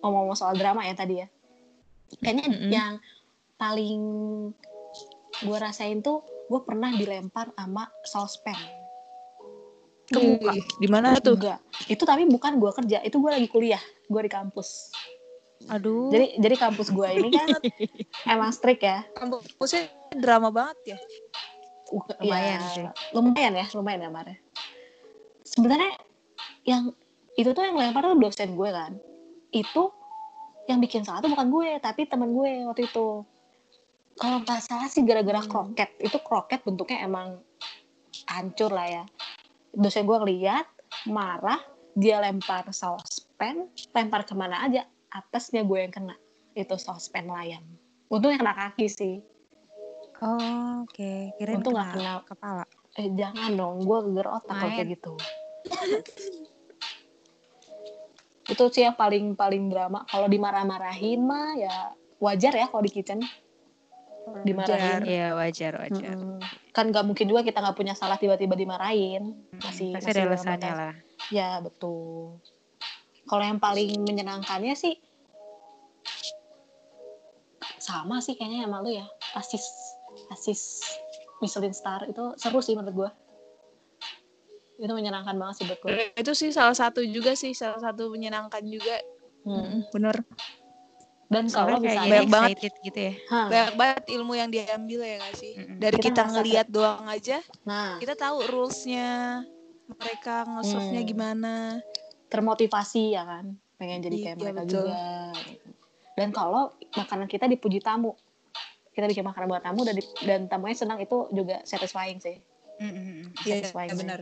ngomong-ngomong 0.00 0.38
soal 0.38 0.56
drama 0.56 0.82
ya 0.82 0.94
tadi 0.96 1.20
ya. 1.20 1.28
Kayaknya 2.18 2.44
Mm-mm. 2.48 2.70
yang 2.72 2.92
paling 3.54 4.00
gua 5.44 5.58
rasain 5.60 6.00
tuh 6.00 6.24
gue 6.50 6.60
pernah 6.66 6.90
dilempar 6.90 7.54
sama 7.54 7.86
saucepan 8.02 8.58
ke 10.06 10.18
muka. 10.18 10.50
Ih, 10.50 10.64
Di 10.80 10.88
mana 10.90 11.14
tuh? 11.22 11.38
Enggak. 11.38 11.62
Itu 11.86 12.02
tapi 12.02 12.26
bukan 12.26 12.58
gua 12.58 12.74
kerja, 12.74 12.98
itu 12.98 13.20
gua 13.22 13.38
lagi 13.38 13.46
kuliah, 13.46 13.78
gua 14.10 14.26
di 14.26 14.32
kampus. 14.32 14.90
Aduh. 15.68 16.08
Jadi 16.08 16.40
jadi 16.40 16.56
kampus 16.56 16.88
gua 16.88 17.12
ini 17.12 17.28
kan 17.28 17.60
emang 18.32 18.50
strict 18.54 18.80
ya. 18.80 19.04
Kampusnya 19.12 19.92
drama 20.16 20.48
banget 20.48 20.96
ya. 20.96 20.98
Uh, 21.90 22.06
Lumayan 22.22 22.60
ya, 22.62 22.70
sih. 22.72 22.84
Lumayan 23.12 23.52
ya, 23.58 23.66
lumayan 23.74 24.00
ya 24.06 24.10
Mare. 24.10 24.34
Sebenarnya 25.44 25.92
yang 26.64 26.94
itu 27.34 27.50
tuh 27.50 27.62
yang 27.66 27.74
lempar 27.76 28.06
tuh 28.06 28.16
dosen 28.16 28.54
gue 28.54 28.70
kan. 28.70 28.96
Itu 29.50 29.90
yang 30.70 30.78
bikin 30.78 31.02
salah 31.02 31.18
tuh 31.18 31.34
bukan 31.34 31.50
gue, 31.50 31.68
tapi 31.82 32.06
teman 32.06 32.30
gue 32.30 32.62
waktu 32.70 32.86
itu. 32.86 33.26
Kalau 34.20 34.36
nggak 34.44 34.60
salah 34.62 34.86
sih 34.86 35.02
gara-gara 35.02 35.42
Hmm. 35.42 35.50
kroket. 35.50 35.90
Itu 35.98 36.22
kroket 36.22 36.62
bentuknya 36.62 37.02
emang 37.02 37.42
hancur 38.30 38.70
lah 38.70 38.86
ya. 38.86 39.04
Dosen 39.74 40.06
gue 40.06 40.14
ngeliat, 40.14 40.66
marah, 41.10 41.58
dia 41.98 42.22
lempar 42.22 42.70
saucepan, 42.70 43.66
lempar 43.90 44.22
ke 44.22 44.34
mana 44.38 44.62
aja, 44.62 44.86
atasnya 45.10 45.66
gue 45.66 45.78
yang 45.78 45.92
kena. 45.92 46.14
Itu 46.54 46.78
saucepan 46.78 47.30
layam. 47.30 47.62
Untungnya 48.10 48.38
kena 48.40 48.54
kaki 48.54 48.86
sih. 48.90 49.14
Oh, 50.22 50.86
oke. 50.86 51.34
Kirain 51.38 51.58
Untung 51.60 51.74
kena 51.74 51.84
nggak 51.84 51.94
kena 51.94 52.12
kepala. 52.26 52.64
Eh 52.98 53.06
jangan 53.14 53.50
dong, 53.54 53.86
gue 53.86 53.98
geger 54.10 54.28
otak 54.28 54.54
kalau 54.58 54.74
kayak 54.74 54.88
gitu. 54.98 55.14
itu 58.50 58.64
sih 58.74 58.82
yang 58.82 58.98
paling 58.98 59.38
paling 59.38 59.70
drama. 59.70 60.02
Kalau 60.10 60.26
dimarah-marahin 60.26 61.22
mah 61.22 61.54
ya 61.54 61.94
wajar 62.18 62.50
ya 62.50 62.66
kalau 62.66 62.82
di 62.82 62.90
kitchen 62.90 63.22
dimarahin. 64.42 65.06
Iya, 65.06 65.28
wajar, 65.38 65.72
wajar. 65.80 66.14
Mm-mm. 66.18 66.42
Kan 66.74 66.90
nggak 66.90 67.04
mungkin 67.06 67.26
juga 67.30 67.46
kita 67.46 67.62
nggak 67.62 67.78
punya 67.78 67.94
salah 67.94 68.18
tiba-tiba 68.18 68.58
dimarahin. 68.58 69.46
Masih 69.62 69.94
Pasti 69.94 70.10
masih 70.10 70.10
ada 70.10 70.22
alasannya 70.34 70.72
lah. 70.74 70.94
Ya 71.30 71.62
betul. 71.62 72.42
Kalau 73.30 73.46
yang 73.46 73.62
paling 73.62 73.94
menyenangkannya 74.02 74.74
sih 74.74 74.98
sama 77.78 78.18
sih 78.18 78.34
kayaknya 78.34 78.66
sama 78.66 78.82
lu 78.82 78.90
ya. 78.90 79.06
Asis 79.38 79.62
asis 80.34 80.82
Michelin 81.38 81.70
Star 81.70 82.10
itu 82.10 82.34
seru 82.34 82.58
sih 82.58 82.74
menurut 82.74 83.06
gue. 83.06 83.10
Itu 84.82 84.90
menyenangkan 84.90 85.38
banget 85.38 85.62
sih 85.62 85.64
buat 85.70 85.78
gue. 85.78 86.10
Itu 86.18 86.34
sih 86.34 86.50
salah 86.50 86.74
satu 86.74 87.06
juga 87.06 87.38
sih, 87.38 87.54
salah 87.54 87.78
satu 87.78 88.10
menyenangkan 88.10 88.66
juga. 88.66 88.98
Hmm. 89.46 89.62
Mm, 89.62 89.80
Bener. 89.94 90.16
Dan 91.30 91.46
kalau 91.46 91.78
misalnya 91.78 92.26
jadi 92.26 92.26
Banyak 92.26 92.34
banget. 92.34 92.74
gitu 92.82 92.98
ya. 92.98 93.12
Hah, 93.30 93.46
Banyak 93.46 93.74
banget 93.78 94.04
ilmu 94.10 94.32
yang 94.34 94.50
diambil 94.50 95.00
ya 95.06 95.16
gak 95.22 95.36
sih? 95.38 95.54
Mm-mm. 95.54 95.78
Dari 95.78 95.96
Kita 96.02 96.10
kita, 96.10 96.22
ngelihat 96.26 96.66
doang 96.66 97.06
aja, 97.06 97.38
nah 97.62 98.02
kita 98.02 98.18
tahu 98.18 98.42
rules-nya 98.50 99.46
mereka 99.86 100.42
nge-serve-nya 100.42 101.02
Hmm. 101.06 101.10
gimana. 101.14 101.54
Termotivasi 102.30 103.18
ya 103.18 103.26
kan, 103.26 103.58
pengen 103.74 104.00
jadi 104.00 104.16
kayak 104.22 104.36
Iya, 104.38 104.40
mereka 104.40 104.62
betul. 104.62 104.74
juga. 104.86 105.02
gitu. 105.50 105.68
Dan 106.14 106.28
kalau 106.30 106.64
makanan 106.94 107.26
kita 107.26 107.50
dipuji 107.50 107.82
tamu, 107.82 108.14
kita 108.94 109.10
bikin 109.10 109.26
makanan 109.26 109.50
buat 109.50 109.64
tamu 109.66 109.82
dan 109.82 109.98
di- 109.98 110.14
dan 110.22 110.46
tamunya 110.46 110.76
senang 110.78 111.02
itu 111.02 111.26
juga 111.34 111.62
satisfying 111.66 112.22
sih. 112.22 112.38
Mm-mm. 112.78 113.34
Iya, 113.42 113.66
Satisfying 113.66 113.98
benar. 113.98 114.20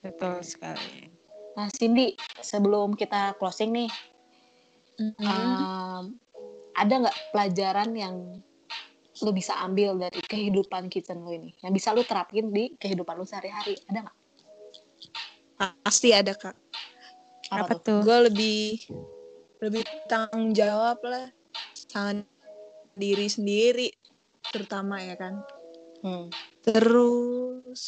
Betul 0.00 0.40
sekali. 0.42 1.12
Nah 1.54 1.68
Cindy, 1.70 2.16
sebelum 2.40 2.96
kita 2.98 3.38
closing 3.38 3.70
nih, 3.70 3.90
Mm-hmm. 5.00 5.24
um, 5.24 6.04
ada 6.76 6.94
nggak 7.00 7.18
pelajaran 7.32 7.88
yang 7.96 8.14
lu 9.20 9.30
bisa 9.32 9.56
ambil 9.64 9.96
dari 9.96 10.20
kehidupan 10.20 10.92
kitchen 10.92 11.24
lu 11.24 11.32
ini, 11.32 11.56
yang 11.64 11.72
bisa 11.72 11.92
lu 11.96 12.04
terapin 12.04 12.52
di 12.52 12.76
kehidupan 12.76 13.16
lu 13.16 13.24
sehari-hari? 13.24 13.80
Ada 13.88 14.04
nggak? 14.04 14.16
Pasti 15.60 16.16
ada 16.16 16.32
kak. 16.32 16.56
Apa, 17.52 17.68
Apa 17.68 17.74
tuh? 17.76 18.00
Gue 18.00 18.18
lebih 18.32 18.80
lebih 19.60 19.84
tanggung 20.08 20.56
jawab 20.56 20.96
lah, 21.04 21.28
tangan 21.92 22.24
diri 22.96 23.28
sendiri, 23.28 23.92
terutama 24.48 25.04
ya 25.04 25.20
kan. 25.20 25.44
Hmm. 26.00 26.32
Terus 26.64 27.84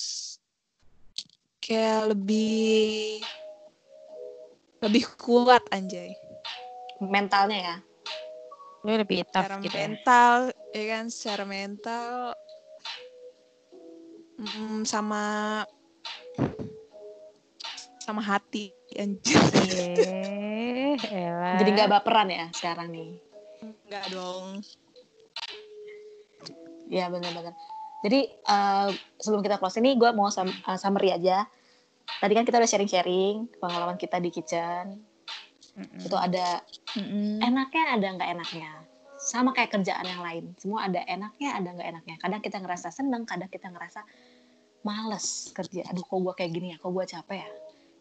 kayak 1.64 2.12
lebih 2.12 3.24
lebih 4.84 5.04
kuat 5.16 5.64
anjay. 5.72 6.12
Mentalnya 7.00 7.58
ya. 7.58 7.76
Lu 8.84 8.98
lebih 8.98 9.24
tough 9.30 9.46
secara 9.46 9.62
gitu 9.62 9.78
ya. 9.78 9.82
mental 9.86 10.36
ya 10.74 10.84
kan 10.90 11.04
secara 11.06 11.44
mental 11.46 12.34
mm, 14.42 14.82
sama 14.82 15.24
sama 18.03 18.18
hati 18.18 18.74
anjir. 18.98 19.38
Jadi 21.62 21.70
nggak 21.70 21.90
baperan 21.90 22.28
ya 22.34 22.50
sekarang 22.50 22.90
nih. 22.90 23.14
enggak 23.62 24.05
dong 24.11 24.59
Ya 26.90 27.07
benar-benar. 27.09 27.55
Jadi 28.03 28.20
eh, 28.28 28.88
sebelum 29.22 29.40
kita 29.40 29.57
close 29.62 29.78
ini, 29.78 29.94
gue 29.94 30.11
mau 30.12 30.28
sum- 30.28 30.50
eh, 30.53 30.78
summary 30.78 31.14
aja. 31.14 31.46
Tadi 32.18 32.32
kan 32.34 32.44
kita 32.44 32.59
udah 32.59 32.68
sharing-sharing 32.68 33.48
pengalaman 33.62 33.96
kita 33.96 34.18
di 34.18 34.28
kitchen. 34.28 35.00
Mm-mm. 35.78 36.05
Itu 36.05 36.18
ada 36.18 36.61
Mm-mm. 36.98 37.40
enaknya, 37.40 37.96
ada 37.96 38.07
nggak 38.18 38.30
enaknya. 38.36 38.70
Sama 39.16 39.55
kayak 39.57 39.72
kerjaan 39.78 40.05
yang 40.05 40.20
lain. 40.20 40.44
Semua 40.59 40.90
ada 40.90 41.00
enaknya, 41.07 41.57
ada 41.57 41.68
nggak 41.72 41.88
enaknya. 41.88 42.16
Kadang 42.20 42.40
kita 42.42 42.59
ngerasa 42.61 42.92
seneng, 42.92 43.22
kadang 43.24 43.48
kita 43.48 43.70
ngerasa 43.72 44.03
males 44.82 45.55
kerja. 45.55 45.86
Aduh, 45.88 46.05
kok 46.05 46.18
gue 46.18 46.34
kayak 46.36 46.50
gini 46.53 46.74
ya? 46.74 46.76
Kok 46.82 46.90
gue 46.92 47.05
capek 47.07 47.38
ya? 47.40 47.48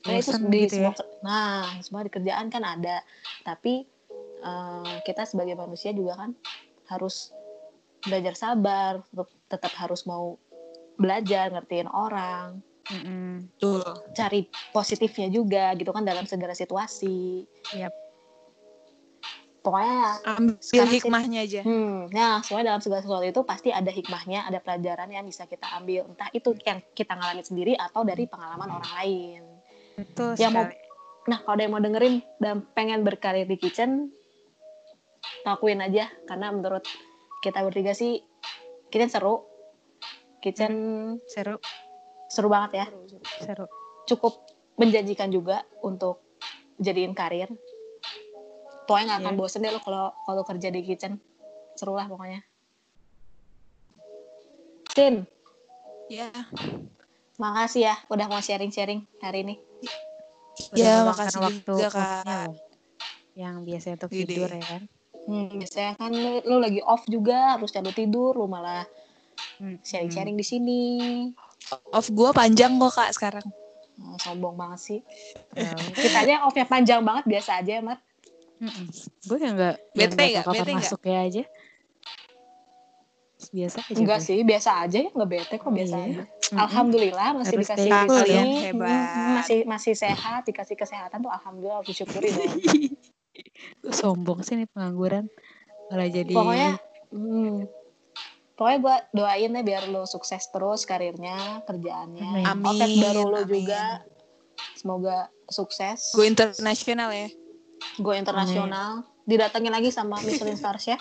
Nah, 0.01 0.17
itu 0.17 0.33
di 0.49 0.65
gitu 0.65 0.81
semua, 0.81 0.93
nah 1.21 1.77
semua 1.85 2.01
di 2.01 2.09
kerjaan 2.09 2.49
kan 2.49 2.63
ada. 2.65 3.05
Tapi 3.45 3.85
eh, 4.41 4.93
kita 5.05 5.29
sebagai 5.29 5.53
manusia 5.53 5.93
juga 5.93 6.17
kan 6.17 6.33
harus 6.89 7.29
belajar 8.01 8.33
sabar, 8.33 9.05
tetap, 9.05 9.29
tetap 9.45 9.73
harus 9.77 10.01
mau 10.09 10.41
belajar, 10.97 11.53
ngertiin 11.53 11.89
orang, 11.89 12.57
Mm-mm. 12.89 13.47
Betul. 13.57 13.85
cari 14.17 14.49
positifnya 14.73 15.29
juga 15.29 15.71
gitu 15.77 15.93
kan 15.93 16.01
dalam 16.01 16.25
segala 16.25 16.57
situasi. 16.57 17.45
Yap. 17.77 17.93
Pokoknya 19.61 20.25
ambil 20.25 20.57
sih- 20.57 20.97
hikmahnya 20.97 21.45
aja 21.45 21.61
Hmm, 21.61 22.09
nah 22.09 22.41
soalnya 22.41 22.73
dalam 22.73 22.81
segala 22.81 23.05
sesuatu 23.05 23.21
itu 23.29 23.41
pasti 23.45 23.69
ada 23.69 23.93
hikmahnya, 23.93 24.49
ada 24.49 24.57
pelajaran 24.57 25.05
yang 25.13 25.21
bisa 25.29 25.45
kita 25.45 25.69
ambil. 25.77 26.09
Entah 26.09 26.33
itu 26.33 26.57
yang 26.65 26.81
kita 26.97 27.13
ngalamin 27.13 27.45
sendiri 27.45 27.73
atau 27.77 28.01
dari 28.01 28.25
pengalaman 28.25 28.81
orang 28.81 28.93
lain. 28.97 29.41
Betul 29.97 30.37
Yang 30.39 30.51
mau-. 30.53 30.69
Nah, 31.29 31.37
kalau 31.45 31.53
ada 31.53 31.63
yang 31.63 31.73
mau 31.77 31.83
dengerin 31.83 32.15
dan 32.41 32.65
pengen 32.73 33.05
berkarir 33.05 33.45
di 33.45 33.53
kitchen, 33.55 34.09
lakuin 35.45 35.81
aja. 35.81 36.09
Karena 36.25 36.49
menurut 36.49 36.81
kita 37.45 37.61
bertiga 37.61 37.93
sih, 37.93 38.21
kitchen 38.89 39.11
seru. 39.11 39.45
Kitchen 40.41 40.73
Seru, 41.29 41.61
seru 42.25 42.49
banget 42.49 42.81
ya. 42.81 42.85
seru. 43.45 43.69
Cukup 44.09 44.41
menjanjikan 44.81 45.29
juga 45.29 45.61
untuk 45.85 46.25
jadiin 46.81 47.13
karir. 47.13 47.45
Pokoknya 48.89 49.05
nggak 49.05 49.19
akan 49.21 49.33
Iya. 49.37 49.39
bosen 49.39 49.61
deh 49.61 49.69
lo 49.69 49.77
kalau 49.85 50.09
kalau 50.25 50.41
kerja 50.41 50.73
di 50.73 50.81
kitchen. 50.81 51.21
Seru 51.77 51.93
lah 51.93 52.09
pokoknya. 52.09 52.41
Tin, 54.97 55.23
ya 56.09 56.27
makasih 57.37 57.87
ya 57.87 57.95
udah 58.09 58.25
mau 58.27 58.41
sharing-sharing 58.41 59.05
hari 59.21 59.45
ini. 59.45 59.55
Ya, 60.77 61.05
makasih 61.07 61.39
waktu 61.41 61.73
juga, 61.73 61.89
Kak. 61.89 62.49
Yang 63.33 63.55
biasanya 63.63 63.97
Widih. 64.07 64.25
tidur 64.25 64.49
ya 64.51 64.63
kan. 64.65 64.81
Hmm, 65.21 65.47
biasanya 65.53 65.93
kan 65.95 66.11
lu, 66.11 66.41
lu 66.43 66.57
lagi 66.57 66.81
off 66.81 67.05
juga, 67.05 67.55
harus 67.57 67.69
cabut 67.69 67.93
tidur, 67.93 68.33
lu 68.35 68.49
malah 68.49 68.85
Hmm. 69.61 69.77
sharing-sharing 69.85 70.37
di 70.37 70.45
sini. 70.45 70.81
Off 71.93 72.09
gue 72.09 72.29
panjang 72.33 72.81
kok 72.81 72.97
kak 72.97 73.13
sekarang. 73.13 73.45
Hmm, 74.01 74.17
sombong 74.17 74.57
banget 74.57 74.79
sih. 74.81 74.99
Hmm. 75.53 75.77
Kita 75.93 76.25
aja 76.25 76.41
offnya 76.49 76.65
panjang 76.65 77.05
banget 77.05 77.29
biasa 77.29 77.61
aja, 77.61 77.77
Mat. 77.85 78.01
Mm-mm. 78.61 78.85
Gue 79.25 79.37
yang 79.41 79.57
nggak 79.57 79.75
yang 79.97 80.13
Bete 80.13 80.25
nggak 80.37 80.45
kapan 80.45 80.53
Bete 80.53 80.71
nggak? 80.73 80.81
masuknya 80.85 81.17
aja. 81.25 81.43
Biasa 83.49 83.77
aja. 83.81 83.97
Enggak 83.97 84.19
gue. 84.21 84.27
sih, 84.29 84.39
biasa 84.45 84.69
aja 84.85 84.97
ya, 85.01 85.09
nggak 85.09 85.29
bete 85.29 85.55
kok 85.57 85.71
biasa 85.73 85.95
Iya. 85.97 86.05
aja. 86.05 86.21
Mm-mm. 86.21 86.59
Alhamdulillah 86.61 87.29
masih 87.41 87.55
Harus 87.57 87.65
dikasih 87.65 87.89
ini, 87.89 88.29
ya. 88.29 88.43
Hebat. 88.69 89.35
masih 89.41 89.59
masih 89.65 89.93
sehat, 89.97 90.41
dikasih 90.45 90.75
kesehatan 90.77 91.23
tuh 91.23 91.31
alhamdulillah 91.31 91.81
harus 91.81 91.89
disyukuri 91.89 92.29
dong. 92.29 92.53
Gue 93.81 93.93
sombong 93.95 94.45
sih 94.45 94.59
nih 94.59 94.67
pengangguran. 94.69 95.25
Malah 95.89 96.09
jadi 96.11 96.33
Pokoknya 96.35 96.71
hmm, 97.11 97.55
pokoknya 98.55 98.77
gue 98.77 98.95
doain 99.17 99.51
ya 99.57 99.61
biar 99.65 99.83
lo 99.89 100.05
sukses 100.05 100.43
terus 100.53 100.85
karirnya, 100.85 101.65
kerjaannya. 101.65 102.45
Amin. 102.45 102.67
Oke 102.67 102.85
baru 103.01 103.23
lo 103.31 103.41
juga 103.47 104.05
semoga 104.77 105.31
sukses. 105.49 106.13
Gue 106.13 106.29
internasional 106.29 107.09
ya. 107.09 107.27
Go 107.97 108.13
internasional. 108.13 109.07
Didatengin 109.25 109.73
lagi 109.73 109.89
sama 109.89 110.19
Michelin 110.21 110.57
Stars 110.57 110.85
ya. 110.85 110.97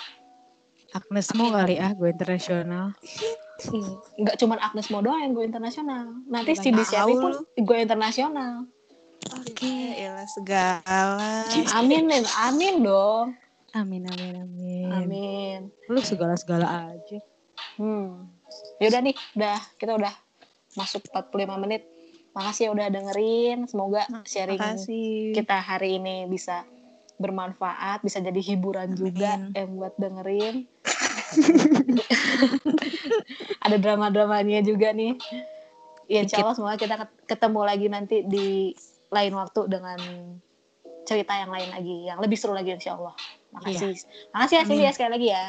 Agnes 0.91 1.29
mau 1.39 1.55
kali 1.55 1.79
ah 1.79 1.95
gue 1.95 2.09
internasional. 2.11 2.91
Enggak 4.19 4.37
cuma 4.41 4.59
Agnes 4.59 4.89
Mo 4.91 4.99
doang 5.05 5.21
yang 5.23 5.33
go 5.37 5.43
internasional. 5.45 6.17
Nanti 6.27 6.57
Nggak 6.57 6.87
si 6.87 6.97
tahu 6.97 7.13
pun 7.21 7.33
go 7.63 7.75
internasional. 7.77 8.67
Oke, 9.37 10.01
ya 10.01 10.25
segala. 10.27 11.45
Amin, 11.77 12.09
amin 12.41 12.75
dong. 12.81 13.37
Amin 13.77 14.03
amin 14.09 14.35
amin. 14.43 14.89
Amin. 14.91 15.61
Lu 15.87 16.01
segala-segala 16.03 16.91
aja. 16.91 17.19
Hmm. 17.79 18.27
Ya 18.83 18.91
udah 18.91 19.01
nih, 19.05 19.17
udah 19.37 19.59
kita 19.79 19.95
udah 19.95 20.15
masuk 20.75 21.07
45 21.13 21.63
menit. 21.63 21.87
Makasih 22.35 22.67
ya 22.67 22.71
udah 22.75 22.87
dengerin. 22.91 23.69
Semoga 23.71 24.09
sharing 24.27 24.59
Makasih. 24.59 25.37
kita 25.37 25.57
hari 25.63 26.03
ini 26.03 26.27
bisa 26.27 26.67
bermanfaat, 27.21 28.01
bisa 28.01 28.25
jadi 28.25 28.41
hiburan 28.41 28.97
juga 28.97 29.37
Amin. 29.37 29.53
yang 29.53 29.77
buat 29.77 29.95
dengerin. 30.01 30.65
Ada 33.69 33.77
drama-dramanya 33.77 34.65
juga 34.65 34.97
nih. 34.97 35.21
Ya, 36.11 36.27
insya 36.27 36.43
Allah 36.43 36.57
semoga 36.57 36.81
kita 36.81 36.97
ket- 36.97 37.21
ketemu 37.29 37.61
lagi 37.63 37.87
nanti 37.93 38.17
di 38.27 38.73
lain 39.13 39.37
waktu 39.37 39.61
dengan 39.69 40.01
cerita 41.07 41.37
yang 41.37 41.53
lain 41.53 41.71
lagi, 41.71 41.97
yang 42.09 42.19
lebih 42.19 42.41
seru 42.41 42.57
lagi 42.57 42.75
insya 42.75 42.97
Allah. 42.99 43.15
Makasih. 43.53 43.95
Makasih 44.33 44.81
ya 44.81 44.91
sekali 44.91 45.11
lagi 45.21 45.29
ya. 45.31 45.45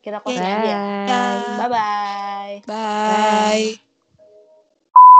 Kita 0.00 0.22
closing 0.22 0.46
aja 0.46 0.62
ya. 0.62 0.78
Bye. 1.10 1.42
Bye-bye. 1.58 2.54
Bye. 2.70 3.85